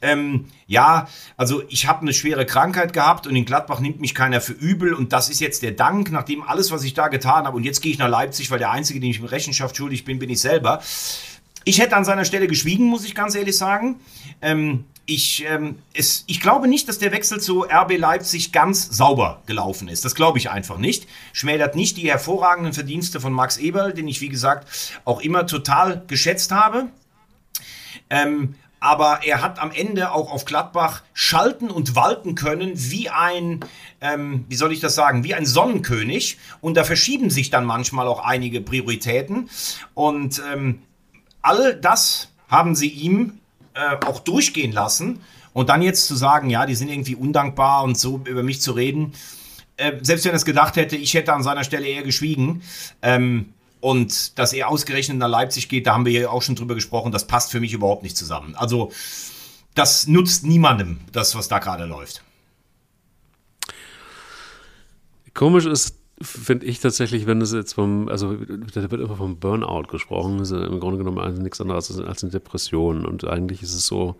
ähm, 0.00 0.46
ja, 0.66 1.08
also 1.36 1.62
ich 1.68 1.86
habe 1.86 2.02
eine 2.02 2.14
schwere 2.14 2.46
Krankheit 2.46 2.92
gehabt 2.92 3.26
und 3.26 3.34
in 3.36 3.44
Gladbach 3.44 3.80
nimmt 3.80 4.00
mich 4.00 4.14
keiner 4.14 4.40
für 4.40 4.52
übel 4.52 4.94
und 4.94 5.12
das 5.12 5.28
ist 5.28 5.40
jetzt 5.40 5.62
der 5.62 5.72
Dank, 5.72 6.10
nachdem 6.12 6.42
alles, 6.42 6.70
was 6.70 6.84
ich 6.84 6.94
da 6.94 7.08
getan 7.08 7.46
habe 7.46 7.56
und 7.56 7.64
jetzt 7.64 7.82
gehe 7.82 7.92
ich 7.92 7.98
nach 7.98 8.08
Leipzig, 8.08 8.50
weil 8.50 8.58
der 8.58 8.70
Einzige, 8.70 9.00
dem 9.00 9.10
ich 9.10 9.30
Rechenschaft 9.30 9.76
schuldig 9.76 10.04
bin, 10.04 10.18
bin 10.18 10.30
ich 10.30 10.40
selber. 10.40 10.80
Ich 11.64 11.80
hätte 11.80 11.96
an 11.96 12.04
seiner 12.04 12.24
Stelle 12.24 12.46
geschwiegen, 12.46 12.86
muss 12.86 13.04
ich 13.04 13.14
ganz 13.14 13.34
ehrlich 13.34 13.56
sagen. 13.56 13.96
Ähm, 14.40 14.84
ich, 15.06 15.44
ähm, 15.46 15.78
es, 15.92 16.24
ich 16.26 16.40
glaube 16.40 16.68
nicht, 16.68 16.88
dass 16.88 16.98
der 16.98 17.12
Wechsel 17.12 17.40
zu 17.40 17.64
RB 17.64 17.98
Leipzig 17.98 18.52
ganz 18.52 18.88
sauber 18.96 19.42
gelaufen 19.46 19.88
ist. 19.88 20.04
Das 20.04 20.14
glaube 20.14 20.38
ich 20.38 20.50
einfach 20.50 20.78
nicht. 20.78 21.06
Schmälert 21.32 21.76
nicht 21.76 21.96
die 21.96 22.10
hervorragenden 22.10 22.72
Verdienste 22.72 23.20
von 23.20 23.32
Max 23.32 23.58
Eberl, 23.58 23.92
den 23.92 24.08
ich, 24.08 24.20
wie 24.20 24.28
gesagt, 24.28 25.00
auch 25.04 25.20
immer 25.20 25.46
total 25.46 26.04
geschätzt 26.06 26.52
habe. 26.52 26.88
Ähm, 28.08 28.54
aber 28.80 29.20
er 29.24 29.40
hat 29.40 29.60
am 29.60 29.70
Ende 29.70 30.12
auch 30.12 30.30
auf 30.30 30.44
Gladbach 30.44 31.02
schalten 31.14 31.70
und 31.70 31.96
walten 31.96 32.34
können 32.34 32.72
wie 32.74 33.08
ein, 33.08 33.60
ähm, 34.02 34.44
wie 34.48 34.56
soll 34.56 34.72
ich 34.72 34.80
das 34.80 34.94
sagen, 34.94 35.24
wie 35.24 35.34
ein 35.34 35.46
Sonnenkönig. 35.46 36.38
Und 36.60 36.76
da 36.76 36.84
verschieben 36.84 37.30
sich 37.30 37.50
dann 37.50 37.64
manchmal 37.64 38.06
auch 38.06 38.24
einige 38.24 38.60
Prioritäten. 38.60 39.48
Und 39.94 40.42
ähm, 40.52 40.82
all 41.40 41.74
das 41.76 42.30
haben 42.48 42.74
sie 42.74 42.88
ihm 42.88 43.40
äh, 43.74 43.96
auch 44.06 44.20
durchgehen 44.20 44.72
lassen. 44.72 45.20
Und 45.52 45.68
dann 45.68 45.82
jetzt 45.82 46.06
zu 46.06 46.16
sagen, 46.16 46.50
ja, 46.50 46.66
die 46.66 46.74
sind 46.74 46.88
irgendwie 46.88 47.14
undankbar 47.14 47.84
und 47.84 47.98
so 47.98 48.20
über 48.24 48.42
mich 48.42 48.60
zu 48.60 48.72
reden. 48.72 49.12
Äh, 49.76 49.92
selbst 50.02 50.24
wenn 50.24 50.32
er 50.32 50.36
es 50.36 50.44
gedacht 50.44 50.76
hätte, 50.76 50.96
ich 50.96 51.14
hätte 51.14 51.32
an 51.32 51.42
seiner 51.42 51.64
Stelle 51.64 51.86
eher 51.86 52.02
geschwiegen. 52.02 52.62
Ähm, 53.02 53.54
und 53.80 54.38
dass 54.38 54.52
er 54.52 54.68
ausgerechnet 54.68 55.18
nach 55.18 55.28
Leipzig 55.28 55.68
geht, 55.68 55.86
da 55.86 55.92
haben 55.92 56.06
wir 56.06 56.12
ja 56.12 56.30
auch 56.30 56.42
schon 56.42 56.56
drüber 56.56 56.74
gesprochen, 56.74 57.12
das 57.12 57.26
passt 57.26 57.50
für 57.50 57.60
mich 57.60 57.72
überhaupt 57.72 58.02
nicht 58.02 58.16
zusammen. 58.16 58.54
Also 58.54 58.90
das 59.74 60.06
nutzt 60.06 60.44
niemandem, 60.44 61.00
das, 61.12 61.34
was 61.34 61.48
da 61.48 61.58
gerade 61.58 61.84
läuft. 61.84 62.22
Komisch 65.34 65.66
ist, 65.66 65.96
finde 66.20 66.66
ich 66.66 66.80
tatsächlich, 66.80 67.26
wenn 67.26 67.40
es 67.40 67.52
jetzt 67.52 67.74
vom, 67.74 68.08
also 68.08 68.34
da 68.34 68.90
wird 68.90 69.00
immer 69.00 69.16
vom 69.16 69.36
Burnout 69.36 69.88
gesprochen, 69.88 70.38
ist 70.40 70.52
im 70.52 70.80
Grunde 70.80 70.98
genommen 70.98 71.18
also 71.18 71.42
nichts 71.42 71.60
anderes 71.60 71.98
als 72.00 72.22
eine 72.22 72.30
Depression. 72.30 73.04
Und 73.04 73.26
eigentlich 73.26 73.62
ist 73.62 73.74
es 73.74 73.86
so, 73.86 74.16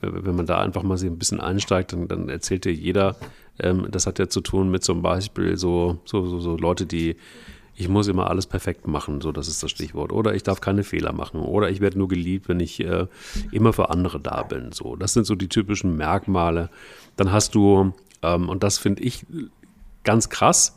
wenn 0.00 0.36
man 0.36 0.46
da 0.46 0.60
einfach 0.60 0.82
mal 0.82 0.98
sich 0.98 1.10
ein 1.10 1.18
bisschen 1.18 1.40
einsteigt, 1.40 1.92
dann, 1.92 2.06
dann 2.06 2.28
erzählt 2.28 2.64
dir 2.64 2.72
jeder, 2.72 3.16
ähm, 3.58 3.88
das 3.90 4.06
hat 4.06 4.18
ja 4.18 4.28
zu 4.28 4.40
tun 4.40 4.70
mit 4.70 4.84
zum 4.84 5.02
Beispiel 5.02 5.56
so, 5.56 5.98
so, 6.04 6.26
so, 6.26 6.40
so 6.40 6.56
Leute, 6.56 6.86
die 6.86 7.16
ich 7.80 7.88
muss 7.88 8.08
immer 8.08 8.28
alles 8.28 8.46
perfekt 8.46 8.88
machen, 8.88 9.20
so 9.20 9.30
das 9.30 9.46
ist 9.46 9.62
das 9.62 9.70
Stichwort. 9.70 10.10
Oder 10.10 10.34
ich 10.34 10.42
darf 10.42 10.60
keine 10.60 10.82
Fehler 10.82 11.12
machen. 11.12 11.40
Oder 11.40 11.70
ich 11.70 11.80
werde 11.80 11.96
nur 11.96 12.08
geliebt, 12.08 12.48
wenn 12.48 12.58
ich 12.58 12.80
äh, 12.80 13.06
immer 13.52 13.72
für 13.72 13.90
andere 13.90 14.18
da 14.18 14.42
bin. 14.42 14.72
So, 14.72 14.96
das 14.96 15.12
sind 15.12 15.26
so 15.26 15.36
die 15.36 15.48
typischen 15.48 15.96
Merkmale. 15.96 16.70
Dann 17.16 17.30
hast 17.30 17.54
du, 17.54 17.92
ähm, 18.22 18.48
und 18.48 18.64
das 18.64 18.78
finde 18.78 19.04
ich 19.04 19.24
ganz 20.02 20.28
krass, 20.28 20.76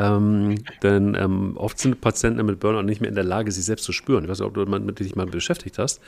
ähm, 0.00 0.54
denn 0.82 1.14
ähm, 1.14 1.56
oft 1.58 1.78
sind 1.78 2.00
Patienten 2.00 2.46
mit 2.46 2.58
Burnout 2.58 2.82
nicht 2.82 3.02
mehr 3.02 3.10
in 3.10 3.14
der 3.14 3.24
Lage, 3.24 3.52
sich 3.52 3.66
selbst 3.66 3.84
zu 3.84 3.92
spüren. 3.92 4.24
Ich 4.24 4.30
weiß 4.30 4.38
nicht, 4.38 4.48
ob 4.48 4.54
du 4.54 4.64
mit 4.64 4.98
dich 4.98 5.14
mal 5.14 5.26
beschäftigt 5.26 5.78
hast. 5.78 6.00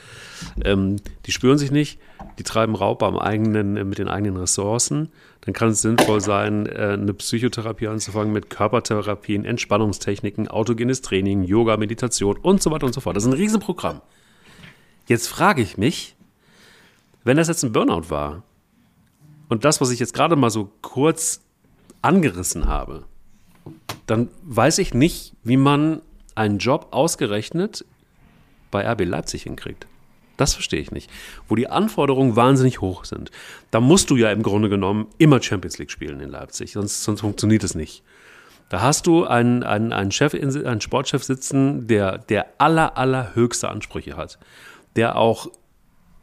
Ähm, 0.65 0.95
die 1.27 1.31
spüren 1.31 1.59
sich 1.59 1.69
nicht, 1.69 1.99
die 2.39 2.43
treiben 2.43 2.73
Raub 2.73 3.03
am 3.03 3.19
eigenen, 3.19 3.77
äh, 3.77 3.83
mit 3.83 3.99
den 3.99 4.07
eigenen 4.07 4.37
Ressourcen. 4.37 5.09
Dann 5.41 5.53
kann 5.53 5.69
es 5.69 5.83
sinnvoll 5.83 6.21
sein, 6.21 6.65
äh, 6.65 6.97
eine 6.99 7.13
Psychotherapie 7.13 7.87
anzufangen 7.87 8.33
mit 8.33 8.49
Körpertherapien, 8.49 9.45
Entspannungstechniken, 9.45 10.47
autogenes 10.47 11.01
Training, 11.01 11.43
Yoga, 11.43 11.77
Meditation 11.77 12.37
und 12.37 12.63
so 12.63 12.71
weiter 12.71 12.87
und 12.87 12.93
so 12.93 13.01
fort. 13.01 13.15
Das 13.15 13.23
ist 13.23 13.29
ein 13.29 13.37
Riesenprogramm. 13.37 14.01
Jetzt 15.05 15.27
frage 15.27 15.61
ich 15.61 15.77
mich, 15.77 16.15
wenn 17.23 17.37
das 17.37 17.47
jetzt 17.47 17.63
ein 17.63 17.71
Burnout 17.71 18.09
war 18.09 18.41
und 19.49 19.65
das, 19.65 19.81
was 19.81 19.91
ich 19.91 19.99
jetzt 19.99 20.15
gerade 20.15 20.35
mal 20.35 20.49
so 20.49 20.71
kurz 20.81 21.41
angerissen 22.01 22.65
habe, 22.65 23.05
dann 24.05 24.29
weiß 24.43 24.79
ich 24.79 24.93
nicht, 24.93 25.33
wie 25.43 25.57
man 25.57 26.01
einen 26.35 26.57
Job 26.57 26.87
ausgerechnet 26.91 27.85
bei 28.71 28.89
RB 28.89 29.05
Leipzig 29.05 29.43
hinkriegt. 29.43 29.87
Das 30.37 30.53
verstehe 30.53 30.81
ich 30.81 30.91
nicht. 30.91 31.09
Wo 31.47 31.55
die 31.55 31.69
Anforderungen 31.69 32.35
wahnsinnig 32.35 32.81
hoch 32.81 33.05
sind. 33.05 33.29
Da 33.71 33.79
musst 33.79 34.09
du 34.09 34.15
ja 34.15 34.31
im 34.31 34.41
Grunde 34.41 34.67
genommen 34.67 35.07
immer 35.19 35.41
Champions 35.41 35.77
League 35.77 35.91
spielen 35.91 36.19
in 36.19 36.29
Leipzig, 36.29 36.73
sonst, 36.73 37.03
sonst 37.03 37.21
funktioniert 37.21 37.63
es 37.63 37.75
nicht. 37.75 38.03
Da 38.69 38.81
hast 38.81 39.05
du 39.05 39.25
einen, 39.25 39.61
einen, 39.61 39.93
einen, 39.93 40.11
Chef, 40.11 40.33
einen 40.33 40.81
Sportchef 40.81 41.23
sitzen, 41.23 41.85
der, 41.87 42.17
der 42.17 42.47
aller, 42.57 42.97
allerhöchste 42.97 43.69
Ansprüche 43.69 44.17
hat. 44.17 44.39
Der 44.95 45.17
auch 45.17 45.51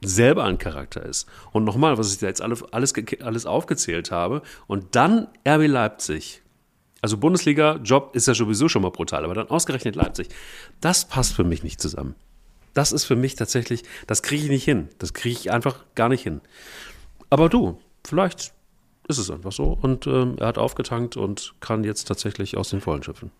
selber 0.03 0.45
ein 0.45 0.59
Charakter 0.59 1.05
ist. 1.05 1.29
Und 1.53 1.65
nochmal, 1.65 1.97
was 1.99 2.13
ich 2.13 2.19
da 2.19 2.27
jetzt 2.27 2.43
alles, 2.43 2.65
alles, 2.73 2.95
alles 3.23 3.47
aufgezählt 3.47 4.11
habe. 4.11 4.43
Und 4.67 4.97
dann 4.97 5.29
RB 5.47 5.69
Leipzig 5.69 6.43
also 7.03 7.17
Bundesliga-Job 7.17 8.15
ist 8.15 8.29
ja 8.29 8.35
sowieso 8.35 8.69
schon 8.69 8.83
mal 8.83 8.91
brutal, 8.91 9.25
aber 9.25 9.35
dann 9.35 9.49
ausgerechnet 9.49 9.97
Leipzig. 9.97 10.29
Das 10.81 11.07
passt 11.07 11.35
für 11.35 11.45
mich 11.45 11.63
nicht 11.63 11.81
zusammen. 11.81 12.15
Das 12.75 12.93
ist 12.93 13.05
für 13.05 13.17
mich 13.17 13.35
tatsächlich, 13.35 13.83
das 14.07 14.23
kriege 14.23 14.45
ich 14.45 14.51
nicht 14.51 14.65
hin. 14.65 14.89
Das 14.99 15.15
kriege 15.15 15.37
ich 15.39 15.51
einfach 15.51 15.85
gar 15.95 16.09
nicht 16.09 16.23
hin. 16.23 16.41
Aber 17.31 17.49
du, 17.49 17.81
vielleicht 18.05 18.53
ist 19.09 19.19
es 19.19 19.31
einfach 19.31 19.53
so. 19.53 19.79
Und 19.81 20.07
ähm, 20.07 20.37
er 20.39 20.47
hat 20.49 20.59
aufgetankt 20.59 21.17
und 21.17 21.55
kann 21.61 21.85
jetzt 21.85 22.07
tatsächlich 22.07 22.57
aus 22.57 22.71
den 22.71 22.81
Vollen 22.81 23.03
schöpfen. 23.03 23.31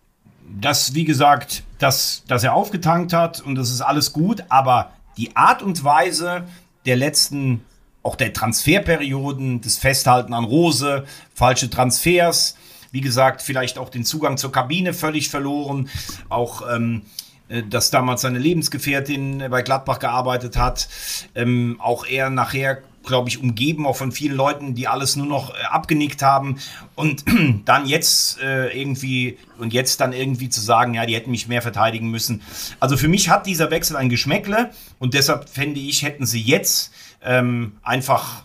Das, 0.59 0.95
wie 0.95 1.05
gesagt, 1.05 1.63
dass, 1.79 2.23
dass 2.27 2.43
er 2.43 2.53
aufgetankt 2.53 3.13
hat 3.13 3.41
und 3.41 3.55
das 3.55 3.69
ist 3.69 3.81
alles 3.81 4.11
gut, 4.11 4.43
aber 4.49 4.91
die 5.17 5.35
Art 5.35 5.61
und 5.61 5.83
Weise 5.83 6.43
der 6.85 6.97
letzten, 6.97 7.63
auch 8.03 8.15
der 8.15 8.33
Transferperioden, 8.33 9.61
das 9.61 9.77
Festhalten 9.77 10.33
an 10.33 10.43
Rose, 10.43 11.05
falsche 11.33 11.69
Transfers, 11.69 12.57
wie 12.91 13.01
gesagt, 13.01 13.41
vielleicht 13.41 13.77
auch 13.77 13.89
den 13.89 14.05
Zugang 14.05 14.37
zur 14.37 14.51
Kabine 14.51 14.93
völlig 14.93 15.29
verloren. 15.29 15.89
Auch 16.29 16.63
ähm, 16.69 17.03
äh, 17.49 17.63
dass 17.63 17.91
damals 17.91 18.21
seine 18.21 18.39
Lebensgefährtin 18.39 19.43
bei 19.49 19.61
Gladbach 19.61 19.99
gearbeitet 19.99 20.57
hat. 20.57 20.87
Ähm, 21.35 21.77
auch 21.79 22.05
er 22.05 22.29
nachher 22.29 22.81
glaube 23.03 23.29
ich, 23.29 23.41
umgeben 23.41 23.85
auch 23.85 23.95
von 23.95 24.11
vielen 24.11 24.35
Leuten, 24.35 24.75
die 24.75 24.87
alles 24.87 25.15
nur 25.15 25.25
noch 25.25 25.51
äh, 25.51 25.63
abgenickt 25.69 26.21
haben. 26.21 26.57
Und 26.95 27.23
dann 27.65 27.87
jetzt 27.87 28.39
äh, 28.41 28.67
irgendwie 28.79 29.37
und 29.57 29.73
jetzt 29.73 30.01
dann 30.01 30.13
irgendwie 30.13 30.49
zu 30.49 30.61
sagen, 30.61 30.93
ja, 30.93 31.05
die 31.05 31.15
hätten 31.15 31.31
mich 31.31 31.47
mehr 31.47 31.61
verteidigen 31.61 32.09
müssen. 32.09 32.41
Also 32.79 32.97
für 32.97 33.07
mich 33.07 33.29
hat 33.29 33.45
dieser 33.47 33.71
Wechsel 33.71 33.95
ein 33.95 34.09
Geschmäckle 34.09 34.71
und 34.99 35.13
deshalb 35.13 35.49
fände 35.49 35.79
ich, 35.79 36.03
hätten 36.03 36.25
sie 36.25 36.41
jetzt 36.41 36.91
ähm, 37.23 37.73
einfach 37.83 38.43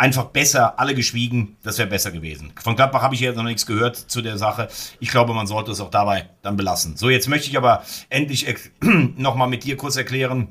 einfach 0.00 0.24
besser, 0.24 0.80
alle 0.80 0.94
geschwiegen, 0.94 1.56
das 1.62 1.76
wäre 1.76 1.86
besser 1.86 2.10
gewesen. 2.10 2.52
Von 2.60 2.74
Gladbach 2.74 3.02
habe 3.02 3.14
ich 3.14 3.20
jetzt 3.20 3.36
noch 3.36 3.44
nichts 3.44 3.66
gehört 3.66 3.96
zu 3.96 4.22
der 4.22 4.38
Sache. 4.38 4.68
Ich 4.98 5.10
glaube, 5.10 5.34
man 5.34 5.46
sollte 5.46 5.72
es 5.72 5.80
auch 5.80 5.90
dabei 5.90 6.30
dann 6.40 6.56
belassen. 6.56 6.96
So, 6.96 7.10
jetzt 7.10 7.28
möchte 7.28 7.48
ich 7.48 7.58
aber 7.58 7.82
endlich 8.08 8.46
nochmal 9.16 9.48
mit 9.48 9.64
dir 9.64 9.76
kurz 9.76 9.96
erklären, 9.96 10.48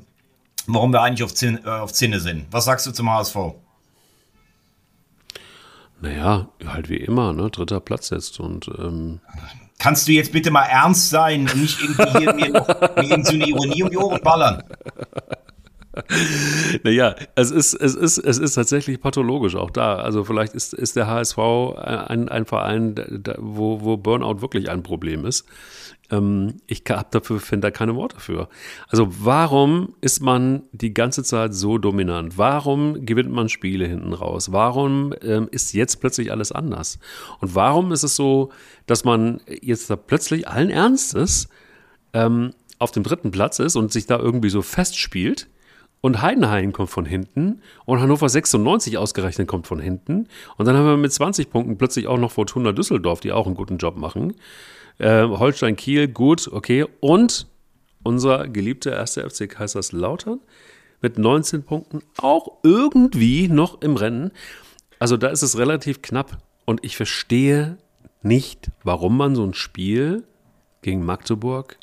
warum 0.68 0.92
wir 0.92 1.02
eigentlich 1.02 1.24
auf, 1.24 1.34
Zin, 1.34 1.58
äh, 1.64 1.68
auf 1.68 1.92
Zinne 1.92 2.20
sind. 2.20 2.46
Was 2.52 2.66
sagst 2.66 2.86
du 2.86 2.92
zum 2.92 3.10
HSV? 3.10 3.36
Naja, 6.00 6.48
halt 6.64 6.88
wie 6.88 6.98
immer, 6.98 7.32
ne? 7.32 7.50
Dritter 7.50 7.80
Platz 7.80 8.10
jetzt 8.10 8.38
und 8.38 8.68
ähm 8.78 9.20
Kannst 9.80 10.06
du 10.06 10.12
jetzt 10.12 10.30
bitte 10.30 10.50
mal 10.50 10.64
ernst 10.64 11.10
sein 11.10 11.48
und 11.48 11.56
nicht 11.56 11.80
irgendwie 11.80 12.18
hier 12.18 12.34
mir 12.34 12.50
noch 12.50 12.68
mir 12.96 13.24
so 13.24 13.32
eine 13.32 13.48
Ironie 13.48 13.82
um 13.82 13.90
die 13.90 13.96
Ohren 13.96 14.22
ballern? 14.22 14.62
Naja, 16.82 17.14
es 17.34 17.50
ist, 17.50 17.74
es, 17.74 17.94
ist, 17.94 18.18
es 18.18 18.38
ist 18.38 18.54
tatsächlich 18.54 19.00
pathologisch 19.00 19.56
auch 19.56 19.70
da. 19.70 19.96
Also 19.96 20.24
vielleicht 20.24 20.54
ist, 20.54 20.72
ist 20.72 20.96
der 20.96 21.06
HSV 21.06 21.38
ein, 21.38 22.28
ein 22.28 22.46
Verein, 22.46 22.94
wo, 23.38 23.80
wo 23.82 23.96
Burnout 23.96 24.40
wirklich 24.40 24.70
ein 24.70 24.82
Problem 24.82 25.24
ist. 25.24 25.46
Ähm, 26.10 26.60
ich 26.66 26.82
habe 26.88 27.08
dafür, 27.10 27.40
finde 27.40 27.68
da 27.68 27.70
keine 27.70 27.94
Worte 27.94 28.20
für. 28.20 28.48
Also 28.88 29.08
warum 29.24 29.94
ist 30.00 30.20
man 30.20 30.62
die 30.72 30.92
ganze 30.92 31.22
Zeit 31.22 31.54
so 31.54 31.78
dominant? 31.78 32.36
Warum 32.36 33.06
gewinnt 33.06 33.30
man 33.30 33.48
Spiele 33.48 33.86
hinten 33.86 34.12
raus? 34.12 34.52
Warum 34.52 35.14
ähm, 35.22 35.48
ist 35.50 35.72
jetzt 35.72 36.00
plötzlich 36.00 36.30
alles 36.30 36.52
anders? 36.52 36.98
Und 37.40 37.54
warum 37.54 37.92
ist 37.92 38.02
es 38.02 38.16
so, 38.16 38.50
dass 38.86 39.04
man 39.04 39.40
jetzt 39.60 39.90
da 39.90 39.96
plötzlich 39.96 40.48
allen 40.48 40.70
Ernstes 40.70 41.48
ähm, 42.12 42.52
auf 42.78 42.90
dem 42.90 43.02
dritten 43.02 43.30
Platz 43.30 43.58
ist 43.58 43.76
und 43.76 43.92
sich 43.92 44.06
da 44.06 44.18
irgendwie 44.18 44.50
so 44.50 44.62
festspielt? 44.62 45.48
Und 46.02 46.22
Heidenheim 46.22 46.72
kommt 46.72 46.90
von 46.90 47.04
hinten 47.04 47.60
und 47.84 48.00
Hannover 48.00 48.28
96 48.28 48.96
ausgerechnet 48.96 49.46
kommt 49.46 49.66
von 49.66 49.80
hinten. 49.80 50.28
Und 50.56 50.66
dann 50.66 50.76
haben 50.76 50.86
wir 50.86 50.96
mit 50.96 51.12
20 51.12 51.50
Punkten 51.50 51.76
plötzlich 51.76 52.06
auch 52.06 52.18
noch 52.18 52.32
Fortuna 52.32 52.72
Düsseldorf, 52.72 53.20
die 53.20 53.32
auch 53.32 53.46
einen 53.46 53.54
guten 53.54 53.76
Job 53.76 53.96
machen. 53.96 54.34
Äh, 54.98 55.24
Holstein 55.24 55.76
Kiel, 55.76 56.08
gut, 56.08 56.48
okay. 56.50 56.86
Und 57.00 57.46
unser 58.02 58.48
geliebter 58.48 58.92
erster 58.92 59.28
FC 59.28 59.48
Kaiserslautern 59.48 60.40
mit 61.02 61.18
19 61.18 61.64
Punkten 61.64 62.02
auch 62.16 62.58
irgendwie 62.62 63.48
noch 63.48 63.82
im 63.82 63.96
Rennen. 63.96 64.30
Also 64.98 65.16
da 65.16 65.28
ist 65.28 65.42
es 65.42 65.58
relativ 65.58 66.02
knapp. 66.02 66.38
Und 66.64 66.84
ich 66.84 66.96
verstehe 66.96 67.78
nicht, 68.22 68.70
warum 68.84 69.16
man 69.16 69.34
so 69.34 69.44
ein 69.44 69.54
Spiel 69.54 70.24
gegen 70.82 71.04
Magdeburg 71.04 71.78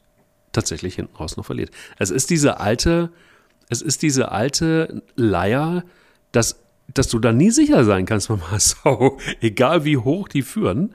tatsächlich 0.53 0.95
hinten 0.95 1.15
raus 1.17 1.37
noch 1.37 1.45
verliert. 1.45 1.71
Es 1.97 2.09
ist 2.09 2.29
diese 2.29 2.59
alte 2.59 3.11
es 3.69 3.81
ist 3.81 4.01
diese 4.01 4.31
alte 4.31 5.03
Leier, 5.15 5.83
dass, 6.31 6.59
dass 6.93 7.07
du 7.07 7.19
da 7.19 7.31
nie 7.31 7.51
sicher 7.51 7.83
sein 7.85 8.05
kannst 8.05 8.27
beim 8.29 8.49
HSV, 8.49 8.85
egal 9.41 9.85
wie 9.85 9.97
hoch 9.97 10.27
die 10.27 10.41
führen, 10.41 10.93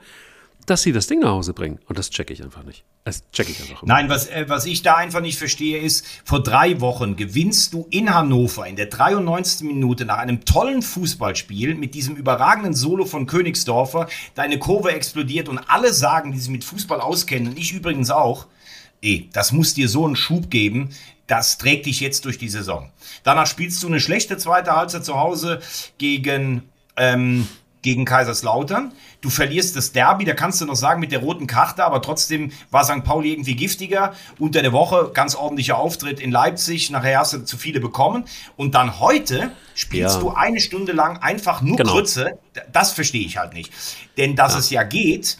dass 0.65 0.81
sie 0.81 0.93
das 0.93 1.07
Ding 1.07 1.19
nach 1.19 1.31
Hause 1.31 1.53
bringen. 1.53 1.79
Und 1.87 1.99
das 1.99 2.09
checke 2.09 2.31
ich 2.31 2.41
einfach 2.41 2.63
nicht. 2.63 2.85
Das 3.03 3.29
checke 3.31 3.51
ich 3.51 3.59
einfach 3.59 3.83
immer. 3.83 3.93
Nein, 3.93 4.09
was, 4.09 4.27
äh, 4.27 4.45
was 4.47 4.65
ich 4.65 4.81
da 4.81 4.95
einfach 4.95 5.19
nicht 5.19 5.37
verstehe, 5.37 5.79
ist, 5.79 6.05
vor 6.23 6.41
drei 6.41 6.79
Wochen 6.79 7.17
gewinnst 7.17 7.73
du 7.73 7.85
in 7.89 8.13
Hannover 8.13 8.65
in 8.65 8.77
der 8.77 8.85
93. 8.85 9.67
Minute 9.67 10.05
nach 10.05 10.19
einem 10.19 10.45
tollen 10.45 10.81
Fußballspiel 10.81 11.75
mit 11.75 11.95
diesem 11.95 12.15
überragenden 12.15 12.73
Solo 12.73 13.05
von 13.05 13.25
Königsdorfer. 13.25 14.07
Deine 14.35 14.57
Kurve 14.57 14.93
explodiert 14.93 15.49
und 15.49 15.59
alle 15.59 15.93
sagen, 15.93 16.31
die 16.31 16.39
sich 16.39 16.49
mit 16.49 16.63
Fußball 16.63 17.01
auskennen, 17.01 17.49
und 17.49 17.59
ich 17.59 17.73
übrigens 17.73 18.09
auch, 18.09 18.47
ey, 19.01 19.29
das 19.33 19.51
muss 19.51 19.73
dir 19.73 19.89
so 19.89 20.05
einen 20.05 20.15
Schub 20.15 20.49
geben 20.49 20.91
das 21.27 21.57
trägt 21.57 21.85
dich 21.85 21.99
jetzt 21.99 22.25
durch 22.25 22.37
die 22.37 22.49
Saison. 22.49 22.91
Danach 23.23 23.47
spielst 23.47 23.81
du 23.83 23.87
eine 23.87 23.99
schlechte 23.99 24.37
zweite 24.37 24.75
Halbzeit 24.75 25.05
zu 25.05 25.19
Hause 25.19 25.61
gegen, 25.97 26.63
ähm, 26.97 27.47
gegen 27.81 28.05
Kaiserslautern. 28.05 28.93
Du 29.21 29.29
verlierst 29.29 29.75
das 29.75 29.93
Derby, 29.93 30.25
da 30.25 30.33
kannst 30.33 30.59
du 30.61 30.65
noch 30.65 30.75
sagen 30.75 30.99
mit 30.99 31.11
der 31.11 31.19
roten 31.19 31.47
Karte, 31.47 31.85
aber 31.85 32.01
trotzdem 32.01 32.51
war 32.71 32.83
St. 32.83 33.03
Pauli 33.03 33.31
irgendwie 33.31 33.55
giftiger. 33.55 34.13
Unter 34.37 34.61
der 34.61 34.73
Woche 34.73 35.11
ganz 35.13 35.35
ordentlicher 35.35 35.77
Auftritt 35.77 36.19
in 36.19 36.31
Leipzig, 36.31 36.89
nachher 36.89 37.19
hast 37.19 37.33
du 37.33 37.45
zu 37.45 37.57
viele 37.57 37.79
bekommen. 37.79 38.25
Und 38.57 38.75
dann 38.75 38.99
heute 38.99 39.51
spielst 39.75 40.15
ja. 40.15 40.21
du 40.21 40.31
eine 40.31 40.59
Stunde 40.59 40.91
lang 40.91 41.17
einfach 41.17 41.61
nur 41.61 41.77
genau. 41.77 41.93
Grütze. 41.93 42.37
Das 42.71 42.91
verstehe 42.91 43.25
ich 43.25 43.37
halt 43.37 43.53
nicht. 43.53 43.71
Denn 44.17 44.35
dass 44.35 44.53
ja. 44.53 44.59
es 44.59 44.69
ja 44.69 44.83
geht, 44.83 45.37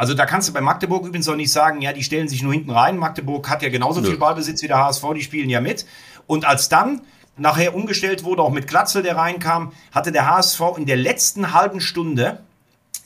also 0.00 0.14
da 0.14 0.24
kannst 0.24 0.48
du 0.48 0.54
bei 0.54 0.62
Magdeburg 0.62 1.04
übrigens 1.04 1.28
auch 1.28 1.36
nicht 1.36 1.52
sagen, 1.52 1.82
ja, 1.82 1.92
die 1.92 2.02
stellen 2.02 2.26
sich 2.26 2.42
nur 2.42 2.54
hinten 2.54 2.70
rein. 2.70 2.96
Magdeburg 2.96 3.50
hat 3.50 3.60
ja 3.60 3.68
genauso 3.68 4.00
Nö. 4.00 4.08
viel 4.08 4.16
Ballbesitz 4.16 4.62
wie 4.62 4.66
der 4.66 4.78
HSV, 4.78 5.04
die 5.14 5.20
spielen 5.20 5.50
ja 5.50 5.60
mit. 5.60 5.84
Und 6.26 6.46
als 6.46 6.70
dann 6.70 7.02
nachher 7.36 7.74
umgestellt 7.74 8.24
wurde, 8.24 8.40
auch 8.40 8.50
mit 8.50 8.66
Glatzel, 8.66 9.02
der 9.02 9.16
reinkam, 9.16 9.72
hatte 9.92 10.10
der 10.10 10.26
HSV 10.26 10.62
in 10.78 10.86
der 10.86 10.96
letzten 10.96 11.52
halben 11.52 11.82
Stunde 11.82 12.40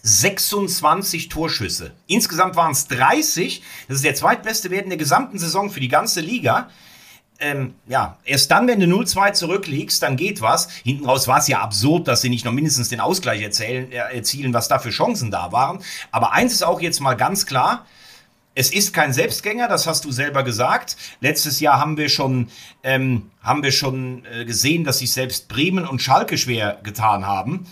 26 0.05 1.30
Torschüsse. 1.30 1.90
Insgesamt 2.07 2.55
waren 2.55 2.70
es 2.70 2.86
30. 2.86 3.64
Das 3.88 3.97
ist 3.97 4.05
der 4.05 4.14
zweitbeste 4.14 4.70
Wert 4.70 4.84
in 4.84 4.90
der 4.90 4.97
gesamten 4.97 5.40
Saison 5.40 5.70
für 5.70 5.80
die 5.80 5.88
ganze 5.88 6.20
Liga 6.20 6.68
ähm, 7.41 7.74
ja, 7.87 8.16
erst 8.24 8.51
dann, 8.51 8.68
wenn 8.68 8.80
du 8.80 8.87
0-2 8.87 9.32
zurückliegst, 9.32 10.03
dann 10.03 10.16
geht 10.16 10.41
was. 10.41 10.68
Hinten 10.85 11.05
raus 11.05 11.26
war 11.26 11.39
es 11.39 11.49
ja 11.49 11.61
absurd, 11.61 12.07
dass 12.09 12.20
sie 12.22 12.28
nicht 12.28 12.45
noch 12.45 12.53
mindestens 12.53 12.89
den 12.89 13.01
Ausgleich 13.01 13.43
erzählen, 13.43 13.91
äh, 13.91 13.97
erzielen, 13.97 14.55
was 14.55 14.68
da 14.68 14.78
für 14.78 14.91
Chancen 14.91 15.30
da 15.30 15.53
waren. 15.53 15.80
Aber 16.11 16.32
eins 16.32 16.53
ist 16.53 16.62
auch 16.62 16.80
jetzt 16.80 17.01
mal 17.01 17.14
ganz 17.14 17.47
klar, 17.47 17.87
es 18.55 18.72
ist 18.72 18.95
kein 18.95 19.12
Selbstgänger, 19.12 19.66
das 19.66 19.87
hast 19.87 20.05
du 20.05 20.12
selber 20.12 20.45
gesagt. 20.45 20.97
Letztes 21.20 21.59
Jahr 21.59 21.80
haben 21.80 21.97
wir 21.97 22.09
schon, 22.09 22.49
ähm, 22.85 23.30
haben 23.43 23.64
wir 23.64 23.72
schon 23.72 24.24
äh, 24.26 24.45
gesehen, 24.45 24.85
dass 24.85 25.01
sich 25.01 25.12
selbst 25.12 25.49
Bremen 25.49 25.87
und 25.87 26.01
Schalke 26.01 26.39
schwer 26.39 26.78
getan 26.85 27.26
haben. 27.26 27.66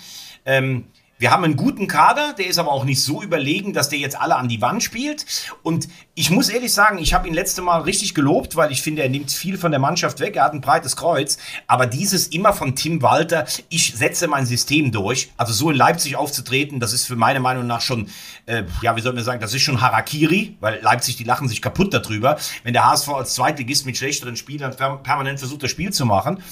Ähm, 0.44 0.86
wir 1.22 1.30
haben 1.30 1.44
einen 1.44 1.54
guten 1.54 1.86
Kader, 1.86 2.32
der 2.36 2.48
ist 2.48 2.58
aber 2.58 2.72
auch 2.72 2.82
nicht 2.82 3.00
so 3.00 3.22
überlegen, 3.22 3.72
dass 3.72 3.88
der 3.88 4.00
jetzt 4.00 4.20
alle 4.20 4.34
an 4.34 4.48
die 4.48 4.60
Wand 4.60 4.82
spielt. 4.82 5.24
Und 5.62 5.86
ich 6.16 6.30
muss 6.30 6.48
ehrlich 6.48 6.74
sagen, 6.74 6.98
ich 6.98 7.14
habe 7.14 7.28
ihn 7.28 7.32
letzte 7.32 7.62
Mal 7.62 7.82
richtig 7.82 8.12
gelobt, 8.12 8.56
weil 8.56 8.72
ich 8.72 8.82
finde, 8.82 9.04
er 9.04 9.08
nimmt 9.08 9.30
viel 9.30 9.56
von 9.56 9.70
der 9.70 9.78
Mannschaft 9.78 10.18
weg. 10.18 10.34
Er 10.34 10.42
hat 10.42 10.52
ein 10.52 10.60
breites 10.60 10.96
Kreuz. 10.96 11.38
Aber 11.68 11.86
dieses 11.86 12.26
immer 12.26 12.52
von 12.52 12.74
Tim 12.74 13.02
Walter, 13.02 13.46
ich 13.68 13.94
setze 13.94 14.26
mein 14.26 14.46
System 14.46 14.90
durch. 14.90 15.30
Also 15.36 15.52
so 15.52 15.70
in 15.70 15.76
Leipzig 15.76 16.16
aufzutreten, 16.16 16.80
das 16.80 16.92
ist 16.92 17.06
für 17.06 17.14
meine 17.14 17.38
Meinung 17.38 17.68
nach 17.68 17.82
schon, 17.82 18.08
äh, 18.46 18.64
ja, 18.82 18.96
wie 18.96 19.00
soll 19.00 19.12
man 19.12 19.22
sagen, 19.22 19.40
das 19.40 19.54
ist 19.54 19.62
schon 19.62 19.80
Harakiri, 19.80 20.56
weil 20.58 20.80
Leipzig, 20.82 21.18
die 21.18 21.24
lachen 21.24 21.46
sich 21.46 21.62
kaputt 21.62 21.94
darüber. 21.94 22.36
Wenn 22.64 22.72
der 22.72 22.84
HSV 22.84 23.08
als 23.10 23.34
Zweitligist 23.34 23.86
mit 23.86 23.96
schlechteren 23.96 24.34
Spielern 24.34 24.74
permanent 25.04 25.38
versucht, 25.38 25.62
das 25.62 25.70
Spiel 25.70 25.92
zu 25.92 26.04
machen. 26.04 26.42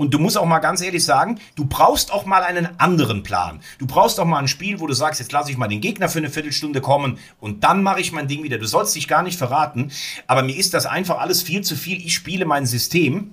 Und 0.00 0.14
du 0.14 0.18
musst 0.18 0.38
auch 0.38 0.46
mal 0.46 0.60
ganz 0.60 0.80
ehrlich 0.80 1.04
sagen, 1.04 1.38
du 1.56 1.66
brauchst 1.66 2.10
auch 2.10 2.24
mal 2.24 2.42
einen 2.42 2.70
anderen 2.80 3.22
Plan. 3.22 3.60
Du 3.78 3.86
brauchst 3.86 4.18
auch 4.18 4.24
mal 4.24 4.38
ein 4.38 4.48
Spiel, 4.48 4.80
wo 4.80 4.86
du 4.86 4.94
sagst, 4.94 5.20
jetzt 5.20 5.30
lasse 5.30 5.50
ich 5.50 5.58
mal 5.58 5.68
den 5.68 5.82
Gegner 5.82 6.08
für 6.08 6.20
eine 6.20 6.30
Viertelstunde 6.30 6.80
kommen 6.80 7.18
und 7.38 7.64
dann 7.64 7.82
mache 7.82 8.00
ich 8.00 8.10
mein 8.10 8.26
Ding 8.26 8.42
wieder. 8.42 8.56
Du 8.56 8.64
sollst 8.64 8.96
dich 8.96 9.08
gar 9.08 9.22
nicht 9.22 9.36
verraten, 9.36 9.92
aber 10.26 10.42
mir 10.42 10.56
ist 10.56 10.72
das 10.72 10.86
einfach 10.86 11.18
alles 11.18 11.42
viel 11.42 11.60
zu 11.60 11.76
viel. 11.76 11.98
Ich 11.98 12.14
spiele 12.14 12.46
mein 12.46 12.64
System. 12.64 13.32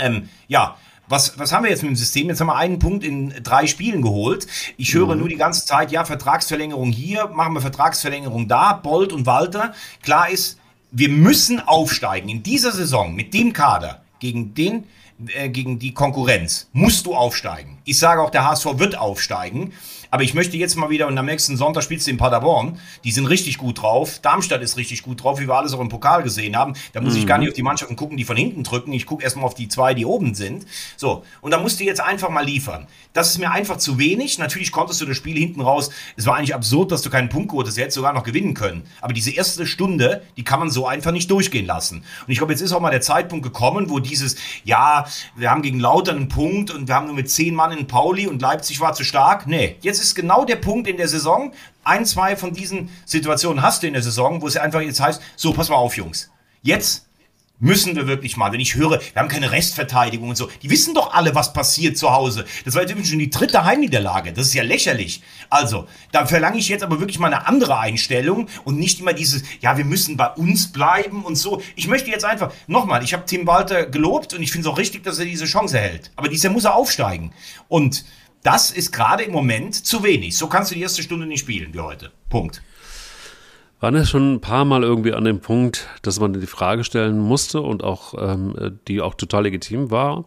Ähm, 0.00 0.28
ja, 0.48 0.74
was, 1.06 1.38
was 1.38 1.52
haben 1.52 1.62
wir 1.62 1.70
jetzt 1.70 1.84
mit 1.84 1.90
dem 1.90 1.96
System? 1.96 2.26
Jetzt 2.28 2.40
haben 2.40 2.48
wir 2.48 2.56
einen 2.56 2.80
Punkt 2.80 3.04
in 3.04 3.32
drei 3.44 3.68
Spielen 3.68 4.02
geholt. 4.02 4.48
Ich 4.76 4.92
höre 4.94 5.14
mhm. 5.14 5.20
nur 5.20 5.28
die 5.28 5.36
ganze 5.36 5.64
Zeit, 5.64 5.92
ja, 5.92 6.04
Vertragsverlängerung 6.04 6.90
hier, 6.90 7.28
machen 7.28 7.54
wir 7.54 7.60
Vertragsverlängerung 7.60 8.48
da, 8.48 8.72
Bolt 8.72 9.12
und 9.12 9.26
Walter. 9.26 9.74
Klar 10.02 10.28
ist, 10.28 10.58
wir 10.90 11.08
müssen 11.08 11.60
aufsteigen 11.60 12.28
in 12.28 12.42
dieser 12.42 12.72
Saison 12.72 13.14
mit 13.14 13.32
dem 13.32 13.52
Kader 13.52 14.02
gegen 14.18 14.54
den 14.54 14.88
äh, 15.34 15.48
gegen 15.48 15.78
die 15.78 15.92
Konkurrenz 15.92 16.68
musst 16.72 17.06
du 17.06 17.14
aufsteigen. 17.14 17.78
Ich 17.84 17.98
sage 17.98 18.22
auch, 18.22 18.30
der 18.30 18.48
HSV 18.48 18.78
wird 18.78 18.96
aufsteigen. 18.96 19.72
Aber 20.10 20.24
ich 20.24 20.34
möchte 20.34 20.56
jetzt 20.56 20.76
mal 20.76 20.90
wieder, 20.90 21.06
und 21.06 21.16
am 21.16 21.26
nächsten 21.26 21.56
Sonntag 21.56 21.84
spielst 21.84 22.06
du 22.06 22.10
in 22.10 22.16
Paderborn, 22.16 22.78
die 23.04 23.12
sind 23.12 23.26
richtig 23.26 23.58
gut 23.58 23.80
drauf. 23.80 24.18
Darmstadt 24.20 24.60
ist 24.60 24.76
richtig 24.76 25.02
gut 25.02 25.22
drauf, 25.22 25.38
wie 25.38 25.46
wir 25.46 25.54
alles 25.54 25.72
auch 25.72 25.80
im 25.80 25.88
Pokal 25.88 26.22
gesehen 26.22 26.56
haben. 26.56 26.74
Da 26.92 27.00
muss 27.00 27.14
mhm. 27.14 27.20
ich 27.20 27.26
gar 27.26 27.38
nicht 27.38 27.48
auf 27.48 27.54
die 27.54 27.62
Mannschaften 27.62 27.96
gucken, 27.96 28.16
die 28.16 28.24
von 28.24 28.36
hinten 28.36 28.64
drücken. 28.64 28.92
Ich 28.92 29.06
gucke 29.06 29.22
erstmal 29.22 29.44
auf 29.44 29.54
die 29.54 29.68
zwei, 29.68 29.94
die 29.94 30.04
oben 30.04 30.34
sind. 30.34 30.66
So, 30.96 31.24
und 31.40 31.52
da 31.52 31.60
musst 31.60 31.78
du 31.78 31.84
jetzt 31.84 32.00
einfach 32.00 32.28
mal 32.28 32.44
liefern. 32.44 32.88
Das 33.12 33.30
ist 33.30 33.38
mir 33.38 33.50
einfach 33.52 33.76
zu 33.76 33.98
wenig. 33.98 34.38
Natürlich 34.38 34.72
konntest 34.72 35.00
du 35.00 35.06
das 35.06 35.16
Spiel 35.16 35.38
hinten 35.38 35.60
raus. 35.60 35.90
Es 36.16 36.26
war 36.26 36.36
eigentlich 36.36 36.54
absurd, 36.54 36.90
dass 36.90 37.02
du 37.02 37.10
keinen 37.10 37.28
Punkt 37.28 37.50
geholt 37.50 37.68
hast. 37.68 37.76
Du 37.76 37.80
hättest 37.80 37.96
sogar 37.96 38.12
noch 38.12 38.24
gewinnen 38.24 38.54
können. 38.54 38.82
Aber 39.00 39.12
diese 39.12 39.32
erste 39.32 39.66
Stunde, 39.66 40.22
die 40.36 40.44
kann 40.44 40.58
man 40.58 40.70
so 40.70 40.86
einfach 40.86 41.12
nicht 41.12 41.30
durchgehen 41.30 41.66
lassen. 41.66 41.98
Und 41.98 42.32
ich 42.32 42.38
glaube, 42.38 42.52
jetzt 42.52 42.62
ist 42.62 42.72
auch 42.72 42.80
mal 42.80 42.90
der 42.90 43.00
Zeitpunkt 43.00 43.44
gekommen, 43.44 43.90
wo 43.90 44.00
dieses, 44.00 44.36
ja, 44.64 45.06
wir 45.36 45.50
haben 45.50 45.62
gegen 45.62 45.80
Lautern 45.80 46.16
einen 46.16 46.28
Punkt 46.28 46.70
und 46.70 46.88
wir 46.88 46.94
haben 46.94 47.06
nur 47.06 47.14
mit 47.14 47.30
zehn 47.30 47.54
Mann 47.54 47.76
in 47.76 47.86
Pauli 47.86 48.26
und 48.26 48.40
Leipzig 48.40 48.80
war 48.80 48.94
zu 48.94 49.04
stark. 49.04 49.46
Nee, 49.46 49.76
jetzt 49.80 50.00
ist 50.00 50.14
genau 50.14 50.44
der 50.44 50.56
Punkt 50.56 50.88
in 50.88 50.96
der 50.96 51.08
Saison. 51.08 51.52
Ein, 51.84 52.06
zwei 52.06 52.36
von 52.36 52.52
diesen 52.52 52.88
Situationen 53.04 53.62
hast 53.62 53.82
du 53.82 53.86
in 53.86 53.92
der 53.94 54.02
Saison, 54.02 54.40
wo 54.42 54.46
es 54.46 54.56
einfach 54.56 54.80
jetzt 54.80 55.00
heißt, 55.00 55.20
so, 55.36 55.52
pass 55.52 55.68
mal 55.68 55.76
auf, 55.76 55.96
Jungs. 55.96 56.30
Jetzt 56.62 57.09
müssen 57.60 57.94
wir 57.94 58.06
wirklich 58.06 58.36
mal, 58.36 58.52
wenn 58.52 58.60
ich 58.60 58.74
höre, 58.74 59.00
wir 59.00 59.14
haben 59.14 59.28
keine 59.28 59.52
Restverteidigung 59.52 60.30
und 60.30 60.36
so, 60.36 60.48
die 60.62 60.70
wissen 60.70 60.94
doch 60.94 61.12
alle, 61.12 61.34
was 61.34 61.52
passiert 61.52 61.96
zu 61.96 62.10
Hause. 62.10 62.44
Das 62.64 62.74
war 62.74 62.82
jetzt 62.82 62.90
übrigens 62.90 63.10
schon 63.10 63.18
die 63.18 63.30
dritte 63.30 63.64
Heimniederlage. 63.64 64.32
Das 64.32 64.46
ist 64.46 64.54
ja 64.54 64.62
lächerlich. 64.62 65.22
Also, 65.50 65.86
da 66.10 66.26
verlange 66.26 66.58
ich 66.58 66.68
jetzt 66.68 66.82
aber 66.82 66.98
wirklich 66.98 67.18
mal 67.18 67.32
eine 67.32 67.46
andere 67.46 67.78
Einstellung 67.78 68.48
und 68.64 68.78
nicht 68.78 69.00
immer 69.00 69.12
dieses, 69.12 69.42
ja, 69.60 69.76
wir 69.76 69.84
müssen 69.84 70.16
bei 70.16 70.28
uns 70.28 70.72
bleiben 70.72 71.24
und 71.24 71.36
so. 71.36 71.62
Ich 71.76 71.86
möchte 71.86 72.10
jetzt 72.10 72.24
einfach, 72.24 72.52
nochmal, 72.66 73.04
ich 73.04 73.12
habe 73.12 73.26
Tim 73.26 73.46
Walter 73.46 73.86
gelobt 73.86 74.34
und 74.34 74.42
ich 74.42 74.50
finde 74.50 74.68
es 74.68 74.72
auch 74.72 74.78
richtig, 74.78 75.04
dass 75.04 75.18
er 75.18 75.26
diese 75.26 75.44
Chance 75.44 75.78
erhält. 75.78 76.10
Aber 76.16 76.28
dieser 76.28 76.50
muss 76.50 76.64
er 76.64 76.74
aufsteigen. 76.74 77.32
Und 77.68 78.04
das 78.42 78.70
ist 78.70 78.90
gerade 78.92 79.22
im 79.24 79.32
Moment 79.32 79.74
zu 79.74 80.02
wenig. 80.02 80.36
So 80.36 80.46
kannst 80.48 80.70
du 80.70 80.74
die 80.74 80.80
erste 80.80 81.02
Stunde 81.02 81.26
nicht 81.26 81.40
spielen 81.40 81.74
wie 81.74 81.80
heute. 81.80 82.10
Punkt. 82.30 82.62
Waren 83.80 83.94
es 83.94 84.10
schon 84.10 84.34
ein 84.34 84.40
paar 84.40 84.66
Mal 84.66 84.82
irgendwie 84.82 85.14
an 85.14 85.24
dem 85.24 85.40
Punkt, 85.40 85.88
dass 86.02 86.20
man 86.20 86.34
die 86.34 86.46
Frage 86.46 86.84
stellen 86.84 87.18
musste 87.18 87.62
und 87.62 87.82
auch 87.82 88.14
ähm, 88.18 88.78
die 88.86 89.00
auch 89.00 89.14
total 89.14 89.44
legitim 89.44 89.90
war, 89.90 90.26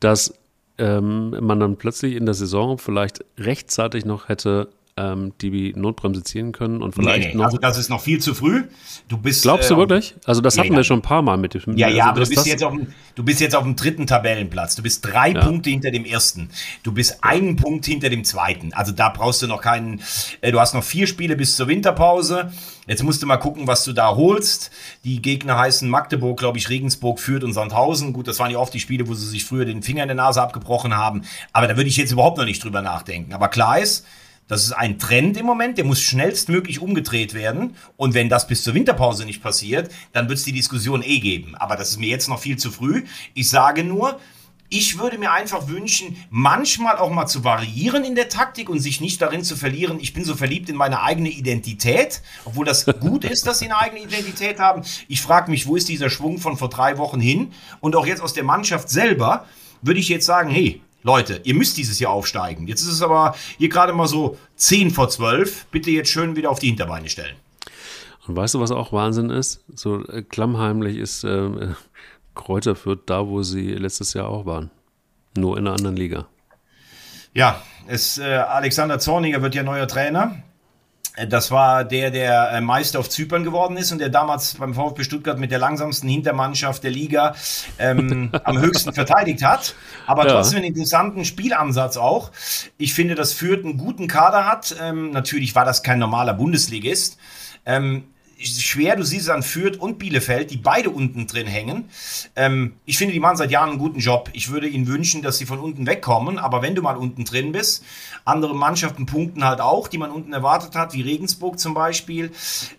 dass 0.00 0.34
ähm, 0.76 1.30
man 1.40 1.60
dann 1.60 1.76
plötzlich 1.76 2.14
in 2.14 2.26
der 2.26 2.34
Saison 2.34 2.76
vielleicht 2.76 3.24
rechtzeitig 3.38 4.04
noch 4.04 4.28
hätte 4.28 4.68
ähm, 4.96 5.32
die 5.40 5.72
Notbremse 5.74 6.22
ziehen 6.22 6.52
können 6.52 6.80
und 6.80 6.94
vielleicht 6.94 7.18
Nee, 7.20 7.28
nee, 7.30 7.34
noch. 7.34 7.46
also 7.46 7.58
das 7.58 7.76
ist 7.78 7.88
noch 7.88 8.00
viel 8.00 8.20
zu 8.20 8.32
früh. 8.32 8.62
Du 9.08 9.18
bist. 9.18 9.42
Glaubst 9.42 9.68
du 9.68 9.74
äh, 9.74 9.78
wirklich? 9.78 10.14
Also 10.24 10.40
das 10.40 10.54
Ja, 10.54 10.62
hatten 10.62 10.72
ja. 10.72 10.78
wir 10.78 10.84
schon 10.84 11.00
ein 11.00 11.02
paar 11.02 11.20
Mal 11.22 11.36
mit 11.36 11.54
dem. 11.54 11.76
Ja, 11.76 11.88
ja, 11.88 12.04
also 12.04 12.10
aber 12.10 12.20
du 12.20 12.26
bist, 12.28 12.36
das- 12.38 12.46
jetzt 12.46 12.62
auf 12.62 12.72
dem, 12.74 12.86
du 13.16 13.24
bist 13.24 13.40
jetzt 13.40 13.56
auf 13.56 13.64
dem 13.64 13.74
dritten 13.74 14.06
Tabellenplatz. 14.06 14.76
Du 14.76 14.82
bist 14.84 15.04
drei 15.04 15.30
Ja. 15.32 15.44
Punkte 15.44 15.70
hinter 15.70 15.90
dem 15.90 16.04
ersten. 16.04 16.48
Du 16.84 16.92
bist 16.92 17.24
einen 17.24 17.56
Punkt 17.56 17.86
hinter 17.86 18.08
dem 18.08 18.22
zweiten. 18.24 18.72
Also 18.72 18.92
da 18.92 19.08
brauchst 19.08 19.42
du 19.42 19.48
noch 19.48 19.60
keinen. 19.60 20.00
Äh, 20.40 20.52
du 20.52 20.60
hast 20.60 20.74
noch 20.74 20.84
vier 20.84 21.08
Spiele 21.08 21.34
bis 21.34 21.56
zur 21.56 21.66
Winterpause. 21.66 22.52
Jetzt 22.86 23.02
musst 23.02 23.20
du 23.20 23.26
mal 23.26 23.38
gucken, 23.38 23.66
was 23.66 23.82
du 23.82 23.94
da 23.94 24.14
holst. 24.14 24.70
Die 25.04 25.20
Gegner 25.20 25.58
heißen 25.58 25.88
Magdeburg, 25.88 26.38
glaube 26.38 26.58
ich, 26.58 26.68
Regensburg, 26.68 27.18
Fürth 27.18 27.42
und 27.42 27.52
Sandhausen. 27.52 28.12
Gut, 28.12 28.28
das 28.28 28.38
waren 28.38 28.50
ja 28.52 28.58
oft 28.58 28.72
die 28.74 28.78
Spiele, 28.80 29.08
wo 29.08 29.14
sie 29.14 29.26
sich 29.26 29.44
früher 29.44 29.64
den 29.64 29.82
Finger 29.82 30.02
in 30.02 30.08
der 30.08 30.14
Nase 30.16 30.40
abgebrochen 30.40 30.94
haben. 30.96 31.22
Aber 31.52 31.66
da 31.66 31.76
würde 31.76 31.88
ich 31.88 31.96
jetzt 31.96 32.12
überhaupt 32.12 32.38
noch 32.38 32.44
nicht 32.44 32.62
drüber 32.62 32.80
nachdenken. 32.82 33.32
Aber 33.32 33.48
klar 33.48 33.78
ist, 33.80 34.04
das 34.46 34.64
ist 34.64 34.72
ein 34.72 34.98
Trend 34.98 35.36
im 35.36 35.46
Moment, 35.46 35.78
der 35.78 35.84
muss 35.84 36.00
schnellstmöglich 36.00 36.80
umgedreht 36.80 37.32
werden. 37.32 37.76
Und 37.96 38.14
wenn 38.14 38.28
das 38.28 38.46
bis 38.46 38.62
zur 38.62 38.74
Winterpause 38.74 39.24
nicht 39.24 39.42
passiert, 39.42 39.90
dann 40.12 40.28
wird 40.28 40.38
es 40.38 40.44
die 40.44 40.52
Diskussion 40.52 41.02
eh 41.02 41.18
geben. 41.18 41.54
Aber 41.54 41.76
das 41.76 41.90
ist 41.90 41.98
mir 41.98 42.08
jetzt 42.08 42.28
noch 42.28 42.40
viel 42.40 42.58
zu 42.58 42.70
früh. 42.70 43.04
Ich 43.32 43.48
sage 43.48 43.84
nur, 43.84 44.20
ich 44.68 44.98
würde 44.98 45.18
mir 45.18 45.30
einfach 45.30 45.68
wünschen, 45.68 46.16
manchmal 46.30 46.96
auch 46.96 47.10
mal 47.10 47.26
zu 47.26 47.44
variieren 47.44 48.04
in 48.04 48.14
der 48.14 48.28
Taktik 48.28 48.68
und 48.68 48.80
sich 48.80 49.00
nicht 49.00 49.22
darin 49.22 49.44
zu 49.44 49.56
verlieren, 49.56 49.98
ich 50.00 50.12
bin 50.12 50.24
so 50.24 50.34
verliebt 50.34 50.68
in 50.68 50.76
meine 50.76 51.02
eigene 51.02 51.28
Identität, 51.28 52.22
obwohl 52.44 52.64
das 52.64 52.84
gut 52.98 53.24
ist, 53.24 53.46
dass 53.46 53.60
sie 53.60 53.66
eine 53.66 53.78
eigene 53.78 54.02
Identität 54.02 54.58
haben. 54.58 54.82
Ich 55.06 55.22
frage 55.22 55.50
mich, 55.50 55.66
wo 55.66 55.76
ist 55.76 55.88
dieser 55.88 56.10
Schwung 56.10 56.38
von 56.38 56.56
vor 56.56 56.70
drei 56.70 56.98
Wochen 56.98 57.20
hin? 57.20 57.52
Und 57.80 57.94
auch 57.94 58.06
jetzt 58.06 58.20
aus 58.20 58.32
der 58.32 58.44
Mannschaft 58.44 58.88
selber 58.88 59.46
würde 59.80 60.00
ich 60.00 60.08
jetzt 60.08 60.26
sagen, 60.26 60.50
hey, 60.50 60.80
Leute, 61.04 61.42
ihr 61.44 61.54
müsst 61.54 61.76
dieses 61.76 62.00
Jahr 62.00 62.12
aufsteigen. 62.12 62.66
Jetzt 62.66 62.80
ist 62.80 62.88
es 62.88 63.02
aber 63.02 63.34
hier 63.58 63.68
gerade 63.68 63.92
mal 63.92 64.08
so 64.08 64.38
10 64.56 64.90
vor 64.90 65.10
12. 65.10 65.66
Bitte 65.66 65.90
jetzt 65.90 66.10
schön 66.10 66.34
wieder 66.34 66.50
auf 66.50 66.58
die 66.58 66.68
Hinterbeine 66.68 67.10
stellen. 67.10 67.36
Und 68.26 68.36
weißt 68.36 68.54
du, 68.54 68.60
was 68.60 68.70
auch 68.70 68.90
Wahnsinn 68.90 69.28
ist? 69.28 69.62
So 69.74 70.02
äh, 70.08 70.22
klammheimlich 70.22 70.96
ist 70.96 71.24
äh, 71.24 71.74
Kräuter 72.34 72.74
Fürth 72.74 73.02
da, 73.04 73.28
wo 73.28 73.42
sie 73.42 73.74
letztes 73.74 74.14
Jahr 74.14 74.28
auch 74.28 74.46
waren. 74.46 74.70
Nur 75.36 75.58
in 75.58 75.66
einer 75.66 75.76
anderen 75.76 75.96
Liga. 75.96 76.26
Ja, 77.34 77.62
es, 77.86 78.16
äh, 78.16 78.24
Alexander 78.24 78.98
Zorniger 78.98 79.42
wird 79.42 79.54
ja 79.54 79.62
neuer 79.62 79.86
Trainer. 79.86 80.42
Äh, 81.16 81.26
Das 81.26 81.50
war 81.50 81.84
der, 81.84 82.10
der 82.10 82.50
äh, 82.52 82.60
Meister 82.60 82.98
auf 82.98 83.08
Zypern 83.08 83.44
geworden 83.44 83.76
ist 83.76 83.92
und 83.92 83.98
der 83.98 84.08
damals 84.08 84.54
beim 84.54 84.74
VfB 84.74 85.04
Stuttgart 85.04 85.38
mit 85.38 85.50
der 85.50 85.58
langsamsten 85.58 86.08
Hintermannschaft 86.08 86.82
der 86.82 86.90
Liga 86.90 87.34
ähm, 87.78 88.30
am 88.44 88.58
höchsten 88.60 88.92
verteidigt 88.92 89.42
hat. 89.44 89.74
Aber 90.06 90.26
Ja. 90.26 90.32
trotzdem 90.34 90.58
einen 90.58 90.66
interessanten 90.66 91.24
Spielansatz 91.24 91.96
auch. 91.96 92.30
Ich 92.78 92.94
finde, 92.94 93.14
dass 93.14 93.32
Fürth 93.32 93.64
einen 93.64 93.78
guten 93.78 94.08
Kader 94.08 94.46
hat. 94.46 94.74
Ähm, 94.80 95.10
natürlich 95.10 95.54
war 95.54 95.64
das 95.64 95.82
kein 95.82 95.98
normaler 95.98 96.34
Bundesligist. 96.34 97.18
Ähm, 97.66 98.04
schwer, 98.38 98.96
du 98.96 99.02
siehst 99.02 99.28
es 99.28 99.46
Fürth 99.46 99.76
und 99.76 99.98
Bielefeld, 99.98 100.50
die 100.50 100.56
beide 100.56 100.90
unten 100.90 101.26
drin 101.26 101.46
hängen. 101.46 101.88
Ähm, 102.36 102.74
ich 102.84 102.98
finde, 102.98 103.12
die 103.12 103.20
machen 103.20 103.36
seit 103.36 103.50
Jahren 103.50 103.70
einen 103.70 103.78
guten 103.78 104.00
Job. 104.00 104.30
Ich 104.32 104.50
würde 104.50 104.68
ihnen 104.68 104.86
wünschen, 104.86 105.22
dass 105.22 105.38
sie 105.38 105.46
von 105.46 105.58
unten 105.58 105.86
wegkommen, 105.86 106.38
aber 106.38 106.62
wenn 106.62 106.74
du 106.74 106.82
mal 106.82 106.96
unten 106.96 107.24
drin 107.24 107.52
bist, 107.52 107.84
andere 108.24 108.54
Mannschaften 108.54 109.06
punkten 109.06 109.44
halt 109.44 109.60
auch, 109.60 109.88
die 109.88 109.98
man 109.98 110.10
unten 110.10 110.32
erwartet 110.32 110.74
hat, 110.74 110.92
wie 110.94 111.02
Regensburg 111.02 111.58
zum 111.58 111.74
Beispiel. 111.74 112.32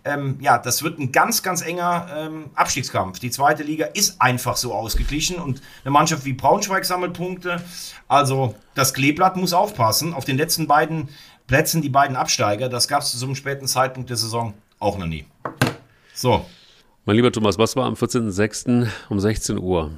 Ähm, 0.03 0.37
ja, 0.41 0.57
das 0.57 0.83
wird 0.83 0.99
ein 0.99 1.11
ganz, 1.11 1.43
ganz 1.43 1.61
enger 1.61 2.07
ähm, 2.15 2.45
Abstiegskampf. 2.55 3.19
Die 3.19 3.31
zweite 3.31 3.63
Liga 3.63 3.85
ist 3.85 4.21
einfach 4.21 4.57
so 4.57 4.73
ausgeglichen 4.73 5.37
und 5.37 5.61
eine 5.83 5.91
Mannschaft 5.91 6.25
wie 6.25 6.33
Braunschweig 6.33 6.85
sammelt 6.85 7.13
Punkte. 7.13 7.63
Also 8.07 8.55
das 8.73 8.93
Kleeblatt 8.93 9.37
muss 9.37 9.53
aufpassen. 9.53 10.13
Auf 10.13 10.25
den 10.25 10.37
letzten 10.37 10.67
beiden 10.67 11.09
Plätzen 11.47 11.81
die 11.81 11.89
beiden 11.89 12.15
Absteiger, 12.15 12.69
das 12.69 12.87
gab 12.87 13.03
es 13.03 13.11
zu 13.11 13.17
so 13.17 13.25
einem 13.27 13.35
späten 13.35 13.67
Zeitpunkt 13.67 14.09
der 14.09 14.17
Saison 14.17 14.53
auch 14.79 14.97
noch 14.97 15.05
nie. 15.05 15.25
So, 16.15 16.45
Mein 17.05 17.17
lieber 17.17 17.31
Thomas, 17.31 17.57
was 17.57 17.75
war 17.75 17.85
am 17.85 17.93
14.06. 17.95 18.87
um 19.09 19.19
16 19.19 19.57
Uhr? 19.59 19.91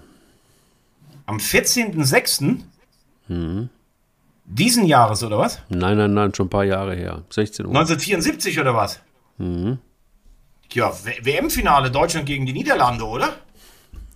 am 1.27 1.37
14.06. 1.37 2.63
diesen 4.45 4.85
Jahres 4.85 5.23
oder 5.23 5.37
was? 5.37 5.59
Nein, 5.69 5.97
nein, 5.97 6.13
nein, 6.13 6.33
schon 6.33 6.47
ein 6.47 6.49
paar 6.49 6.63
Jahre 6.63 6.95
her. 6.95 7.23
16 7.29 7.65
Uhr. 7.65 7.71
1974 7.75 8.59
oder 8.59 8.73
was? 8.73 9.01
Ja, 9.37 10.91
W- 11.05 11.19
WM-Finale 11.21 11.91
Deutschland 11.91 12.25
gegen 12.25 12.45
die 12.45 12.53
Niederlande, 12.53 13.03
oder? 13.05 13.35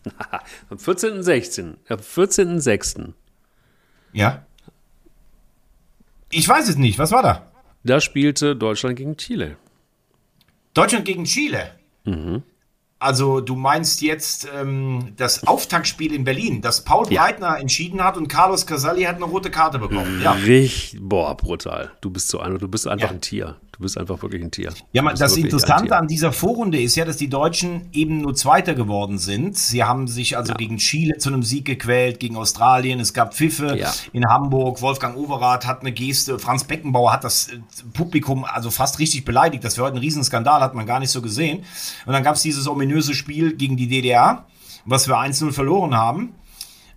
Am 0.69 0.77
14.16. 0.77 1.75
Am 1.89 1.99
14.06. 1.99 3.13
Ja. 4.13 4.45
Ich 6.31 6.47
weiß 6.47 6.69
es 6.69 6.77
nicht. 6.77 6.97
Was 6.97 7.11
war 7.11 7.21
da? 7.23 7.51
Da 7.83 7.99
spielte 7.99 8.55
Deutschland 8.55 8.95
gegen 8.95 9.17
Chile. 9.17 9.57
Deutschland 10.73 11.03
gegen 11.05 11.25
Chile. 11.25 11.71
Also 12.99 13.41
du 13.41 13.55
meinst 13.55 14.01
jetzt 14.03 14.47
ähm, 14.55 15.13
das 15.17 15.47
Auftaktspiel 15.47 16.13
in 16.13 16.23
Berlin, 16.23 16.61
das 16.61 16.83
Paul 16.83 17.11
Ja. 17.11 17.23
Breitner 17.23 17.57
entschieden 17.59 18.03
hat 18.03 18.15
und 18.15 18.27
Carlos 18.27 18.67
Casali 18.67 19.03
hat 19.03 19.15
eine 19.15 19.25
rote 19.25 19.49
Karte 19.49 19.79
bekommen. 19.79 20.21
Ja, 20.23 20.33
Richtig, 20.33 20.99
boah, 21.01 21.35
brutal. 21.35 21.91
Du 22.01 22.11
bist 22.11 22.29
so 22.29 22.39
einer, 22.39 22.59
du 22.59 22.67
bist 22.67 22.87
einfach 22.87 23.07
Ja. 23.07 23.11
ein 23.13 23.21
Tier. 23.21 23.55
Du 23.81 23.85
bist 23.85 23.97
einfach 23.97 24.21
wirklich 24.21 24.43
ein 24.43 24.51
Tier. 24.51 24.71
ja 24.93 25.01
man, 25.01 25.15
das 25.15 25.35
Interessante 25.35 25.97
an 25.97 26.07
dieser 26.07 26.31
Vorrunde 26.31 26.79
ist 26.79 26.95
ja, 26.95 27.03
dass 27.03 27.17
die 27.17 27.29
Deutschen 27.29 27.89
eben 27.93 28.21
nur 28.21 28.35
Zweiter 28.35 28.75
geworden 28.75 29.17
sind. 29.17 29.57
Sie 29.57 29.83
haben 29.83 30.07
sich 30.07 30.37
also 30.37 30.53
gegen 30.53 30.77
Chile 30.77 31.17
zu 31.17 31.29
einem 31.29 31.41
Sieg 31.41 31.65
gequält, 31.65 32.19
gegen 32.19 32.35
Australien. 32.37 32.99
Es 32.99 33.11
gab 33.11 33.33
Pfiffe 33.33 33.75
Ja. 33.75 33.91
in 34.13 34.27
Hamburg. 34.27 34.83
Wolfgang 34.83 35.17
Overath 35.17 35.65
hat 35.65 35.81
eine 35.81 35.91
Geste. 35.91 36.37
Franz 36.37 36.63
Beckenbauer 36.63 37.11
hat 37.11 37.23
das 37.23 37.47
äh, 37.47 37.57
Publikum 37.91 38.45
also 38.45 38.69
fast 38.69 38.99
richtig 38.99 39.25
beleidigt. 39.25 39.63
Das 39.63 39.77
wäre 39.77 39.87
heute 39.87 39.95
ein 39.95 40.01
Riesenskandal, 40.01 40.61
hat 40.61 40.75
man 40.75 40.85
gar 40.85 40.99
nicht 40.99 41.09
so 41.09 41.23
gesehen. 41.23 41.63
Und 42.05 42.13
dann 42.13 42.21
gab 42.21 42.35
es 42.35 42.43
dieses 42.43 42.67
ominöse 42.67 43.15
Spiel 43.15 43.55
gegen 43.55 43.77
die 43.77 43.87
DDR, 43.87 44.45
was 44.85 45.07
wir 45.07 45.15
1-0 45.17 45.53
verloren 45.53 45.95
haben. 45.95 46.35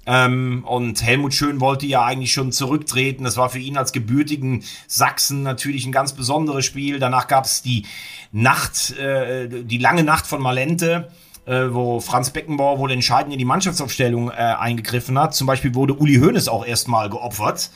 Ähm, 0.07 0.65
und 0.67 1.03
Helmut 1.03 1.35
Schön 1.35 1.61
wollte 1.61 1.87
ja 1.87 2.05
eigentlich 2.05 2.33
schon 2.33 2.53
zurücktreten. 2.53 3.25
Das 3.25 3.37
war 3.37 3.51
für 3.51 3.59
ihn 3.59 3.77
als 3.77 3.93
gebürtigen 3.93 4.65
Sachsen 4.87 5.43
natürlich 5.43 5.87
ein 5.87 5.93
ganz 5.93 6.13
besonderes 6.13 6.65
Spiel. 6.65 6.99
Danach 6.99 7.27
gab 7.27 7.45
es 7.45 7.63
die 7.63 7.87
Nacht, 8.33 8.97
äh, 8.99 9.49
die 9.49 9.79
lange 9.79 10.05
Nacht 10.05 10.27
von 10.27 10.43
Malente, 10.43 11.11
äh, 11.47 11.67
wo 11.71 12.01
Franz 12.01 12.31
Beckenbauer 12.31 12.79
wohl 12.79 12.93
entscheidend 12.93 13.33
in 13.33 13.39
die 13.39 13.45
Mannschaftsaufstellung 13.45 14.31
äh, 14.31 14.35
eingegriffen 14.35 15.19
hat. 15.19 15.35
Zum 15.35 15.47
Beispiel 15.47 15.75
wurde 15.75 15.95
Uli 15.95 16.17
Hoeneß 16.17 16.49
auch 16.49 16.67
erstmal 16.67 17.09
geopfert. 17.09 17.71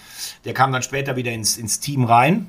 Der 0.44 0.54
kam 0.54 0.72
dann 0.72 0.82
später 0.82 1.16
wieder 1.16 1.32
ins, 1.32 1.56
ins 1.56 1.80
Team 1.80 2.04
rein. 2.04 2.48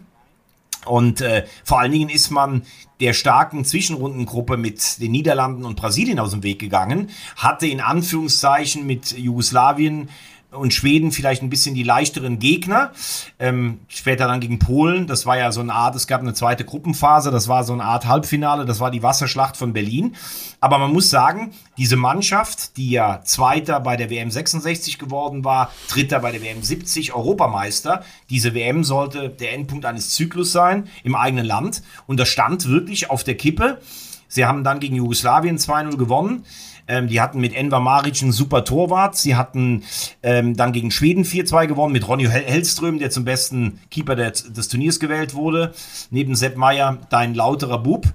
Und 0.85 1.21
äh, 1.21 1.45
vor 1.63 1.79
allen 1.79 1.91
Dingen 1.91 2.09
ist 2.09 2.29
man 2.29 2.63
der 2.99 3.13
starken 3.13 3.65
Zwischenrundengruppe 3.65 4.57
mit 4.57 5.01
den 5.01 5.11
Niederlanden 5.11 5.65
und 5.65 5.75
Brasilien 5.75 6.19
aus 6.19 6.31
dem 6.31 6.43
Weg 6.43 6.59
gegangen, 6.59 7.09
hatte 7.35 7.67
in 7.67 7.81
Anführungszeichen 7.81 8.85
mit 8.85 9.17
Jugoslawien 9.17 10.09
und 10.51 10.73
Schweden 10.73 11.11
vielleicht 11.11 11.43
ein 11.43 11.49
bisschen 11.49 11.75
die 11.75 11.83
leichteren 11.83 12.39
Gegner. 12.39 12.91
Ähm, 13.37 13.79
später 13.87 14.27
dann 14.27 14.39
gegen 14.39 14.57
Polen, 14.57 15.05
das 15.05 15.25
war 15.25 15.37
ja 15.37 15.51
so 15.51 15.61
eine 15.61 15.73
Art, 15.73 15.95
es 15.95 16.07
gab 16.07 16.21
eine 16.21 16.33
zweite 16.33 16.65
Gruppenphase, 16.65 17.29
das 17.29 17.47
war 17.47 17.63
so 17.63 17.73
eine 17.73 17.83
Art 17.83 18.07
Halbfinale, 18.07 18.65
das 18.65 18.79
war 18.79 18.89
die 18.89 19.03
Wasserschlacht 19.03 19.57
von 19.57 19.73
Berlin. 19.73 20.15
Aber 20.59 20.79
man 20.79 20.91
muss 20.91 21.09
sagen, 21.09 21.51
diese 21.77 21.97
Mannschaft, 21.97 22.77
die 22.77 22.89
ja 22.89 23.21
Zweiter 23.23 23.79
bei 23.79 23.95
der 23.95 24.09
WM 24.09 24.31
66 24.31 24.97
geworden 24.97 25.43
war, 25.43 25.71
Dritter 25.87 26.19
bei 26.19 26.31
der 26.31 26.41
WM 26.41 26.63
70, 26.63 27.13
Europameister, 27.13 28.03
diese 28.29 28.55
WM 28.55 28.83
sollte 28.83 29.29
der 29.29 29.53
Endpunkt 29.53 29.85
eines 29.85 30.09
Zyklus 30.11 30.51
sein 30.51 30.87
im 31.03 31.15
eigenen 31.15 31.45
Land. 31.45 31.83
Und 32.07 32.19
das 32.19 32.29
stand 32.29 32.67
wirklich 32.67 33.09
auf 33.11 33.23
der 33.23 33.35
Kippe. 33.35 33.79
Sie 34.27 34.45
haben 34.45 34.63
dann 34.63 34.79
gegen 34.79 34.95
Jugoslawien 34.95 35.57
2-0 35.57 35.97
gewonnen. 35.97 36.45
Ähm, 36.89 37.07
die 37.07 37.21
hatten 37.21 37.39
mit 37.39 37.55
Enver 37.55 37.79
Maric 37.79 38.21
einen 38.23 38.31
super 38.31 38.65
Torwart. 38.65 39.15
Sie 39.15 39.35
hatten 39.35 39.83
ähm, 40.23 40.57
dann 40.57 40.73
gegen 40.73 40.89
Schweden 40.89 41.23
4-2 41.23 41.67
gewonnen 41.67 41.93
mit 41.93 42.07
Ronny 42.07 42.25
Hel 42.25 42.43
Hellström, 42.43 42.97
der 42.97 43.11
zum 43.11 43.23
besten 43.23 43.79
Keeper 43.91 44.15
der, 44.15 44.31
des 44.31 44.67
Turniers 44.67 44.99
gewählt 44.99 45.35
wurde. 45.35 45.71
Neben 46.09 46.35
Sepp 46.35 46.57
Meier 46.57 46.97
dein 47.11 47.35
lauterer 47.35 47.77
Bub. 47.77 48.07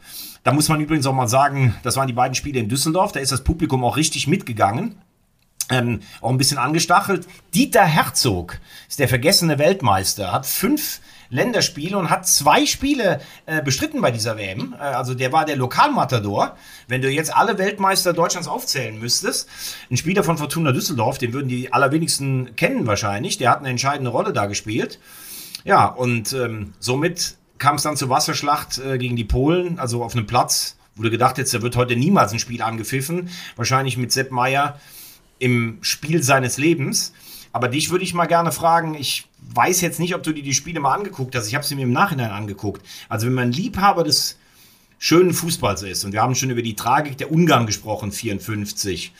Da 0.42 0.52
muss 0.52 0.68
man 0.68 0.80
übrigens 0.80 1.06
auch 1.06 1.14
mal 1.14 1.28
sagen, 1.28 1.74
das 1.84 1.96
waren 1.96 2.08
die 2.08 2.12
beiden 2.12 2.34
Spiele 2.34 2.58
in 2.58 2.68
Düsseldorf. 2.68 3.12
Da 3.12 3.20
ist 3.20 3.32
das 3.32 3.44
Publikum 3.44 3.84
auch 3.84 3.96
richtig 3.96 4.26
mitgegangen. 4.26 4.96
ähm, 5.70 6.00
auch 6.20 6.30
ein 6.30 6.36
bisschen 6.36 6.58
angestachelt. 6.58 7.26
Dieter 7.54 7.84
Herzog 7.84 8.58
ist 8.88 8.98
der 8.98 9.08
vergessene 9.08 9.58
Weltmeister, 9.58 10.32
hat 10.32 10.46
fünf 10.46 11.00
Länderspiele 11.34 11.98
und 11.98 12.10
hat 12.10 12.28
zwei 12.28 12.64
Spiele 12.64 13.20
äh, 13.46 13.60
bestritten 13.60 14.00
bei 14.00 14.12
dieser 14.12 14.38
WM. 14.38 14.74
Äh, 14.78 14.82
also 14.82 15.14
der 15.14 15.32
war 15.32 15.44
der 15.44 15.56
Lokalmatador. 15.56 16.56
Wenn 16.86 17.02
du 17.02 17.10
jetzt 17.10 17.34
alle 17.34 17.58
Weltmeister 17.58 18.12
Deutschlands 18.12 18.48
aufzählen 18.48 18.98
müsstest, 18.98 19.48
ein 19.90 19.96
Spieler 19.96 20.22
von 20.22 20.38
Fortuna 20.38 20.70
Düsseldorf, 20.70 21.18
den 21.18 21.32
würden 21.32 21.48
die 21.48 21.72
allerwenigsten 21.72 22.54
kennen 22.54 22.86
wahrscheinlich, 22.86 23.36
der 23.36 23.50
hat 23.50 23.58
eine 23.58 23.70
entscheidende 23.70 24.10
Rolle 24.12 24.32
da 24.32 24.46
gespielt. 24.46 25.00
Ja, 25.64 25.86
und 25.86 26.32
ähm, 26.32 26.74
somit 26.78 27.36
kam 27.58 27.76
es 27.76 27.82
dann 27.82 27.96
zur 27.96 28.10
Wasserschlacht 28.10 28.78
äh, 28.78 28.98
gegen 28.98 29.16
die 29.16 29.24
Polen, 29.24 29.78
also 29.78 30.04
auf 30.04 30.14
einem 30.14 30.26
Platz, 30.26 30.76
wo 30.94 31.02
du 31.02 31.10
gedacht 31.10 31.36
hättest, 31.38 31.54
da 31.54 31.62
wird 31.62 31.74
heute 31.74 31.96
niemals 31.96 32.32
ein 32.32 32.38
Spiel 32.38 32.62
angepfiffen. 32.62 33.28
Wahrscheinlich 33.56 33.96
mit 33.96 34.12
Sepp 34.12 34.30
Meier 34.30 34.78
im 35.40 35.78
Spiel 35.80 36.22
seines 36.22 36.58
Lebens. 36.58 37.12
Aber 37.54 37.68
dich 37.68 37.90
würde 37.90 38.02
ich 38.02 38.14
mal 38.14 38.26
gerne 38.26 38.50
fragen, 38.50 38.96
ich 38.96 39.28
weiß 39.54 39.80
jetzt 39.80 40.00
nicht, 40.00 40.16
ob 40.16 40.24
du 40.24 40.32
dir 40.32 40.42
die 40.42 40.54
Spiele 40.54 40.80
mal 40.80 40.92
angeguckt 40.92 41.36
hast. 41.36 41.46
Ich 41.46 41.54
habe 41.54 41.64
sie 41.64 41.76
mir 41.76 41.82
im 41.82 41.92
Nachhinein 41.92 42.32
angeguckt. 42.32 42.84
Also 43.08 43.28
wenn 43.28 43.34
man 43.34 43.52
Liebhaber 43.52 44.02
des 44.02 44.38
schönen 44.98 45.32
Fußballs 45.32 45.82
ist, 45.82 46.04
und 46.04 46.10
wir 46.10 46.20
haben 46.20 46.34
schon 46.34 46.50
über 46.50 46.62
die 46.62 46.74
Tragik 46.74 47.16
der 47.16 47.30
Ungarn 47.30 47.66
gesprochen, 47.66 48.10
54, 48.10 49.12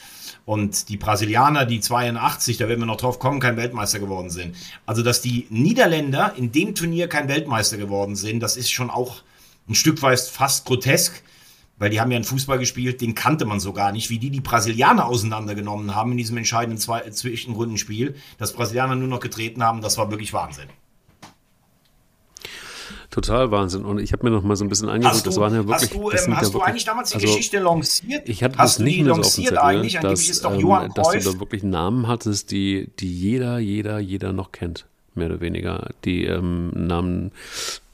und 0.46 0.88
die 0.88 0.96
Brasilianer, 0.96 1.64
die 1.64 1.78
82, 1.78 2.56
da 2.56 2.68
werden 2.68 2.80
wir 2.80 2.86
noch 2.86 2.96
drauf 2.96 3.20
kommen, 3.20 3.38
kein 3.38 3.56
Weltmeister 3.56 4.00
geworden 4.00 4.30
sind. 4.30 4.56
Also, 4.84 5.02
dass 5.02 5.22
die 5.22 5.46
Niederländer 5.50 6.34
in 6.36 6.50
dem 6.50 6.74
Turnier 6.74 7.06
kein 7.06 7.28
Weltmeister 7.28 7.76
geworden 7.76 8.16
sind, 8.16 8.40
das 8.40 8.56
ist 8.56 8.72
schon 8.72 8.90
auch 8.90 9.22
ein 9.68 9.76
Stück 9.76 10.02
weit 10.02 10.18
fast 10.18 10.66
grotesk 10.66 11.22
weil 11.78 11.90
die 11.90 12.00
haben 12.00 12.10
ja 12.10 12.16
einen 12.16 12.24
Fußball 12.24 12.58
gespielt, 12.58 13.00
den 13.00 13.14
kannte 13.14 13.44
man 13.44 13.60
so 13.60 13.72
gar 13.72 13.92
nicht, 13.92 14.10
wie 14.10 14.18
die 14.18 14.30
die 14.30 14.40
Brasilianer 14.40 15.06
auseinandergenommen 15.06 15.94
haben 15.94 16.12
in 16.12 16.18
diesem 16.18 16.36
entscheidenden 16.36 16.78
Zwei 16.78 17.00
Zwischenrundenspiel, 17.10 18.14
dass 18.38 18.52
Brasilianer 18.52 18.94
nur 18.94 19.08
noch 19.08 19.20
getreten 19.20 19.62
haben, 19.62 19.80
das 19.80 19.98
war 19.98 20.10
wirklich 20.10 20.32
Wahnsinn. 20.32 20.68
Total 23.10 23.50
Wahnsinn. 23.52 23.84
Und 23.84 23.98
ich 23.98 24.12
habe 24.12 24.24
mir 24.24 24.30
noch 24.30 24.42
mal 24.42 24.56
so 24.56 24.64
ein 24.64 24.68
bisschen 24.68 24.88
angeguckt, 24.88 25.24
das 25.24 25.36
waren 25.36 25.54
ja 25.54 25.66
wirklich. 25.66 25.82
Hast 25.82 25.94
du, 25.94 26.10
ähm, 26.10 26.36
hast 26.36 26.48
du 26.48 26.54
wirklich, 26.54 26.62
eigentlich 26.64 26.84
damals 26.84 27.10
die 27.10 27.14
also, 27.14 27.26
Geschichte 27.28 27.58
lanciert? 27.60 28.28
Ich 28.28 28.42
hatte 28.42 28.58
hast 28.58 28.78
das 28.78 28.84
nicht 28.84 29.02
mehr 29.02 29.14
so 29.14 29.20
auf 29.20 29.34
dem 29.34 29.44
Zettel, 29.44 29.58
eigentlich? 29.58 29.98
Dass, 30.00 30.28
ist 30.28 30.44
doch 30.44 30.52
ähm, 30.52 30.60
Johann 30.60 30.90
dass 30.94 31.10
du 31.10 31.20
da 31.20 31.38
wirklich 31.38 31.62
Namen 31.62 32.08
hattest, 32.08 32.50
die, 32.50 32.90
die 32.98 33.12
jeder, 33.12 33.58
jeder, 33.58 34.00
jeder 34.00 34.32
noch 34.32 34.50
kennt. 34.50 34.86
Mehr 35.14 35.26
oder 35.26 35.40
weniger. 35.40 35.90
Die 36.04 36.24
ähm, 36.24 36.70
Namen 36.74 37.30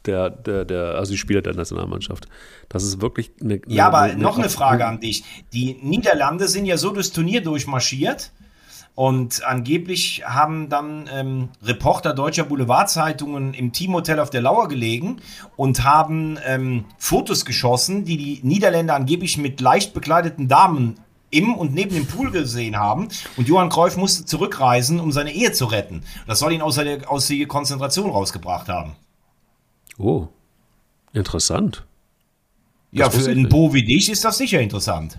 der, 0.07 0.31
der, 0.31 0.65
der, 0.65 0.95
also 0.95 1.13
die 1.13 1.19
Spieler 1.19 1.43
der 1.43 1.55
Nationalmannschaft. 1.55 2.27
Das 2.69 2.83
ist 2.83 3.01
wirklich 3.01 3.33
eine. 3.41 3.61
Ja, 3.67 3.89
eine, 3.89 3.97
aber 3.97 3.99
eine, 4.13 4.23
noch 4.23 4.39
eine 4.39 4.49
Frage 4.49 4.87
an 4.87 5.01
dich. 5.01 5.25
Die 5.53 5.79
Niederlande 5.83 6.49
sind 6.49 6.67
ja 6.67 6.77
so 6.77 6.91
durchs 6.91 7.13
Turnier 7.13 7.43
durchmarschiert. 7.43 8.33
Und 8.97 9.45
angeblich 9.45 10.25
haben 10.27 10.69
dann 10.69 11.09
ähm, 11.11 11.49
Reporter 11.63 12.13
deutscher 12.13 12.45
Boulevardzeitungen 12.45 13.55
im 13.55 13.73
Teamhotel 13.73 14.19
auf 14.19 14.31
der 14.31 14.43
Lauer 14.43 14.69
gelegen 14.69 15.23
und 15.57 15.85
haben 15.85 16.39
ähm, 16.45 16.85
Fotos 16.99 17.47
geschossen, 17.47 18.05
die 18.05 18.19
die 18.19 18.41
Niederländer 18.43 18.95
angeblich 18.95 19.39
mit 19.39 19.61
leicht 19.61 19.95
bekleideten 19.95 20.49
Damen 20.49 20.97
im 21.31 21.55
und 21.55 21.73
neben 21.73 21.95
dem 21.95 22.07
Pool 22.07 22.31
gesehen 22.31 22.77
haben. 22.77 23.09
Und 23.37 23.49
Johann 23.49 23.71
Cruyff 23.71 23.97
musste 23.97 24.25
zurückreisen, 24.25 25.01
um 25.01 25.13
seine 25.13 25.33
Ehe 25.33 25.53
zu 25.53 25.67
retten. 25.67 26.03
Das 26.27 26.41
soll 26.41 26.53
ihn 26.53 26.61
aus 26.61 26.75
der, 26.75 27.11
aus 27.11 27.29
der 27.29 27.47
Konzentration 27.47 28.11
rausgebracht 28.11 28.69
haben. 28.69 28.97
Oh, 30.01 30.29
interessant. 31.13 31.85
Das 32.93 32.99
ja, 32.99 33.11
für 33.11 33.31
einen 33.31 33.49
Bo 33.49 33.73
wie 33.75 33.85
dich 33.85 34.11
ist 34.11 34.25
das 34.25 34.39
sicher 34.39 34.61
interessant. 34.61 35.19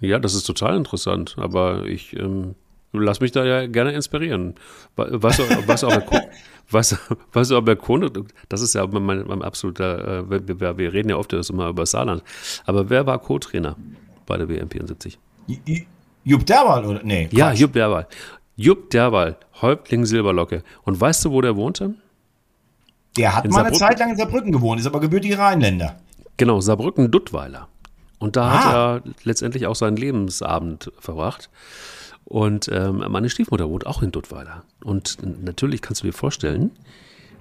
Ja, 0.00 0.18
das 0.18 0.34
ist 0.34 0.44
total 0.44 0.76
interessant, 0.76 1.34
aber 1.38 1.84
ich 1.86 2.14
ähm, 2.14 2.54
lass 2.92 3.20
mich 3.20 3.32
da 3.32 3.44
ja 3.44 3.66
gerne 3.66 3.92
inspirieren. 3.92 4.54
Was, 4.96 5.38
was, 5.66 5.84
auch 5.84 5.92
was, 6.70 6.96
was 7.32 7.52
auch 7.52 7.76
Kone, 7.76 8.10
das 8.48 8.60
ist 8.60 8.74
ja 8.74 8.86
mein, 8.86 9.26
mein 9.26 9.42
absoluter, 9.42 10.20
äh, 10.20 10.30
wir, 10.30 10.78
wir, 10.78 10.92
reden 10.92 11.10
ja 11.10 11.16
oft 11.16 11.32
immer 11.32 11.68
über 11.68 11.84
Saarland, 11.84 12.22
aber 12.66 12.88
wer 12.90 13.06
war 13.06 13.18
Co-Trainer 13.18 13.76
bei 14.26 14.36
der 14.36 14.48
WM 14.48 14.70
74? 14.70 15.18
Jupp 16.24 16.46
Derwal 16.46 16.84
oder? 16.86 17.00
Nee. 17.02 17.26
Quatsch. 17.26 17.38
Ja, 17.38 17.52
Jupp 17.52 17.72
Derwal. 17.72 18.06
Jupp 18.56 18.90
Derwal, 18.90 19.36
Häuptling 19.60 20.06
Silberlocke. 20.06 20.62
Und 20.84 21.00
weißt 21.00 21.24
du, 21.24 21.32
wo 21.32 21.40
der 21.40 21.56
wohnte? 21.56 21.94
Der 23.16 23.36
hat 23.36 23.44
in 23.44 23.50
mal 23.50 23.58
Saarbrücken. 23.58 23.82
eine 23.82 23.90
Zeit 23.90 23.98
lang 24.00 24.10
in 24.10 24.16
Saarbrücken 24.16 24.52
gewohnt, 24.52 24.80
ist 24.80 24.86
aber 24.86 25.00
gebürtiger 25.00 25.38
Rheinländer. 25.38 25.96
Genau, 26.36 26.60
Saarbrücken-Duttweiler. 26.60 27.68
Und 28.18 28.36
da 28.36 28.48
ah. 28.48 28.52
hat 28.52 28.74
er 28.74 29.12
letztendlich 29.22 29.66
auch 29.66 29.76
seinen 29.76 29.96
Lebensabend 29.96 30.90
verbracht. 30.98 31.50
Und 32.24 32.70
ähm, 32.72 33.04
meine 33.08 33.28
Stiefmutter 33.28 33.68
wohnt 33.68 33.86
auch 33.86 34.02
in 34.02 34.10
Duttweiler. 34.10 34.62
Und 34.82 35.18
natürlich 35.44 35.82
kannst 35.82 36.02
du 36.02 36.06
dir 36.06 36.12
vorstellen, 36.12 36.70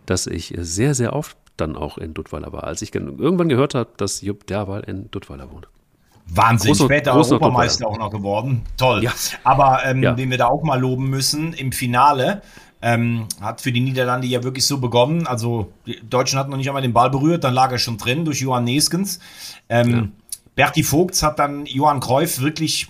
dass 0.05 0.27
ich 0.27 0.53
sehr, 0.57 0.93
sehr 0.93 1.13
oft 1.13 1.37
dann 1.55 1.75
auch 1.75 1.97
in 1.97 2.13
Duttweiler 2.13 2.51
war, 2.51 2.65
als 2.65 2.81
ich 2.81 2.93
irgendwann 2.93 3.47
gehört 3.47 3.75
habe, 3.75 3.91
dass 3.97 4.21
Jupp 4.21 4.47
Derwal 4.47 4.81
in 4.81 5.09
Duttweiler 5.11 5.51
wohnt. 5.51 5.67
Wahnsinn, 6.25 6.71
großer, 6.71 6.85
später 6.85 7.11
großer 7.11 7.33
Europameister 7.33 7.87
auch 7.87 7.97
noch 7.97 8.09
geworden. 8.09 8.63
Toll. 8.77 9.03
Ja. 9.03 9.11
Aber 9.43 9.81
ähm, 9.85 10.01
ja. 10.01 10.13
den 10.13 10.29
wir 10.31 10.37
da 10.37 10.47
auch 10.47 10.63
mal 10.63 10.79
loben 10.79 11.09
müssen, 11.09 11.53
im 11.53 11.71
Finale 11.71 12.41
ähm, 12.83 13.27
hat 13.39 13.61
für 13.61 13.71
die 13.71 13.79
Niederlande 13.79 14.27
ja 14.27 14.43
wirklich 14.43 14.67
so 14.67 14.77
begonnen. 14.77 15.25
Also, 15.25 15.71
die 15.87 16.01
Deutschen 16.07 16.37
hatten 16.37 16.51
noch 16.51 16.57
nicht 16.57 16.67
einmal 16.67 16.81
den 16.81 16.91
Ball 16.91 17.09
berührt, 17.09 17.45
dann 17.45 17.53
lag 17.53 17.71
er 17.71 17.79
schon 17.79 17.97
drin 17.97 18.25
durch 18.25 18.41
Johann 18.41 18.65
Neskens. 18.65 19.19
Ähm, 19.69 19.89
ja. 19.89 20.07
Berti 20.55 20.83
Vogts 20.83 21.23
hat 21.23 21.39
dann 21.39 21.65
Johann 21.65 22.01
Cruyff 22.01 22.41
wirklich 22.41 22.89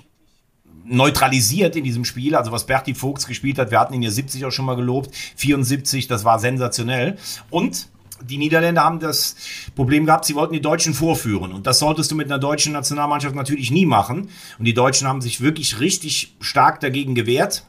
neutralisiert 0.84 1.76
in 1.76 1.84
diesem 1.84 2.06
Spiel. 2.06 2.36
Also 2.36 2.52
was 2.52 2.66
Berti 2.66 2.96
Vogts 2.96 3.28
gespielt 3.28 3.60
hat, 3.60 3.70
wir 3.70 3.80
hatten 3.80 3.94
ihn 3.94 4.02
ja 4.02 4.10
70 4.10 4.44
auch 4.46 4.52
schon 4.52 4.66
mal 4.66 4.76
gelobt, 4.76 5.16
74, 5.36 6.08
das 6.08 6.26
war 6.26 6.40
sensationell. 6.40 7.18
Und 7.52 7.88
die 8.28 8.38
Niederländer 8.38 8.84
haben 8.84 9.00
das 9.00 9.36
Problem 9.76 10.08
gehabt, 10.08 10.26
sie 10.26 10.34
wollten 10.34 10.54
die 10.54 10.62
Deutschen 10.62 10.96
vorführen. 10.96 11.54
Und 11.54 11.68
das 11.68 11.78
solltest 11.78 12.10
du 12.10 12.16
mit 12.16 12.28
einer 12.28 12.40
deutschen 12.40 12.74
Nationalmannschaft 12.74 13.36
natürlich 13.36 13.70
nie 13.70 13.86
machen. 13.86 14.30
Und 14.58 14.66
die 14.66 14.74
Deutschen 14.74 15.08
haben 15.08 15.22
sich 15.22 15.40
wirklich 15.40 15.80
richtig 15.80 16.36
stark 16.40 16.80
dagegen 16.80 17.14
gewehrt 17.14 17.64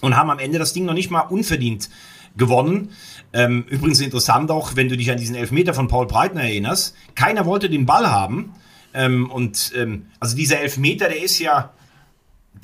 und 0.00 0.16
haben 0.16 0.30
am 0.30 0.38
Ende 0.38 0.58
das 0.58 0.72
Ding 0.72 0.84
noch 0.84 0.94
nicht 0.94 1.10
mal 1.10 1.20
unverdient 1.20 1.88
gewonnen. 2.36 2.90
Ähm, 3.32 3.64
übrigens 3.68 4.00
interessant 4.00 4.50
auch, 4.50 4.76
wenn 4.76 4.88
du 4.88 4.96
dich 4.96 5.10
an 5.10 5.18
diesen 5.18 5.34
Elfmeter 5.34 5.74
von 5.74 5.88
Paul 5.88 6.06
Breitner 6.06 6.42
erinnerst. 6.42 6.94
Keiner 7.14 7.44
wollte 7.46 7.68
den 7.68 7.84
Ball 7.84 8.10
haben. 8.10 8.54
Ähm, 8.94 9.30
und 9.30 9.72
ähm, 9.76 10.06
also 10.18 10.36
dieser 10.36 10.60
Elfmeter, 10.60 11.08
der 11.08 11.22
ist 11.22 11.38
ja, 11.38 11.74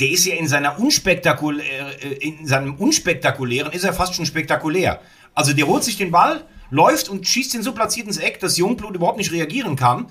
der 0.01 0.11
ist 0.11 0.25
ja 0.27 0.35
in 0.37 0.49
seiner 0.49 0.79
unspektakulär, 0.79 2.03
äh, 2.03 2.15
in 2.15 2.47
seinem 2.47 2.75
unspektakulären 2.77 3.73
ist 3.73 3.85
er 3.85 3.93
fast 3.93 4.15
schon 4.15 4.27
spektakulär. 4.27 5.01
Also 5.35 5.53
der 5.53 5.67
holt 5.67 5.85
sich 5.85 5.99
den 5.99 6.11
Ball, 6.11 6.45
läuft 6.75 7.09
und 7.09 7.27
schießt 7.27 7.55
ihn 7.55 7.63
so 7.63 7.73
platziert 7.73 8.09
ins 8.09 8.19
Eck, 8.19 8.41
dass 8.41 8.59
Jungblut 8.59 8.97
überhaupt 8.97 9.19
nicht 9.19 9.31
reagieren 9.31 9.77
kann. 9.77 10.07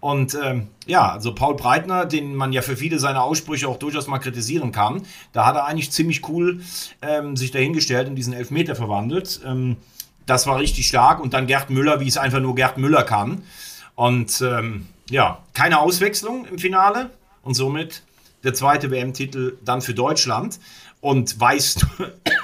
Und 0.00 0.36
ähm, 0.42 0.68
ja, 0.86 1.12
also 1.12 1.34
Paul 1.34 1.54
Breitner, 1.54 2.04
den 2.04 2.34
man 2.34 2.52
ja 2.52 2.62
für 2.62 2.76
viele 2.76 2.98
seiner 2.98 3.22
Aussprüche 3.22 3.68
auch 3.68 3.78
durchaus 3.78 4.08
mal 4.08 4.18
kritisieren 4.18 4.72
kann, 4.72 5.02
da 5.32 5.46
hat 5.46 5.54
er 5.54 5.66
eigentlich 5.66 5.92
ziemlich 5.92 6.28
cool 6.28 6.62
ähm, 7.00 7.36
sich 7.36 7.52
dahingestellt 7.52 8.08
und 8.08 8.16
diesen 8.16 8.32
Elfmeter 8.32 8.74
verwandelt. 8.74 9.40
Ähm, 9.46 9.76
das 10.26 10.46
war 10.46 10.58
richtig 10.58 10.88
stark. 10.88 11.20
Und 11.20 11.32
dann 11.32 11.46
Gerd 11.46 11.70
Müller, 11.70 12.00
wie 12.00 12.08
es 12.08 12.16
einfach 12.16 12.40
nur 12.40 12.56
Gerd 12.56 12.76
Müller 12.76 13.04
kann. 13.04 13.42
Und 13.94 14.40
ähm, 14.40 14.86
ja, 15.10 15.38
keine 15.54 15.78
Auswechslung 15.78 16.44
im 16.46 16.58
Finale 16.58 17.10
und 17.42 17.54
somit 17.54 18.02
der 18.42 18.54
zweite 18.54 18.90
WM-Titel 18.90 19.58
dann 19.64 19.80
für 19.80 19.94
Deutschland. 19.94 20.58
Und 21.00 21.38
weißt 21.38 21.82
du, 21.82 21.86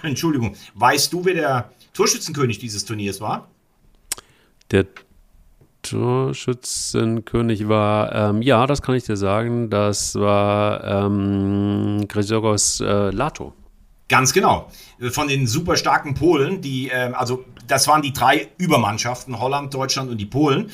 Entschuldigung, 0.07 0.55
weißt 0.75 1.12
du, 1.12 1.25
wer 1.25 1.35
der 1.35 1.71
Torschützenkönig 1.95 2.59
dieses 2.59 2.85
Turniers 2.85 3.21
war? 3.21 3.49
Der 4.71 4.87
Torschützenkönig 5.83 7.69
war, 7.69 8.14
ähm, 8.14 8.43
ja, 8.43 8.67
das 8.67 8.83
kann 8.83 8.97
ich 8.97 9.05
dir 9.05 9.17
sagen, 9.17 9.71
das 9.71 10.14
war 10.17 10.83
ähm, 10.85 12.07
Grzegorz 12.09 12.81
äh, 12.81 13.11
Lato. 13.11 13.53
Ganz 14.09 14.33
genau. 14.33 14.71
Von 15.11 15.27
den 15.27 15.49
super 15.49 15.77
starken 15.77 16.14
Polen, 16.14 16.61
die, 16.61 16.91
äh, 16.91 17.12
also 17.14 17.45
das 17.67 17.89
waren 17.89 18.03
die 18.03 18.12
drei 18.12 18.49
Übermannschaften, 18.57 19.41
Holland, 19.41 19.75
Deutschland 19.75 20.11
und 20.11 20.19
die 20.19 20.27
Polen. 20.27 20.71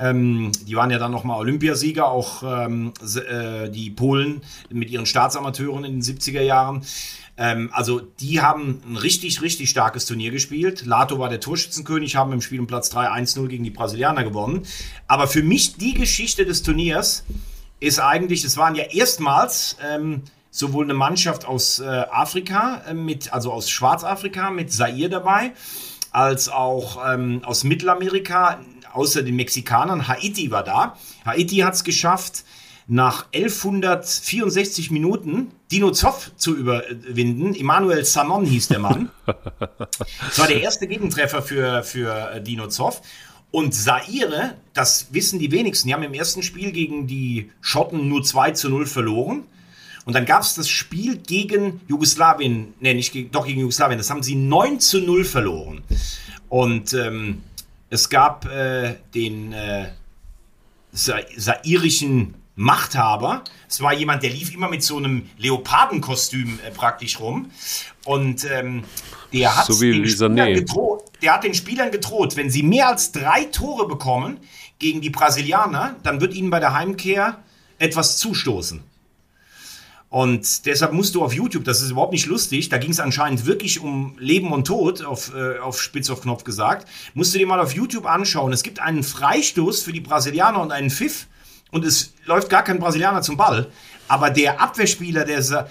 Ähm, 0.00 0.50
die 0.66 0.74
waren 0.74 0.90
ja 0.90 0.98
dann 0.98 1.12
nochmal 1.12 1.38
Olympiasieger, 1.38 2.06
auch 2.08 2.42
ähm, 2.42 2.92
äh, 3.00 3.68
die 3.70 3.90
Polen 3.90 4.42
mit 4.68 4.90
ihren 4.90 5.06
Staatsamateuren 5.06 5.84
in 5.84 6.00
den 6.00 6.02
70er 6.02 6.42
Jahren. 6.42 6.82
Ähm, 7.36 7.70
also 7.72 8.00
die 8.00 8.40
haben 8.40 8.82
ein 8.86 8.96
richtig, 8.96 9.42
richtig 9.42 9.70
starkes 9.70 10.06
Turnier 10.06 10.30
gespielt. 10.30 10.84
Lato 10.84 11.18
war 11.18 11.28
der 11.28 11.40
Torschützenkönig, 11.40 12.16
haben 12.16 12.32
im 12.32 12.42
Spiel 12.42 12.60
um 12.60 12.66
Platz 12.66 12.90
3 12.90 13.10
1-0 13.10 13.48
gegen 13.48 13.64
die 13.64 13.70
Brasilianer 13.70 14.24
gewonnen. 14.24 14.66
Aber 15.06 15.26
für 15.26 15.42
mich 15.42 15.76
die 15.76 15.94
Geschichte 15.94 16.44
des 16.44 16.62
Turniers 16.62 17.24
ist 17.80 17.98
eigentlich, 17.98 18.44
es 18.44 18.56
waren 18.56 18.74
ja 18.74 18.84
erstmals 18.84 19.76
ähm, 19.84 20.22
sowohl 20.50 20.84
eine 20.84 20.94
Mannschaft 20.94 21.46
aus 21.46 21.80
äh, 21.80 21.84
Afrika, 21.86 22.82
äh, 22.86 22.94
mit, 22.94 23.32
also 23.32 23.52
aus 23.52 23.70
Schwarzafrika 23.70 24.50
mit 24.50 24.72
Zaire 24.72 25.08
dabei, 25.08 25.52
als 26.12 26.48
auch 26.48 27.02
ähm, 27.12 27.40
aus 27.44 27.64
Mittelamerika, 27.64 28.60
außer 28.92 29.22
den 29.22 29.34
Mexikanern. 29.36 30.06
Haiti 30.06 30.50
war 30.50 30.62
da. 30.62 30.96
Haiti 31.24 31.56
hat 31.56 31.74
es 31.74 31.82
geschafft, 31.82 32.44
nach 32.86 33.26
1164 33.32 34.90
Minuten 34.90 35.52
Dino 35.70 35.90
Zoff 35.92 36.32
zu 36.36 36.56
überwinden. 36.56 37.54
Emanuel 37.54 38.04
Sanon 38.04 38.44
hieß 38.44 38.68
der 38.68 38.78
Mann. 38.78 39.10
das 39.26 40.38
war 40.38 40.48
der 40.48 40.62
erste 40.62 40.86
Gegentreffer 40.86 41.42
für, 41.42 41.82
für 41.82 42.32
äh, 42.32 42.42
Dino 42.42 42.68
Zoff. 42.68 43.02
Und 43.50 43.74
Saire, 43.74 44.54
das 44.72 45.08
wissen 45.12 45.38
die 45.38 45.52
wenigsten, 45.52 45.88
die 45.88 45.94
haben 45.94 46.02
im 46.02 46.14
ersten 46.14 46.42
Spiel 46.42 46.72
gegen 46.72 47.06
die 47.06 47.50
Schotten 47.60 48.08
nur 48.08 48.22
2 48.22 48.52
zu 48.52 48.70
0 48.70 48.86
verloren. 48.86 49.44
Und 50.04 50.14
dann 50.14 50.24
gab 50.24 50.42
es 50.42 50.54
das 50.54 50.68
Spiel 50.68 51.18
gegen 51.18 51.80
Jugoslawien, 51.86 52.74
ne, 52.80 52.94
nicht 52.94 53.14
doch 53.32 53.46
gegen 53.46 53.60
Jugoslawien, 53.60 53.98
das 53.98 54.10
haben 54.10 54.22
sie 54.22 54.34
9 54.34 54.80
zu 54.80 55.00
0 55.00 55.24
verloren. 55.24 55.82
Und 56.48 56.92
ähm, 56.94 57.42
es 57.90 58.08
gab 58.08 58.46
äh, 58.46 58.96
den 59.14 59.52
äh, 59.52 59.90
sa 60.92 61.18
sairischen 61.36 62.34
Machthaber. 62.54 63.44
Es 63.68 63.80
war 63.80 63.94
jemand, 63.94 64.22
der 64.22 64.30
lief 64.30 64.54
immer 64.54 64.68
mit 64.68 64.82
so 64.82 64.98
einem 64.98 65.28
Leopardenkostüm 65.38 66.58
äh, 66.66 66.70
praktisch 66.70 67.18
rum. 67.20 67.50
Und 68.04 68.44
ähm, 68.50 68.84
der, 69.32 69.56
hat 69.56 69.66
so 69.66 69.80
den 69.80 70.06
Spielern 70.06 70.54
gedroht, 70.54 71.04
der 71.22 71.34
hat 71.34 71.44
den 71.44 71.54
Spielern 71.54 71.90
gedroht, 71.90 72.36
wenn 72.36 72.50
sie 72.50 72.62
mehr 72.62 72.88
als 72.88 73.12
drei 73.12 73.44
Tore 73.44 73.88
bekommen 73.88 74.38
gegen 74.78 75.00
die 75.00 75.10
Brasilianer, 75.10 75.96
dann 76.02 76.20
wird 76.20 76.34
ihnen 76.34 76.50
bei 76.50 76.60
der 76.60 76.74
Heimkehr 76.74 77.42
etwas 77.78 78.18
zustoßen. 78.18 78.82
Und 80.12 80.66
deshalb 80.66 80.92
musst 80.92 81.14
du 81.14 81.24
auf 81.24 81.32
YouTube, 81.32 81.64
das 81.64 81.80
ist 81.80 81.92
überhaupt 81.92 82.12
nicht 82.12 82.26
lustig, 82.26 82.68
da 82.68 82.76
ging 82.76 82.90
es 82.90 83.00
anscheinend 83.00 83.46
wirklich 83.46 83.80
um 83.80 84.14
Leben 84.18 84.52
und 84.52 84.66
Tod, 84.66 85.02
auf, 85.02 85.34
äh, 85.34 85.58
auf 85.58 85.80
Spitz 85.80 86.10
auf 86.10 86.20
Knopf 86.20 86.44
gesagt, 86.44 86.86
musst 87.14 87.32
du 87.32 87.38
dir 87.38 87.46
mal 87.46 87.60
auf 87.60 87.72
YouTube 87.72 88.04
anschauen. 88.04 88.52
Es 88.52 88.62
gibt 88.62 88.78
einen 88.78 89.04
Freistoß 89.04 89.82
für 89.82 89.92
die 89.92 90.00
Brasilianer 90.00 90.60
und 90.60 90.70
einen 90.70 90.90
Pfiff 90.90 91.28
und 91.72 91.84
es 91.84 92.12
läuft 92.26 92.48
gar 92.48 92.62
kein 92.62 92.78
Brasilianer 92.78 93.22
zum 93.22 93.36
Ball. 93.36 93.66
Aber 94.06 94.30
der 94.30 94.60
Abwehrspieler 94.60 95.24
der 95.24 95.42
Sa 95.42 95.66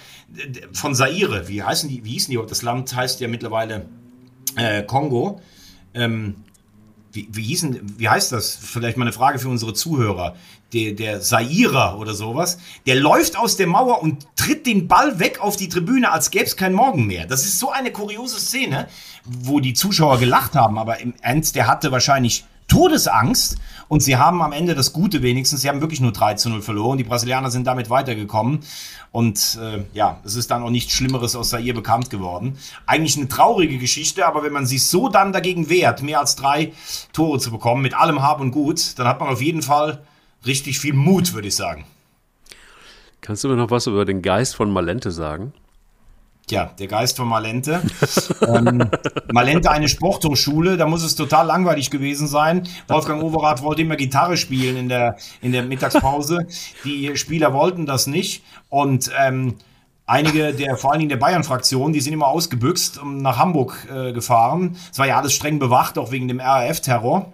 von 0.73 0.95
Saire, 0.95 1.47
wie 1.47 1.61
heißen 1.61 1.89
die, 1.89 2.03
wie 2.03 2.11
hießen 2.11 2.31
die? 2.31 2.39
Das 2.47 2.61
Land 2.61 2.93
heißt 2.95 3.19
ja 3.19 3.27
mittlerweile 3.27 3.85
äh, 4.55 4.83
Kongo. 4.83 5.41
Ähm, 5.93 6.35
wie, 7.11 7.27
wie, 7.31 7.43
hießen, 7.43 7.97
wie 7.97 8.09
heißt 8.09 8.31
das? 8.31 8.55
Vielleicht 8.55 8.97
mal 8.97 9.03
eine 9.03 9.13
Frage 9.13 9.39
für 9.39 9.49
unsere 9.49 9.73
Zuhörer. 9.73 10.35
Der, 10.73 10.93
der 10.93 11.19
Sairer 11.19 11.99
oder 11.99 12.13
sowas, 12.13 12.57
der 12.85 12.95
läuft 12.95 13.37
aus 13.37 13.57
der 13.57 13.67
Mauer 13.67 14.01
und 14.01 14.25
tritt 14.37 14.65
den 14.65 14.87
Ball 14.87 15.19
weg 15.19 15.41
auf 15.41 15.57
die 15.57 15.67
Tribüne, 15.67 16.09
als 16.09 16.31
gäbe 16.31 16.45
es 16.45 16.55
keinen 16.55 16.75
Morgen 16.75 17.07
mehr. 17.07 17.27
Das 17.27 17.43
ist 17.43 17.59
so 17.59 17.71
eine 17.71 17.91
kuriose 17.91 18.39
Szene, 18.39 18.87
wo 19.25 19.59
die 19.59 19.73
Zuschauer 19.73 20.17
gelacht 20.17 20.55
haben, 20.55 20.77
aber 20.77 21.01
im 21.01 21.13
Ernst, 21.19 21.57
der 21.57 21.67
hatte 21.67 21.91
wahrscheinlich 21.91 22.45
Todesangst 22.69 23.57
und 23.91 23.99
sie 24.01 24.15
haben 24.15 24.41
am 24.41 24.53
Ende 24.53 24.73
das 24.73 24.93
Gute 24.93 25.21
wenigstens. 25.21 25.63
Sie 25.63 25.67
haben 25.67 25.81
wirklich 25.81 25.99
nur 25.99 26.13
3 26.13 26.35
zu 26.35 26.49
0 26.49 26.61
verloren. 26.61 26.97
Die 26.97 27.03
Brasilianer 27.03 27.51
sind 27.51 27.67
damit 27.67 27.89
weitergekommen. 27.89 28.61
Und 29.11 29.59
äh, 29.61 29.83
ja, 29.91 30.21
es 30.23 30.35
ist 30.35 30.49
dann 30.49 30.63
auch 30.63 30.69
nichts 30.69 30.93
Schlimmeres 30.93 31.35
aus 31.35 31.51
ihr 31.51 31.73
bekannt 31.73 32.09
geworden. 32.09 32.57
Eigentlich 32.85 33.17
eine 33.17 33.27
traurige 33.27 33.77
Geschichte, 33.79 34.25
aber 34.25 34.43
wenn 34.43 34.53
man 34.53 34.65
sich 34.65 34.85
so 34.85 35.09
dann 35.09 35.33
dagegen 35.33 35.67
wehrt, 35.67 36.03
mehr 36.03 36.21
als 36.21 36.37
drei 36.37 36.71
Tore 37.11 37.39
zu 37.39 37.51
bekommen, 37.51 37.81
mit 37.81 37.93
allem 37.93 38.21
Hab 38.21 38.39
und 38.39 38.51
Gut, 38.51 38.97
dann 38.97 39.09
hat 39.09 39.19
man 39.19 39.27
auf 39.27 39.41
jeden 39.41 39.61
Fall 39.61 40.01
richtig 40.45 40.79
viel 40.79 40.93
Mut, 40.93 41.33
würde 41.33 41.49
ich 41.49 41.55
sagen. 41.57 41.83
Kannst 43.19 43.43
du 43.43 43.49
mir 43.49 43.57
noch 43.57 43.71
was 43.71 43.87
über 43.87 44.05
den 44.05 44.21
Geist 44.21 44.55
von 44.55 44.71
Malente 44.71 45.11
sagen? 45.11 45.51
Tja, 46.51 46.69
der 46.77 46.87
Geist 46.87 47.15
von 47.15 47.29
Malente. 47.29 47.81
ähm, 48.45 48.83
Malente 49.31 49.71
eine 49.71 49.87
Sporthochschule, 49.87 50.75
da 50.75 50.85
muss 50.85 51.01
es 51.01 51.15
total 51.15 51.47
langweilig 51.47 51.89
gewesen 51.89 52.27
sein. 52.27 52.67
Wolfgang 52.89 53.23
Overath 53.23 53.63
wollte 53.63 53.83
immer 53.83 53.95
Gitarre 53.95 54.35
spielen 54.35 54.75
in 54.75 54.89
der, 54.89 55.15
in 55.41 55.53
der 55.53 55.63
Mittagspause. 55.63 56.47
Die 56.83 57.15
Spieler 57.15 57.53
wollten 57.53 57.85
das 57.85 58.05
nicht. 58.05 58.43
Und 58.67 59.11
ähm, 59.17 59.59
einige 60.05 60.53
der, 60.53 60.75
vor 60.75 60.91
allen 60.91 60.99
Dingen 60.99 61.09
der 61.11 61.15
Bayern-Fraktion, 61.15 61.93
die 61.93 62.01
sind 62.01 62.11
immer 62.11 62.27
ausgebüxt 62.27 63.01
und 63.01 63.21
nach 63.21 63.37
Hamburg 63.37 63.87
äh, 63.89 64.11
gefahren. 64.11 64.75
Es 64.91 64.99
war 64.99 65.07
ja 65.07 65.17
alles 65.17 65.31
streng 65.31 65.57
bewacht, 65.57 65.97
auch 65.97 66.11
wegen 66.11 66.27
dem 66.27 66.41
RAF-Terror 66.41 67.31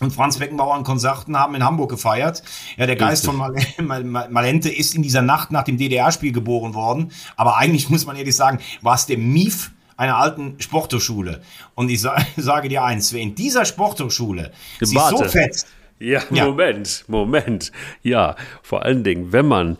und 0.00 0.12
Franz 0.12 0.38
Beckenbauer 0.38 0.76
und 0.76 0.84
Konzerten 0.84 1.38
haben 1.38 1.54
in 1.54 1.64
Hamburg 1.64 1.90
gefeiert. 1.90 2.42
Ja, 2.76 2.86
der 2.86 2.96
Geist 2.96 3.24
von 3.24 3.36
Malente 3.78 4.68
ist 4.68 4.94
in 4.94 5.02
dieser 5.02 5.22
Nacht 5.22 5.50
nach 5.52 5.64
dem 5.64 5.78
DDR-Spiel 5.78 6.32
geboren 6.32 6.74
worden. 6.74 7.12
Aber 7.36 7.56
eigentlich 7.56 7.88
muss 7.88 8.06
man 8.06 8.16
ehrlich 8.16 8.36
sagen, 8.36 8.58
war 8.82 8.94
es 8.94 9.06
der 9.06 9.18
Mief 9.18 9.72
einer 9.96 10.16
alten 10.16 10.60
Sporthochschule. 10.60 11.42
Und 11.74 11.88
ich 11.88 12.00
sage 12.36 12.68
dir 12.68 12.84
eins, 12.84 13.12
wer 13.12 13.20
in 13.20 13.34
dieser 13.34 13.64
Sporthochschule 13.64 14.52
sich 14.80 14.98
so 14.98 15.24
fetzt. 15.24 15.68
Ja, 15.98 16.22
Moment, 16.28 16.98
ja. 16.98 17.04
Moment. 17.08 17.72
Ja, 18.02 18.36
vor 18.62 18.82
allen 18.82 19.02
Dingen, 19.02 19.32
wenn 19.32 19.46
man, 19.46 19.78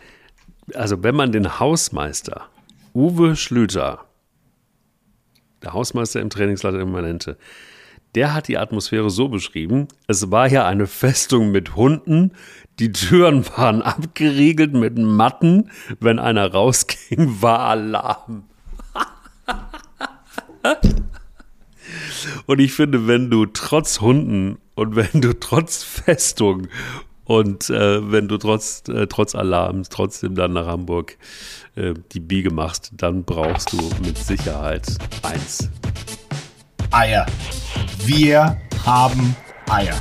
also 0.73 1.03
wenn 1.03 1.15
man 1.15 1.31
den 1.31 1.59
Hausmeister 1.59 2.47
Uwe 2.95 3.35
Schlüter, 3.35 4.05
der 5.61 5.73
Hausmeister 5.73 6.19
im 6.19 6.31
Trainingsleiter 6.31 6.79
im 6.79 6.91
Malente, 6.91 7.37
der 8.17 8.33
hat 8.33 8.47
die 8.47 8.57
Atmosphäre 8.57 9.11
so 9.11 9.27
beschrieben, 9.27 9.89
es 10.07 10.31
war 10.31 10.47
ja 10.47 10.65
eine 10.65 10.87
Festung 10.87 11.51
mit 11.51 11.75
Hunden, 11.75 12.31
die 12.79 12.91
Türen 12.91 13.45
waren 13.55 13.83
abgeriegelt 13.83 14.73
mit 14.73 14.97
Matten, 14.97 15.69
wenn 15.99 16.17
einer 16.17 16.51
rausging, 16.51 17.43
war 17.43 17.59
Alarm. 17.59 18.45
und 22.47 22.57
ich 22.57 22.73
finde, 22.73 23.05
wenn 23.05 23.29
du 23.29 23.45
trotz 23.45 24.01
Hunden 24.01 24.57
und 24.73 24.95
wenn 24.95 25.21
du 25.21 25.39
trotz 25.39 25.83
Festung 25.83 26.69
und 27.23 27.69
äh, 27.69 28.11
wenn 28.11 28.27
du 28.27 28.39
trotz, 28.39 28.81
äh, 28.89 29.05
trotz 29.05 29.35
Alarms 29.35 29.89
trotzdem 29.89 30.33
dann 30.33 30.53
nach 30.53 30.65
Hamburg 30.65 31.19
äh, 31.75 31.93
die 32.13 32.19
Biege 32.19 32.49
machst, 32.49 32.93
dann 32.97 33.25
brauchst 33.25 33.73
du 33.73 33.91
mit 34.03 34.17
Sicherheit 34.17 34.87
eins. 35.21 35.69
Eier. 36.89 37.27
Wir 38.05 38.57
haben 38.85 39.35
Eier. 39.69 39.95